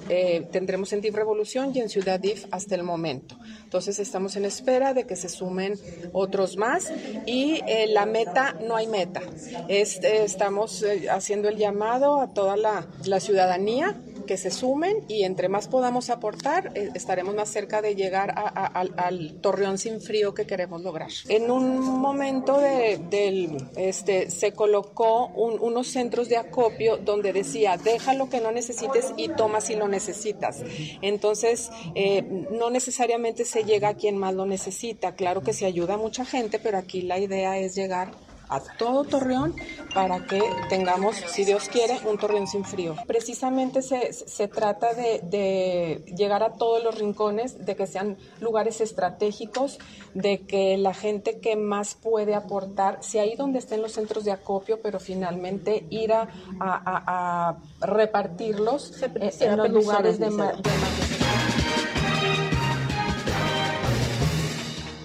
eh, 0.09 0.47
tendremos 0.51 0.93
en 0.93 1.01
DIF 1.01 1.15
Revolución 1.15 1.71
y 1.73 1.79
en 1.79 1.89
Ciudad 1.89 2.19
DIF 2.19 2.45
hasta 2.51 2.75
el 2.75 2.83
momento. 2.83 3.37
Entonces 3.63 3.99
estamos 3.99 4.35
en 4.35 4.45
espera 4.45 4.93
de 4.93 5.05
que 5.05 5.15
se 5.15 5.29
sumen 5.29 5.79
otros 6.13 6.57
más 6.57 6.91
y 7.25 7.61
la 7.89 8.05
meta, 8.05 8.55
no 8.65 8.75
hay 8.75 8.87
meta. 8.87 9.21
estamos 9.67 10.85
haciendo 11.09 11.49
el 11.49 11.57
llamado 11.57 12.21
a 12.21 12.33
toda 12.33 12.55
la 12.55 13.19
ciudadanía 13.19 13.95
que 14.25 14.37
se 14.37 14.51
sumen 14.51 15.03
y 15.07 15.23
entre 15.23 15.49
más 15.49 15.67
podamos 15.67 16.09
aportar, 16.09 16.71
eh, 16.75 16.89
estaremos 16.93 17.35
más 17.35 17.49
cerca 17.49 17.81
de 17.81 17.95
llegar 17.95 18.33
al 18.35 19.33
torreón 19.41 19.77
sin 19.77 20.01
frío 20.01 20.33
que 20.33 20.45
queremos 20.45 20.81
lograr. 20.81 21.09
En 21.29 21.51
un 21.51 21.79
momento 21.79 22.59
de, 22.59 22.99
del, 23.09 23.57
este, 23.75 24.29
se 24.29 24.53
colocó 24.53 25.27
unos 25.27 25.87
centros 25.87 26.29
de 26.29 26.37
acopio 26.37 26.97
donde 26.97 27.33
decía, 27.33 27.77
deja 27.77 28.13
lo 28.13 28.29
que 28.29 28.41
no 28.41 28.51
necesites 28.51 29.13
y 29.17 29.29
toma 29.29 29.61
si 29.61 29.75
lo 29.75 29.87
necesitas. 29.87 30.61
Entonces, 31.01 31.69
eh, 31.95 32.23
no 32.51 32.69
necesariamente 32.69 33.45
se 33.45 33.63
llega 33.63 33.89
a 33.89 33.93
quien 33.95 34.17
más 34.17 34.33
lo 34.33 34.45
necesita. 34.45 35.15
Claro 35.15 35.41
que 35.41 35.53
se 35.53 35.65
ayuda 35.65 35.95
a 35.95 35.97
mucha 35.97 36.25
gente, 36.25 36.59
pero 36.59 36.77
aquí 36.77 37.01
la 37.01 37.19
idea 37.19 37.57
es 37.57 37.75
llegar 37.75 38.11
a 38.53 38.59
todo 38.77 39.03
Torreón 39.03 39.55
para 39.93 40.25
que 40.25 40.41
tengamos, 40.69 41.15
si 41.15 41.43
Dios 41.43 41.69
quiere, 41.69 41.99
un 42.05 42.17
Torreón 42.17 42.47
sin 42.47 42.63
frío. 42.63 42.95
Precisamente 43.07 43.81
se, 43.81 44.13
se 44.13 44.47
trata 44.47 44.93
de, 44.93 45.21
de, 45.23 46.03
llegar 46.15 46.43
a 46.43 46.53
todos 46.53 46.83
los 46.83 46.97
rincones, 46.97 47.65
de 47.65 47.75
que 47.75 47.87
sean 47.87 48.17
lugares 48.39 48.81
estratégicos, 48.81 49.79
de 50.13 50.41
que 50.41 50.77
la 50.77 50.93
gente 50.93 51.39
que 51.39 51.55
más 51.55 51.95
puede 51.95 52.35
aportar 52.35 52.99
sea 53.01 53.23
ahí 53.23 53.35
donde 53.35 53.59
estén 53.59 53.81
los 53.81 53.93
centros 53.93 54.23
de 54.23 54.31
acopio, 54.31 54.79
pero 54.81 54.99
finalmente 54.99 55.85
ir 55.89 56.13
a, 56.13 56.27
a, 56.59 57.57
repartirlos 57.81 58.93
en 59.39 59.57
los 59.57 59.69
lugares 59.69 60.19
de, 60.19 60.25
de 60.25 60.31
más 60.31 60.53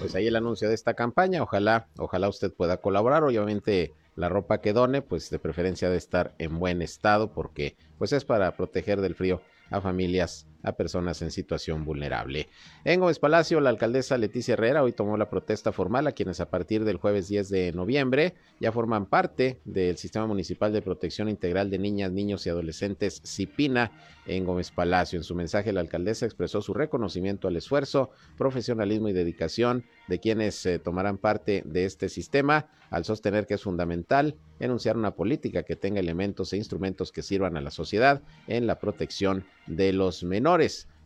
pues 0.09 0.15
ahí 0.15 0.27
el 0.27 0.37
anuncio 0.37 0.71
de 0.71 0.75
esta 0.75 0.95
campaña. 0.95 1.43
Ojalá, 1.43 1.87
ojalá 1.99 2.31
usted 2.31 2.51
pueda 2.51 2.79
colaborar. 2.79 3.25
Obviamente 3.25 3.93
la 4.17 4.31
ropa 4.31 4.63
que 4.63 4.73
done, 4.73 5.03
pues 5.03 5.29
de 5.29 5.39
preferencia 5.39 5.91
de 5.91 5.99
estar 5.99 6.35
en 6.39 6.59
buen 6.59 6.81
estado 6.81 7.35
porque 7.35 7.77
pues 7.99 8.15
es 8.15 8.25
para 8.25 8.57
proteger 8.57 9.03
del 9.03 9.15
frío 9.15 9.43
a 9.71 9.83
familias 9.83 10.47
a 10.63 10.73
personas 10.73 11.23
en 11.23 11.31
situación 11.31 11.85
vulnerable. 11.85 12.49
En 12.85 13.01
Gómez 13.01 13.19
Palacio, 13.19 13.61
la 13.61 13.71
alcaldesa 13.71 14.19
Leticia 14.19 14.55
Herrera 14.55 14.83
hoy 14.83 14.93
tomó 14.93 15.17
la 15.17 15.31
protesta 15.31 15.73
formal 15.73 16.07
a 16.07 16.13
quienes 16.13 16.41
a 16.41 16.51
partir 16.51 16.85
del 16.85 16.97
jueves 16.97 17.29
10 17.29 17.49
de 17.49 17.73
noviembre 17.73 18.35
ya 18.61 18.73
forman 18.73 19.07
parte 19.07 19.61
del 19.65 19.97
Sistema 19.97 20.27
Municipal 20.27 20.73
de 20.73 20.83
Protección 20.83 21.29
Integral 21.29 21.71
de 21.71 21.79
Niñas, 21.79 22.13
Niños 22.13 22.47
y 22.47 22.51
Adolescentes 22.51 23.23
CIPINA 23.25 23.93
en 24.27 24.45
Gómez 24.45 24.71
Palacio. 24.71 25.19
En 25.19 25.25
su 25.25 25.35
mensaje, 25.35 25.73
la 25.73 25.81
alcaldesa 25.81 26.27
expresó 26.27 26.61
su 26.61 26.75
reconocimiento 26.75 27.49
al 27.49 27.57
esfuerzo, 27.57 28.11
profesionalismo 28.37 29.09
y 29.09 29.13
dedicación 29.13 29.85
de 30.07 30.21
quienes 30.21 30.65
eh, 30.67 30.79
tomarán 30.79 31.19
parte 31.19 31.63
de 31.65 31.85
este 31.85 32.09
sistema, 32.09 32.67
al 32.91 33.05
sostener 33.05 33.47
que 33.47 33.55
es 33.55 33.63
fundamental 33.63 34.37
enunciar 34.61 34.97
una 34.97 35.15
política 35.15 35.63
que 35.63 35.77
tenga 35.77 36.01
elementos 36.01 36.53
e 36.53 36.57
instrumentos 36.57 37.13
que 37.13 37.23
sirvan 37.23 37.57
a 37.57 37.61
la 37.61 37.71
sociedad 37.71 38.23
en 38.47 38.67
la 38.67 38.79
protección 38.79 39.45
de 39.67 39.93
los 39.93 40.25
menores. 40.25 40.48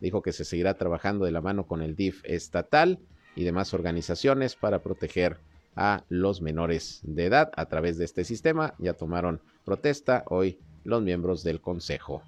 Dijo 0.00 0.22
que 0.22 0.32
se 0.32 0.44
seguirá 0.44 0.74
trabajando 0.74 1.24
de 1.24 1.32
la 1.32 1.40
mano 1.40 1.66
con 1.66 1.82
el 1.82 1.96
DIF 1.96 2.22
estatal 2.24 3.00
y 3.34 3.44
demás 3.44 3.74
organizaciones 3.74 4.54
para 4.54 4.82
proteger 4.82 5.38
a 5.74 6.04
los 6.08 6.42
menores 6.42 7.00
de 7.02 7.26
edad 7.26 7.50
a 7.56 7.66
través 7.66 7.98
de 7.98 8.04
este 8.04 8.24
sistema. 8.24 8.74
Ya 8.78 8.92
tomaron 8.94 9.40
protesta 9.64 10.24
hoy 10.28 10.60
los 10.84 11.02
miembros 11.02 11.42
del 11.42 11.60
Consejo. 11.60 12.22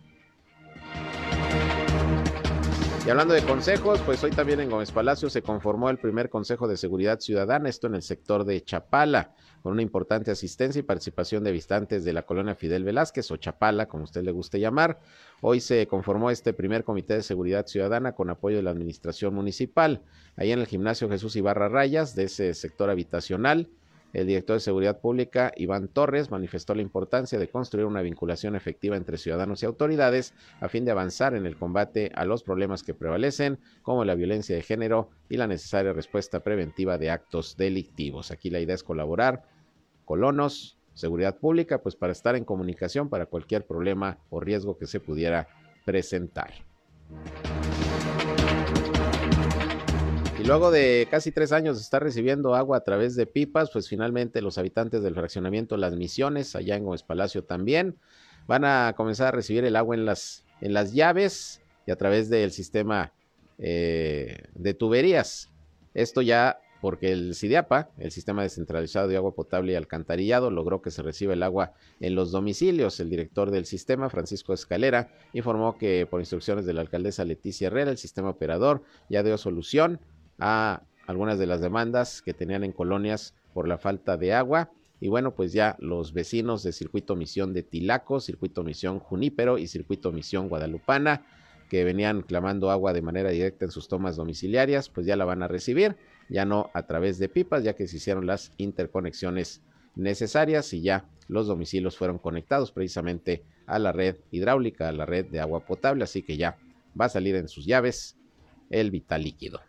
Y 3.06 3.10
hablando 3.10 3.34
de 3.34 3.42
consejos, 3.42 4.00
pues 4.06 4.24
hoy 4.24 4.30
también 4.30 4.60
en 4.60 4.70
Gómez 4.70 4.90
Palacio 4.90 5.28
se 5.28 5.42
conformó 5.42 5.90
el 5.90 5.98
primer 5.98 6.30
Consejo 6.30 6.66
de 6.66 6.78
Seguridad 6.78 7.20
Ciudadana, 7.20 7.68
esto 7.68 7.86
en 7.86 7.96
el 7.96 8.00
sector 8.00 8.46
de 8.46 8.64
Chapala, 8.64 9.34
con 9.62 9.72
una 9.72 9.82
importante 9.82 10.30
asistencia 10.30 10.80
y 10.80 10.84
participación 10.84 11.44
de 11.44 11.52
visitantes 11.52 12.06
de 12.06 12.14
la 12.14 12.22
colonia 12.22 12.54
Fidel 12.54 12.82
Velázquez 12.82 13.30
o 13.30 13.36
Chapala, 13.36 13.88
como 13.88 14.04
usted 14.04 14.22
le 14.22 14.32
guste 14.32 14.58
llamar. 14.58 15.00
Hoy 15.42 15.60
se 15.60 15.86
conformó 15.86 16.30
este 16.30 16.54
primer 16.54 16.82
Comité 16.82 17.12
de 17.12 17.22
Seguridad 17.22 17.66
Ciudadana 17.66 18.12
con 18.12 18.30
apoyo 18.30 18.56
de 18.56 18.62
la 18.62 18.70
Administración 18.70 19.34
Municipal, 19.34 20.00
ahí 20.36 20.52
en 20.52 20.60
el 20.60 20.66
gimnasio 20.66 21.10
Jesús 21.10 21.36
Ibarra 21.36 21.68
Rayas, 21.68 22.14
de 22.14 22.24
ese 22.24 22.54
sector 22.54 22.88
habitacional. 22.88 23.68
El 24.14 24.28
director 24.28 24.54
de 24.54 24.60
Seguridad 24.60 25.00
Pública, 25.00 25.52
Iván 25.56 25.88
Torres, 25.88 26.30
manifestó 26.30 26.76
la 26.76 26.82
importancia 26.82 27.36
de 27.36 27.48
construir 27.48 27.84
una 27.84 28.00
vinculación 28.00 28.54
efectiva 28.54 28.96
entre 28.96 29.18
ciudadanos 29.18 29.60
y 29.62 29.66
autoridades 29.66 30.34
a 30.60 30.68
fin 30.68 30.84
de 30.84 30.92
avanzar 30.92 31.34
en 31.34 31.46
el 31.46 31.56
combate 31.56 32.12
a 32.14 32.24
los 32.24 32.44
problemas 32.44 32.84
que 32.84 32.94
prevalecen, 32.94 33.58
como 33.82 34.04
la 34.04 34.14
violencia 34.14 34.54
de 34.54 34.62
género 34.62 35.10
y 35.28 35.36
la 35.36 35.48
necesaria 35.48 35.92
respuesta 35.92 36.44
preventiva 36.44 36.96
de 36.96 37.10
actos 37.10 37.56
delictivos. 37.56 38.30
Aquí 38.30 38.50
la 38.50 38.60
idea 38.60 38.76
es 38.76 38.84
colaborar, 38.84 39.42
colonos, 40.04 40.78
seguridad 40.94 41.36
pública, 41.38 41.82
pues 41.82 41.96
para 41.96 42.12
estar 42.12 42.36
en 42.36 42.44
comunicación 42.44 43.08
para 43.08 43.26
cualquier 43.26 43.66
problema 43.66 44.18
o 44.30 44.38
riesgo 44.38 44.78
que 44.78 44.86
se 44.86 45.00
pudiera 45.00 45.48
presentar. 45.84 46.54
Luego 50.46 50.70
de 50.70 51.08
casi 51.10 51.32
tres 51.32 51.52
años 51.52 51.78
de 51.78 51.82
estar 51.82 52.02
recibiendo 52.02 52.54
agua 52.54 52.76
a 52.76 52.84
través 52.84 53.16
de 53.16 53.24
pipas, 53.24 53.70
pues 53.72 53.88
finalmente 53.88 54.42
los 54.42 54.58
habitantes 54.58 55.02
del 55.02 55.14
fraccionamiento 55.14 55.78
Las 55.78 55.96
Misiones, 55.96 56.54
allá 56.54 56.76
en 56.76 56.84
Gómez 56.84 57.02
Palacio 57.02 57.44
también, 57.44 57.96
van 58.46 58.66
a 58.66 58.92
comenzar 58.94 59.28
a 59.28 59.30
recibir 59.30 59.64
el 59.64 59.74
agua 59.74 59.96
en 59.96 60.04
las, 60.04 60.44
en 60.60 60.74
las 60.74 60.92
llaves 60.92 61.62
y 61.86 61.92
a 61.92 61.96
través 61.96 62.28
del 62.28 62.50
sistema 62.50 63.14
eh, 63.56 64.48
de 64.54 64.74
tuberías. 64.74 65.50
Esto 65.94 66.20
ya 66.20 66.58
porque 66.82 67.12
el 67.12 67.34
CIDIAPA, 67.34 67.88
el 67.96 68.10
Sistema 68.10 68.42
Descentralizado 68.42 69.08
de 69.08 69.16
Agua 69.16 69.34
Potable 69.34 69.72
y 69.72 69.76
Alcantarillado, 69.76 70.50
logró 70.50 70.82
que 70.82 70.90
se 70.90 71.00
reciba 71.00 71.32
el 71.32 71.42
agua 71.42 71.72
en 72.00 72.14
los 72.14 72.30
domicilios. 72.30 73.00
El 73.00 73.08
director 73.08 73.50
del 73.50 73.64
sistema, 73.64 74.10
Francisco 74.10 74.52
Escalera, 74.52 75.08
informó 75.32 75.78
que 75.78 76.04
por 76.04 76.20
instrucciones 76.20 76.66
de 76.66 76.74
la 76.74 76.82
alcaldesa 76.82 77.24
Leticia 77.24 77.68
Herrera, 77.68 77.90
el 77.90 77.96
sistema 77.96 78.28
operador 78.28 78.82
ya 79.08 79.22
dio 79.22 79.38
solución 79.38 79.98
a 80.38 80.82
algunas 81.06 81.38
de 81.38 81.46
las 81.46 81.60
demandas 81.60 82.22
que 82.22 82.34
tenían 82.34 82.64
en 82.64 82.72
colonias 82.72 83.34
por 83.52 83.68
la 83.68 83.78
falta 83.78 84.16
de 84.16 84.32
agua. 84.32 84.70
Y 85.00 85.08
bueno, 85.08 85.34
pues 85.34 85.52
ya 85.52 85.76
los 85.78 86.12
vecinos 86.12 86.62
de 86.62 86.72
Circuito 86.72 87.16
Misión 87.16 87.52
de 87.52 87.62
Tilaco, 87.62 88.20
Circuito 88.20 88.62
Misión 88.62 88.98
Junípero 89.00 89.58
y 89.58 89.66
Circuito 89.66 90.12
Misión 90.12 90.48
Guadalupana, 90.48 91.26
que 91.68 91.84
venían 91.84 92.22
clamando 92.22 92.70
agua 92.70 92.92
de 92.92 93.02
manera 93.02 93.30
directa 93.30 93.64
en 93.64 93.70
sus 93.70 93.88
tomas 93.88 94.16
domiciliarias, 94.16 94.88
pues 94.88 95.06
ya 95.06 95.16
la 95.16 95.24
van 95.24 95.42
a 95.42 95.48
recibir, 95.48 95.96
ya 96.28 96.44
no 96.44 96.70
a 96.74 96.86
través 96.86 97.18
de 97.18 97.28
pipas, 97.28 97.64
ya 97.64 97.74
que 97.74 97.88
se 97.88 97.96
hicieron 97.96 98.26
las 98.26 98.52
interconexiones 98.56 99.62
necesarias 99.96 100.72
y 100.72 100.82
ya 100.82 101.08
los 101.28 101.46
domicilios 101.46 101.96
fueron 101.96 102.18
conectados 102.18 102.72
precisamente 102.72 103.44
a 103.66 103.78
la 103.78 103.92
red 103.92 104.16
hidráulica, 104.30 104.88
a 104.88 104.92
la 104.92 105.06
red 105.06 105.26
de 105.26 105.40
agua 105.40 105.64
potable, 105.64 106.04
así 106.04 106.22
que 106.22 106.36
ya 106.36 106.58
va 106.98 107.06
a 107.06 107.10
salir 107.10 107.34
en 107.36 107.48
sus 107.48 107.66
llaves 107.66 108.16
el 108.70 108.90
vital 108.90 109.22
líquido. 109.22 109.60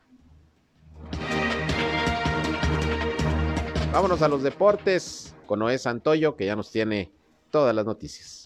Vámonos 3.96 4.22
a 4.22 4.28
los 4.28 4.44
deportes 4.44 5.34
con 5.46 5.60
Noé 5.60 5.78
Santoyo, 5.78 6.36
que 6.36 6.46
ya 6.46 6.58
nos 6.58 6.70
tiene 6.70 7.14
todas 7.50 7.74
las 7.74 7.86
noticias. 7.86 8.45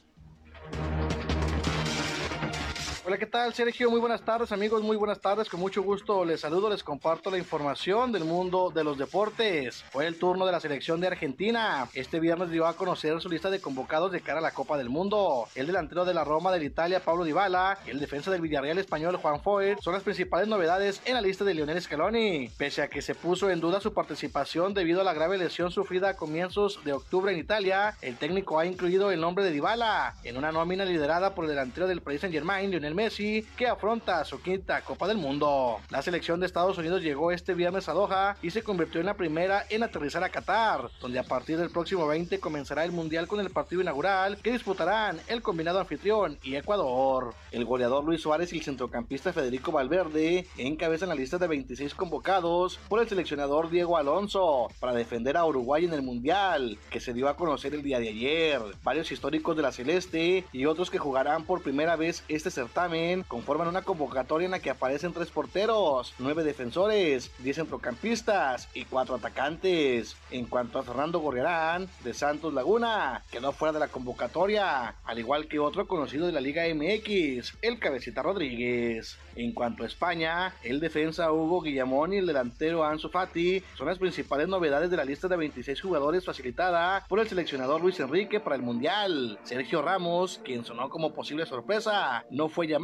Hola, 3.10 3.18
¿qué 3.18 3.26
tal, 3.26 3.56
Sergio? 3.56 3.90
Muy 3.90 4.00
buenas 4.00 4.22
tardes, 4.22 4.52
amigos. 4.52 4.84
Muy 4.84 4.96
buenas 4.96 5.20
tardes. 5.20 5.50
Con 5.50 5.60
mucho 5.60 5.82
gusto 5.82 6.24
les 6.24 6.42
saludo, 6.42 6.70
les 6.70 6.84
comparto 6.84 7.32
la 7.32 7.40
información 7.40 8.12
del 8.12 8.24
mundo 8.24 8.70
de 8.70 8.84
los 8.84 9.00
deportes. 9.00 9.84
Fue 9.90 10.06
el 10.06 10.20
turno 10.20 10.46
de 10.46 10.52
la 10.52 10.60
selección 10.60 11.02
de 11.02 11.08
Argentina. 11.08 11.90
Este 11.96 12.20
viernes 12.20 12.52
dio 12.52 12.68
a 12.68 12.76
conocer 12.76 13.20
su 13.20 13.28
lista 13.28 13.50
de 13.50 13.62
convocados 13.62 14.12
de 14.12 14.22
cara 14.22 14.38
a 14.38 14.44
la 14.44 14.52
Copa 14.52 14.78
del 14.78 14.90
Mundo. 14.90 15.48
El 15.56 15.66
delantero 15.66 16.06
de 16.06 16.14
la 16.14 16.24
Roma 16.24 16.52
de 16.52 16.64
Italia, 16.64 17.04
Pablo 17.04 17.24
Dybala, 17.24 17.80
y 17.88 17.90
el 17.90 18.00
defensa 18.00 18.30
del 18.30 18.42
Villarreal 18.42 18.78
español, 18.78 19.18
Juan 19.18 19.42
Foyt, 19.42 19.80
son 19.82 19.94
las 19.94 20.04
principales 20.04 20.48
novedades 20.48 21.02
en 21.06 21.16
la 21.16 21.22
lista 21.22 21.44
de 21.44 21.56
Lionel 21.56 21.82
Scaloni. 21.82 22.52
Pese 22.60 22.84
a 22.84 22.90
que 22.90 23.02
se 23.02 23.16
puso 23.16 23.50
en 23.50 23.60
duda 23.60 23.82
su 23.82 23.92
participación 23.92 24.76
debido 24.76 25.02
a 25.02 25.04
la 25.04 25.16
grave 25.16 25.40
lesión 25.40 25.72
sufrida 25.72 26.10
a 26.10 26.16
comienzos 26.16 26.80
de 26.84 26.94
octubre 26.94 27.34
en 27.34 27.40
Italia, 27.40 27.96
el 28.04 28.18
técnico 28.18 28.60
ha 28.60 28.68
incluido 28.68 29.10
el 29.10 29.20
nombre 29.20 29.44
de 29.44 29.50
Dybala 29.50 30.14
en 30.24 30.38
una 30.38 30.52
nómina 30.52 30.86
liderada 30.86 31.34
por 31.34 31.46
el 31.46 31.50
delantero 31.50 31.88
del 31.88 32.04
Paris 32.04 32.22
Saint-Germain, 32.22 32.70
Lionel 32.70 32.99
Messi, 33.00 33.46
que 33.56 33.66
afronta 33.66 34.26
su 34.26 34.42
quinta 34.42 34.82
Copa 34.82 35.08
del 35.08 35.16
Mundo. 35.16 35.80
La 35.90 36.02
selección 36.02 36.42
de 36.42 36.48
Estados 36.48 36.78
Unidos 36.78 37.02
llegó 37.02 37.32
este 37.32 37.54
viernes 37.54 37.88
a 37.88 37.94
Doha 37.94 38.36
y 38.42 38.52
se 38.52 38.62
convirtió 38.62 39.00
en 39.00 39.06
la 39.06 39.14
primera 39.14 39.66
en 39.70 39.84
aterrizar 39.84 40.22
a 40.22 40.28
Qatar, 40.28 40.90
donde 41.00 41.18
a 41.18 41.24
partir 41.24 41.58
del 41.58 41.70
próximo 41.70 42.06
20 42.08 42.42
comenzará 42.42 42.84
el 42.84 42.92
Mundial 42.92 43.30
con 43.30 43.40
el 43.40 43.52
partido 43.52 43.82
inaugural 43.82 44.36
que 44.42 44.52
disputarán 44.52 45.18
el 45.30 45.42
combinado 45.42 45.80
anfitrión 45.80 46.38
y 46.44 46.58
Ecuador. 46.58 47.34
El 47.54 47.64
goleador 47.64 48.04
Luis 48.04 48.22
Suárez 48.22 48.52
y 48.52 48.58
el 48.58 48.64
centrocampista 48.64 49.32
Federico 49.32 49.72
Valverde 49.72 50.46
encabezan 50.58 51.08
la 51.08 51.16
lista 51.16 51.38
de 51.38 51.48
26 51.48 51.96
convocados 51.96 52.82
por 52.90 53.00
el 53.00 53.08
seleccionador 53.08 53.70
Diego 53.70 53.96
Alonso 53.96 54.68
para 54.82 54.94
defender 54.94 55.38
a 55.38 55.46
Uruguay 55.46 55.86
en 55.86 55.94
el 55.94 56.02
Mundial, 56.02 56.78
que 56.90 57.00
se 57.00 57.14
dio 57.14 57.30
a 57.30 57.38
conocer 57.38 57.74
el 57.74 57.82
día 57.82 58.00
de 58.00 58.10
ayer. 58.10 58.62
Varios 58.84 59.10
históricos 59.10 59.56
de 59.56 59.62
la 59.62 59.72
Celeste 59.72 60.44
y 60.52 60.66
otros 60.66 60.90
que 60.90 61.00
jugarán 61.00 61.46
por 61.46 61.62
primera 61.62 61.96
vez 61.96 62.26
este 62.28 62.52
certamen 62.52 62.89
conforman 63.28 63.68
una 63.68 63.84
convocatoria 63.84 64.46
en 64.46 64.52
la 64.52 64.60
que 64.60 64.72
aparecen 64.72 65.14
tres 65.14 65.30
porteros, 65.30 66.14
nueve 66.18 66.44
defensores, 66.44 67.32
diez 67.40 67.58
centrocampistas 67.58 68.68
y 68.74 68.86
cuatro 68.86 69.16
atacantes. 69.16 70.16
En 70.32 70.46
cuanto 70.46 70.80
a 70.80 70.84
Fernando 70.84 71.20
Gorriarán, 71.20 71.88
de 72.04 72.14
Santos 72.14 72.54
Laguna, 72.54 73.24
quedó 73.32 73.52
fuera 73.52 73.74
de 73.74 73.80
la 73.80 73.90
convocatoria, 73.90 74.96
al 75.04 75.20
igual 75.20 75.48
que 75.48 75.60
otro 75.60 75.88
conocido 75.88 76.26
de 76.26 76.34
la 76.34 76.42
Liga 76.42 76.64
MX, 76.74 77.58
el 77.62 77.80
Cabecita 77.80 78.24
Rodríguez. 78.24 79.18
En 79.36 79.54
cuanto 79.54 79.84
a 79.84 79.88
España, 79.88 80.54
el 80.64 80.80
defensa 80.80 81.32
Hugo 81.32 81.62
Guillamón 81.62 82.14
y 82.14 82.18
el 82.18 82.26
delantero 82.26 82.84
Ansu 82.84 83.10
Fati 83.10 83.64
son 83.78 83.88
las 83.88 84.00
principales 84.00 84.48
novedades 84.48 84.90
de 84.90 84.98
la 84.98 85.06
lista 85.06 85.28
de 85.28 85.38
26 85.38 85.80
jugadores 85.80 86.26
facilitada 86.26 87.06
por 87.08 87.20
el 87.20 87.28
seleccionador 87.28 87.82
Luis 87.82 88.00
Enrique 88.00 88.40
para 88.40 88.56
el 88.56 88.64
Mundial. 88.64 89.40
Sergio 89.44 89.82
Ramos, 89.82 90.42
quien 90.44 90.66
sonó 90.66 90.90
como 90.90 91.14
posible 91.14 91.46
sorpresa, 91.46 92.26
no 92.32 92.50
fue 92.50 92.68
llamado 92.68 92.79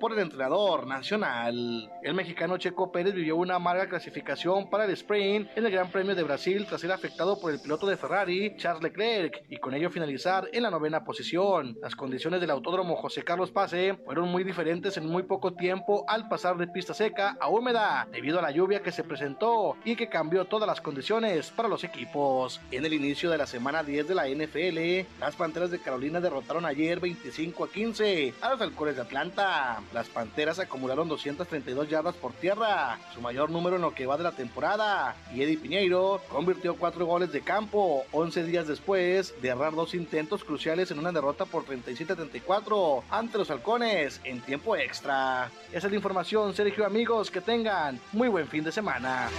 por 0.00 0.14
el 0.14 0.20
entrenador 0.20 0.86
nacional. 0.86 1.92
El 2.02 2.14
mexicano 2.14 2.56
Checo 2.56 2.90
Pérez 2.90 3.12
vivió 3.12 3.36
una 3.36 3.56
amarga 3.56 3.86
clasificación 3.86 4.70
para 4.70 4.86
el 4.86 4.92
sprint 4.92 5.50
en 5.54 5.66
el 5.66 5.72
Gran 5.72 5.90
Premio 5.90 6.14
de 6.14 6.22
Brasil 6.22 6.64
tras 6.66 6.80
ser 6.80 6.90
afectado 6.90 7.38
por 7.38 7.52
el 7.52 7.60
piloto 7.60 7.86
de 7.86 7.98
Ferrari, 7.98 8.56
Charles 8.56 8.82
Leclerc, 8.82 9.44
y 9.50 9.58
con 9.58 9.74
ello 9.74 9.90
finalizar 9.90 10.48
en 10.54 10.62
la 10.62 10.70
novena 10.70 11.04
posición. 11.04 11.76
Las 11.82 11.94
condiciones 11.94 12.40
del 12.40 12.50
autódromo 12.50 12.96
José 12.96 13.24
Carlos 13.24 13.50
Pase 13.50 13.98
fueron 14.06 14.30
muy 14.30 14.42
diferentes 14.42 14.96
en 14.96 15.06
muy 15.06 15.24
poco 15.24 15.52
tiempo 15.52 16.06
al 16.08 16.28
pasar 16.28 16.56
de 16.56 16.68
pista 16.68 16.94
seca 16.94 17.36
a 17.38 17.50
húmeda 17.50 18.08
debido 18.10 18.38
a 18.38 18.42
la 18.42 18.52
lluvia 18.52 18.82
que 18.82 18.90
se 18.92 19.04
presentó 19.04 19.76
y 19.84 19.96
que 19.96 20.08
cambió 20.08 20.46
todas 20.46 20.66
las 20.66 20.80
condiciones 20.80 21.50
para 21.50 21.68
los 21.68 21.84
equipos. 21.84 22.58
En 22.70 22.86
el 22.86 22.94
inicio 22.94 23.30
de 23.30 23.36
la 23.36 23.46
semana 23.46 23.82
10 23.82 24.08
de 24.08 24.14
la 24.14 24.28
NFL, 24.28 25.20
las 25.20 25.36
Panteras 25.36 25.70
de 25.70 25.78
Carolina 25.78 26.22
derrotaron 26.22 26.64
ayer 26.64 27.00
25 27.00 27.64
a 27.64 27.68
15 27.68 28.34
a 28.40 28.50
los 28.50 28.60
Halcones 28.62 28.96
de 28.96 29.02
Atlanta 29.02 29.15
Las 29.94 30.08
Panteras 30.12 30.58
acumularon 30.58 31.08
232 31.08 31.88
yardas 31.88 32.14
por 32.16 32.34
tierra, 32.34 32.98
su 33.14 33.22
mayor 33.22 33.48
número 33.48 33.76
en 33.76 33.82
lo 33.82 33.94
que 33.94 34.04
va 34.04 34.18
de 34.18 34.24
la 34.24 34.32
temporada. 34.32 35.16
Y 35.34 35.42
Eddie 35.42 35.56
Piñeiro 35.56 36.20
convirtió 36.28 36.76
cuatro 36.76 37.06
goles 37.06 37.32
de 37.32 37.40
campo 37.40 38.04
11 38.12 38.44
días 38.44 38.66
después 38.66 39.34
de 39.40 39.48
errar 39.48 39.74
dos 39.74 39.94
intentos 39.94 40.44
cruciales 40.44 40.90
en 40.90 40.98
una 40.98 41.12
derrota 41.12 41.46
por 41.46 41.64
37-34 41.64 43.04
ante 43.08 43.38
los 43.38 43.50
halcones 43.50 44.20
en 44.22 44.42
tiempo 44.42 44.76
extra. 44.76 45.50
Esa 45.72 45.86
es 45.86 45.92
la 45.92 45.96
información, 45.96 46.54
Sergio 46.54 46.84
amigos, 46.84 47.30
que 47.30 47.40
tengan 47.40 47.98
muy 48.12 48.28
buen 48.28 48.46
fin 48.48 48.64
de 48.64 48.72
semana. 48.72 49.30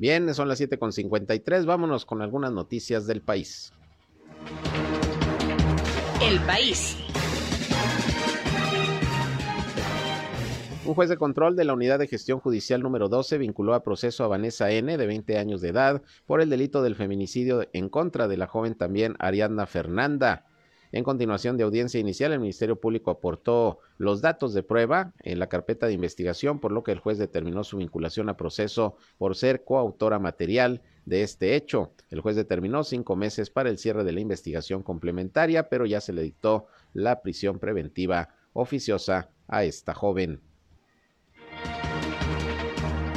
Bien, 0.00 0.32
son 0.32 0.46
las 0.48 0.60
7.53. 0.60 1.66
Vámonos 1.66 2.06
con 2.06 2.22
algunas 2.22 2.52
noticias 2.52 3.08
del 3.08 3.20
país. 3.20 3.72
El 6.22 6.38
país. 6.46 6.96
Un 10.84 10.94
juez 10.94 11.08
de 11.08 11.16
control 11.16 11.56
de 11.56 11.64
la 11.64 11.74
Unidad 11.74 11.98
de 11.98 12.06
Gestión 12.06 12.38
Judicial 12.38 12.80
número 12.80 13.08
12 13.08 13.38
vinculó 13.38 13.74
a 13.74 13.82
proceso 13.82 14.22
a 14.22 14.28
Vanessa 14.28 14.70
N., 14.70 14.96
de 14.96 15.06
20 15.06 15.36
años 15.36 15.60
de 15.60 15.70
edad, 15.70 16.00
por 16.26 16.40
el 16.40 16.48
delito 16.48 16.80
del 16.80 16.94
feminicidio 16.94 17.66
en 17.72 17.88
contra 17.88 18.28
de 18.28 18.36
la 18.36 18.46
joven 18.46 18.76
también 18.76 19.16
Ariadna 19.18 19.66
Fernanda. 19.66 20.46
En 20.90 21.04
continuación 21.04 21.56
de 21.56 21.64
audiencia 21.64 22.00
inicial, 22.00 22.32
el 22.32 22.40
Ministerio 22.40 22.80
Público 22.80 23.10
aportó 23.10 23.78
los 23.98 24.22
datos 24.22 24.54
de 24.54 24.62
prueba 24.62 25.12
en 25.22 25.38
la 25.38 25.48
carpeta 25.48 25.86
de 25.86 25.92
investigación, 25.92 26.60
por 26.60 26.72
lo 26.72 26.82
que 26.82 26.92
el 26.92 26.98
juez 26.98 27.18
determinó 27.18 27.62
su 27.62 27.76
vinculación 27.76 28.30
a 28.30 28.36
proceso 28.38 28.96
por 29.18 29.36
ser 29.36 29.64
coautora 29.64 30.18
material 30.18 30.80
de 31.04 31.22
este 31.22 31.56
hecho. 31.56 31.92
El 32.10 32.20
juez 32.20 32.36
determinó 32.36 32.84
cinco 32.84 33.16
meses 33.16 33.50
para 33.50 33.68
el 33.68 33.76
cierre 33.78 34.04
de 34.04 34.12
la 34.12 34.20
investigación 34.20 34.82
complementaria, 34.82 35.68
pero 35.68 35.84
ya 35.84 36.00
se 36.00 36.14
le 36.14 36.22
dictó 36.22 36.66
la 36.94 37.20
prisión 37.20 37.58
preventiva 37.58 38.30
oficiosa 38.54 39.30
a 39.46 39.64
esta 39.64 39.92
joven. 39.92 40.40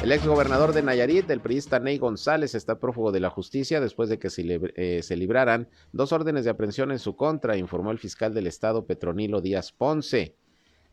El 0.04 0.12
ex 0.12 0.26
gobernador 0.26 0.74
de 0.74 0.82
Nayarit, 0.82 1.30
el 1.30 1.42
priista 1.42 1.80
Ney 1.80 2.00
González, 2.00 2.56
está 2.56 2.80
prófugo 2.80 3.12
de 3.12 3.20
la 3.20 3.30
justicia 3.30 3.80
después 3.80 4.10
de 4.10 4.18
que 4.18 4.32
se, 4.32 4.60
eh, 4.76 5.04
se, 5.04 5.16
libraran 5.16 5.70
dos 5.92 6.12
órdenes 6.12 6.44
de 6.44 6.50
aprehensión 6.50 6.92
en 6.92 6.98
su 6.98 7.16
contra, 7.16 7.56
informó 7.56 7.92
el 7.92 8.00
fiscal 8.00 8.34
del 8.34 8.48
estado 8.48 8.88
Petronilo 8.88 9.42
Díaz 9.42 9.72
Ponce. 9.72 10.36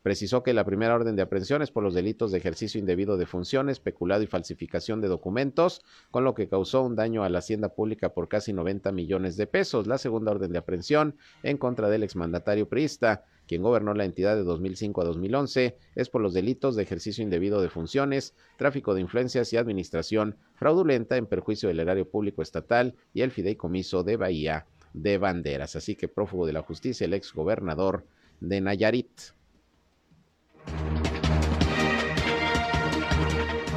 Precisó 0.03 0.43
que 0.43 0.55
la 0.55 0.65
primera 0.65 0.95
orden 0.95 1.17
de 1.17 1.23
aprehensión 1.23 1.63
es 1.63 1.71
por 1.71 1.83
los 1.83 1.95
delitos 1.95 2.31
de 2.31 2.39
ejercicio 2.39 2.79
indebido 2.79 3.17
de 3.17 3.27
funciones, 3.27 3.81
peculado 3.81 4.23
y 4.23 4.27
falsificación 4.27 5.01
de 5.01 5.09
documentos, 5.09 5.83
con 6.11 6.25
lo 6.25 6.35
que 6.35 6.49
causó 6.49 6.83
un 6.83 6.97
daño 6.97 7.25
a 7.25 7.29
la 7.29 7.39
hacienda 7.41 7.71
pública 7.71 8.15
por 8.15 8.29
casi 8.29 8.53
90 8.53 8.93
millones 8.93 9.37
de 9.37 9.47
pesos. 9.47 9.87
La 9.87 9.99
segunda 9.99 10.33
orden 10.33 10.53
de 10.53 10.59
aprehensión 10.59 11.17
en 11.43 11.59
contra 11.59 11.89
del 11.89 12.03
exmandatario 12.03 12.69
priista, 12.69 13.25
quien 13.47 13.63
gobernó 13.63 13.95
la 13.95 14.05
entidad 14.05 14.37
de 14.37 14.45
2005 14.45 15.01
a 15.01 15.05
2011, 15.05 15.77
es 15.95 16.09
por 16.09 16.21
los 16.21 16.35
delitos 16.35 16.77
de 16.77 16.83
ejercicio 16.83 17.25
indebido 17.25 17.61
de 17.61 17.71
funciones, 17.71 18.35
tráfico 18.57 18.95
de 18.95 19.01
influencias 19.01 19.53
y 19.53 19.57
administración 19.57 20.37
fraudulenta 20.55 21.17
en 21.17 21.27
perjuicio 21.27 21.69
del 21.69 21.81
erario 21.81 22.09
público 22.09 22.43
estatal 22.43 22.95
y 23.15 23.23
el 23.23 23.31
fideicomiso 23.31 24.05
de 24.05 24.17
Bahía 24.17 24.67
de 24.93 25.19
Banderas. 25.19 25.77
Así 25.77 25.97
que 25.97 26.09
prófugo 26.09 26.47
de 26.47 26.53
la 26.53 26.63
justicia, 26.63 27.05
el 27.05 27.15
ex 27.15 27.33
gobernador 27.33 28.05
de 28.41 28.61
Nayarit. 28.61 29.38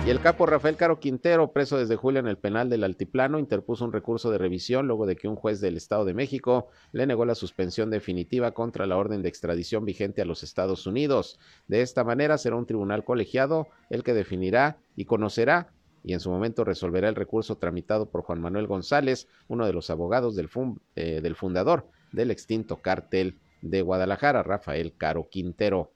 Y 0.06 0.10
el 0.10 0.20
capo 0.20 0.48
Rafael 0.48 0.78
Caro 0.78 1.00
Quintero, 1.00 1.54
preso 1.54 1.78
desde 1.78 1.96
julio 1.96 2.20
en 2.20 2.28
el 2.28 2.38
penal 2.38 2.72
del 2.72 2.84
Altiplano, 2.84 3.38
interpuso 3.38 3.86
un 3.86 3.94
recurso 3.94 4.32
de 4.32 4.40
revisión 4.40 4.88
luego 4.88 5.06
de 5.06 5.16
que 5.16 5.28
un 5.28 5.36
juez 5.36 5.62
del 5.62 5.78
Estado 5.78 6.06
de 6.06 6.16
México 6.16 6.70
le 6.92 7.06
negó 7.06 7.24
la 7.24 7.36
suspensión 7.36 7.92
definitiva 7.92 8.52
contra 8.52 8.88
la 8.88 8.98
orden 8.98 9.22
de 9.22 9.30
extradición 9.30 9.86
vigente 9.86 10.24
a 10.24 10.26
los 10.26 10.42
Estados 10.42 10.88
Unidos. 10.88 11.40
De 11.68 11.84
esta 11.84 12.04
manera 12.04 12.40
será 12.40 12.56
un 12.56 12.66
tribunal 12.66 13.04
colegiado 13.04 13.68
el 13.92 14.04
que 14.04 14.16
definirá 14.16 14.80
y 14.96 15.06
conocerá 15.06 15.72
y 16.04 16.14
en 16.14 16.20
su 16.20 16.32
momento 16.32 16.64
resolverá 16.64 17.08
el 17.08 17.16
recurso 17.16 17.58
tramitado 17.58 18.10
por 18.10 18.24
Juan 18.24 18.42
Manuel 18.42 18.68
González, 18.68 19.28
uno 19.48 19.68
de 19.68 19.74
los 19.74 19.92
abogados 19.92 20.36
del, 20.36 20.50
eh, 20.96 21.34
fundador 21.36 21.88
del 22.12 22.32
extinto 22.32 22.78
cártel 22.78 23.38
de 23.62 23.84
Guadalajara, 23.84 24.42
Rafael 24.42 24.94
Caro 24.98 25.30
Quintero. 25.30 25.92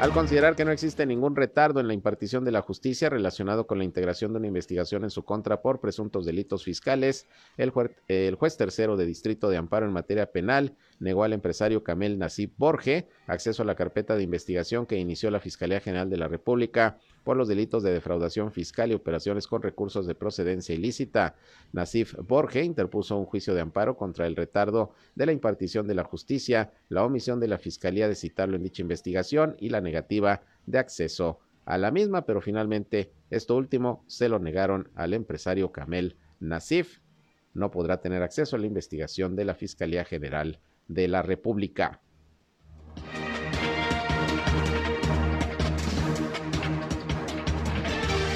Al 0.00 0.12
considerar 0.12 0.56
que 0.56 0.64
no 0.64 0.72
existe 0.72 1.06
ningún 1.06 1.36
retardo 1.36 1.78
en 1.78 1.86
la 1.86 1.94
impartición 1.94 2.44
de 2.44 2.50
la 2.50 2.62
justicia 2.62 3.08
relacionado 3.08 3.66
con 3.66 3.78
la 3.78 3.84
integración 3.84 4.32
de 4.32 4.38
una 4.38 4.48
investigación 4.48 5.04
en 5.04 5.10
su 5.10 5.24
contra 5.24 5.62
por 5.62 5.80
presuntos 5.80 6.26
delitos 6.26 6.64
fiscales, 6.64 7.28
el, 7.56 7.70
juez 7.70 8.56
tercero 8.56 8.96
de 8.96 9.06
Distrito 9.06 9.48
de 9.48 9.56
Amparo 9.56 9.86
en 9.86 9.92
materia 9.92 10.32
penal 10.32 10.76
negó 10.98 11.22
al 11.22 11.32
empresario 11.32 11.84
Camel 11.84 12.18
Nasib 12.18 12.52
Borge 12.56 13.08
acceso 13.26 13.62
a 13.62 13.66
la 13.66 13.76
carpeta 13.76 14.16
de 14.16 14.24
investigación 14.24 14.84
que 14.84 14.98
inició 14.98 15.30
la 15.30 15.40
Fiscalía 15.40 15.80
General 15.80 16.10
de 16.10 16.16
la 16.16 16.28
República 16.28 16.98
por 17.24 17.36
los 17.36 17.48
delitos 17.48 17.82
de 17.82 17.92
defraudación 17.92 18.52
fiscal 18.52 18.92
y 18.92 18.94
operaciones 18.94 19.46
con 19.46 19.62
recursos 19.62 20.06
de 20.06 20.14
procedencia 20.14 20.74
ilícita. 20.74 21.34
Nasif 21.72 22.14
Borge 22.18 22.62
interpuso 22.62 23.16
un 23.16 23.24
juicio 23.24 23.54
de 23.54 23.62
amparo 23.62 23.96
contra 23.96 24.26
el 24.26 24.36
retardo 24.36 24.92
de 25.14 25.26
la 25.26 25.32
impartición 25.32 25.88
de 25.88 25.94
la 25.94 26.04
justicia, 26.04 26.72
la 26.88 27.04
omisión 27.04 27.40
de 27.40 27.48
la 27.48 27.58
Fiscalía 27.58 28.08
de 28.08 28.14
citarlo 28.14 28.56
en 28.56 28.62
dicha 28.62 28.82
investigación 28.82 29.56
y 29.58 29.70
la 29.70 29.80
negativa 29.80 30.42
de 30.66 30.78
acceso 30.78 31.40
a 31.64 31.78
la 31.78 31.90
misma, 31.90 32.26
pero 32.26 32.40
finalmente 32.40 33.12
esto 33.30 33.56
último 33.56 34.04
se 34.06 34.28
lo 34.28 34.38
negaron 34.38 34.90
al 34.94 35.14
empresario 35.14 35.72
Kamel 35.72 36.16
Nasif. 36.40 37.00
No 37.54 37.70
podrá 37.70 38.00
tener 38.00 38.22
acceso 38.22 38.56
a 38.56 38.58
la 38.58 38.66
investigación 38.66 39.34
de 39.34 39.46
la 39.46 39.54
Fiscalía 39.54 40.04
General 40.04 40.60
de 40.88 41.08
la 41.08 41.22
República. 41.22 42.02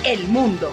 El 0.09 0.26
mundo. 0.28 0.70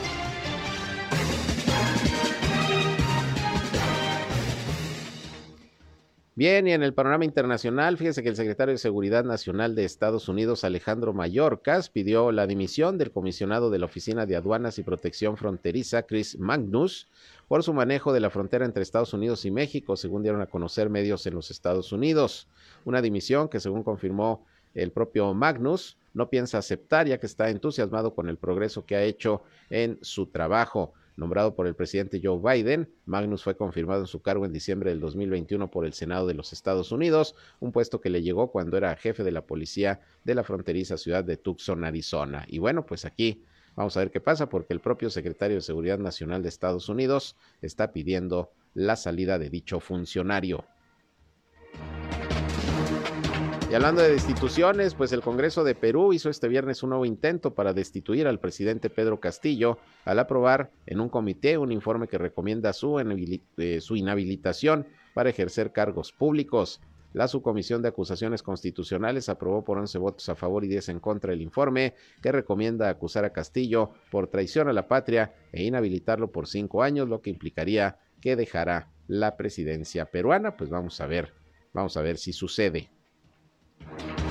Bien, 6.35 6.65
y 6.65 6.71
en 6.71 6.83
el 6.83 6.93
panorama 6.93 7.25
internacional, 7.25 7.97
fíjese 7.97 8.23
que 8.23 8.29
el 8.29 8.37
secretario 8.37 8.71
de 8.71 8.77
Seguridad 8.77 9.25
Nacional 9.25 9.75
de 9.75 9.83
Estados 9.83 10.29
Unidos, 10.29 10.63
Alejandro 10.63 11.11
Mayorkas, 11.11 11.89
pidió 11.89 12.31
la 12.31 12.47
dimisión 12.47 12.97
del 12.97 13.11
comisionado 13.11 13.69
de 13.69 13.79
la 13.79 13.87
Oficina 13.87 14.25
de 14.25 14.37
Aduanas 14.37 14.79
y 14.79 14.83
Protección 14.83 15.35
Fronteriza, 15.35 16.03
Chris 16.03 16.39
Magnus, 16.39 17.09
por 17.49 17.61
su 17.61 17.73
manejo 17.73 18.13
de 18.13 18.21
la 18.21 18.29
frontera 18.29 18.63
entre 18.63 18.83
Estados 18.83 19.13
Unidos 19.13 19.43
y 19.43 19.51
México, 19.51 19.97
según 19.97 20.23
dieron 20.23 20.39
a 20.39 20.47
conocer 20.47 20.89
medios 20.89 21.27
en 21.27 21.33
los 21.33 21.51
Estados 21.51 21.91
Unidos. 21.91 22.47
Una 22.85 23.01
dimisión 23.01 23.49
que, 23.49 23.59
según 23.59 23.83
confirmó 23.83 24.45
el 24.75 24.91
propio 24.91 25.33
Magnus, 25.33 25.97
no 26.15 26.29
piensa 26.29 26.57
aceptar 26.57 27.07
ya 27.07 27.19
que 27.19 27.27
está 27.27 27.49
entusiasmado 27.49 28.15
con 28.15 28.29
el 28.29 28.37
progreso 28.37 28.85
que 28.85 28.95
ha 28.95 29.03
hecho 29.03 29.43
en 29.69 29.99
su 30.01 30.27
trabajo. 30.27 30.93
Nombrado 31.17 31.55
por 31.55 31.67
el 31.67 31.75
presidente 31.75 32.19
Joe 32.21 32.39
Biden, 32.41 32.89
Magnus 33.05 33.43
fue 33.43 33.55
confirmado 33.55 34.01
en 34.01 34.07
su 34.07 34.21
cargo 34.21 34.45
en 34.45 34.51
diciembre 34.51 34.89
del 34.89 34.99
2021 34.99 35.71
por 35.71 35.85
el 35.85 35.93
Senado 35.93 36.27
de 36.27 36.33
los 36.33 36.51
Estados 36.51 36.91
Unidos, 36.91 37.35
un 37.59 37.71
puesto 37.71 38.01
que 38.01 38.09
le 38.09 38.21
llegó 38.21 38.51
cuando 38.51 38.75
era 38.75 38.95
jefe 38.95 39.23
de 39.23 39.31
la 39.31 39.45
policía 39.45 40.01
de 40.25 40.35
la 40.35 40.43
fronteriza 40.43 40.97
ciudad 40.97 41.23
de 41.23 41.37
Tucson, 41.37 41.85
Arizona. 41.85 42.45
Y 42.47 42.59
bueno, 42.59 42.85
pues 42.85 43.05
aquí 43.05 43.43
vamos 43.75 43.95
a 43.95 44.01
ver 44.01 44.11
qué 44.11 44.19
pasa 44.19 44.49
porque 44.49 44.73
el 44.73 44.81
propio 44.81 45.09
secretario 45.09 45.55
de 45.55 45.61
Seguridad 45.61 45.99
Nacional 45.99 46.43
de 46.43 46.49
Estados 46.49 46.89
Unidos 46.89 47.37
está 47.61 47.93
pidiendo 47.93 48.51
la 48.73 48.97
salida 48.97 49.39
de 49.39 49.49
dicho 49.49 49.79
funcionario. 49.79 50.65
Y 53.75 53.77
hablando 53.77 54.01
de 54.01 54.13
destituciones, 54.13 54.95
pues 54.95 55.11
el 55.11 55.19
Congreso 55.19 55.65
de 55.65 55.75
Perú 55.75 56.13
hizo 56.13 56.29
este 56.29 56.47
viernes 56.47 56.81
un 56.81 56.91
nuevo 56.91 57.05
intento 57.05 57.55
para 57.55 57.73
destituir 57.73 58.25
al 58.25 58.39
presidente 58.39 58.89
Pedro 58.89 59.19
Castillo 59.19 59.79
al 60.05 60.19
aprobar 60.19 60.71
en 60.85 61.01
un 61.01 61.09
comité 61.09 61.57
un 61.57 61.73
informe 61.73 62.07
que 62.07 62.17
recomienda 62.17 62.71
su, 62.71 62.97
eh, 63.57 63.81
su 63.81 63.97
inhabilitación 63.97 64.87
para 65.13 65.29
ejercer 65.29 65.73
cargos 65.73 66.13
públicos. 66.13 66.79
La 67.11 67.27
subcomisión 67.27 67.81
de 67.81 67.89
acusaciones 67.89 68.43
constitucionales 68.43 69.27
aprobó 69.27 69.65
por 69.65 69.77
11 69.77 69.97
votos 69.97 70.29
a 70.29 70.35
favor 70.35 70.63
y 70.63 70.69
10 70.69 70.87
en 70.87 70.99
contra 71.01 71.33
el 71.33 71.41
informe 71.41 71.95
que 72.21 72.31
recomienda 72.31 72.87
acusar 72.87 73.25
a 73.25 73.33
Castillo 73.33 73.91
por 74.09 74.29
traición 74.29 74.69
a 74.69 74.73
la 74.73 74.87
patria 74.87 75.35
e 75.51 75.65
inhabilitarlo 75.65 76.31
por 76.31 76.47
cinco 76.47 76.81
años, 76.81 77.09
lo 77.09 77.19
que 77.19 77.29
implicaría 77.29 77.99
que 78.21 78.37
dejará 78.37 78.93
la 79.09 79.35
presidencia 79.35 80.05
peruana. 80.05 80.55
Pues 80.55 80.69
vamos 80.69 81.01
a 81.01 81.07
ver, 81.07 81.33
vamos 81.73 81.97
a 81.97 82.01
ver 82.01 82.17
si 82.17 82.31
sucede. 82.31 82.94
Thank 83.79 84.19
you. 84.19 84.24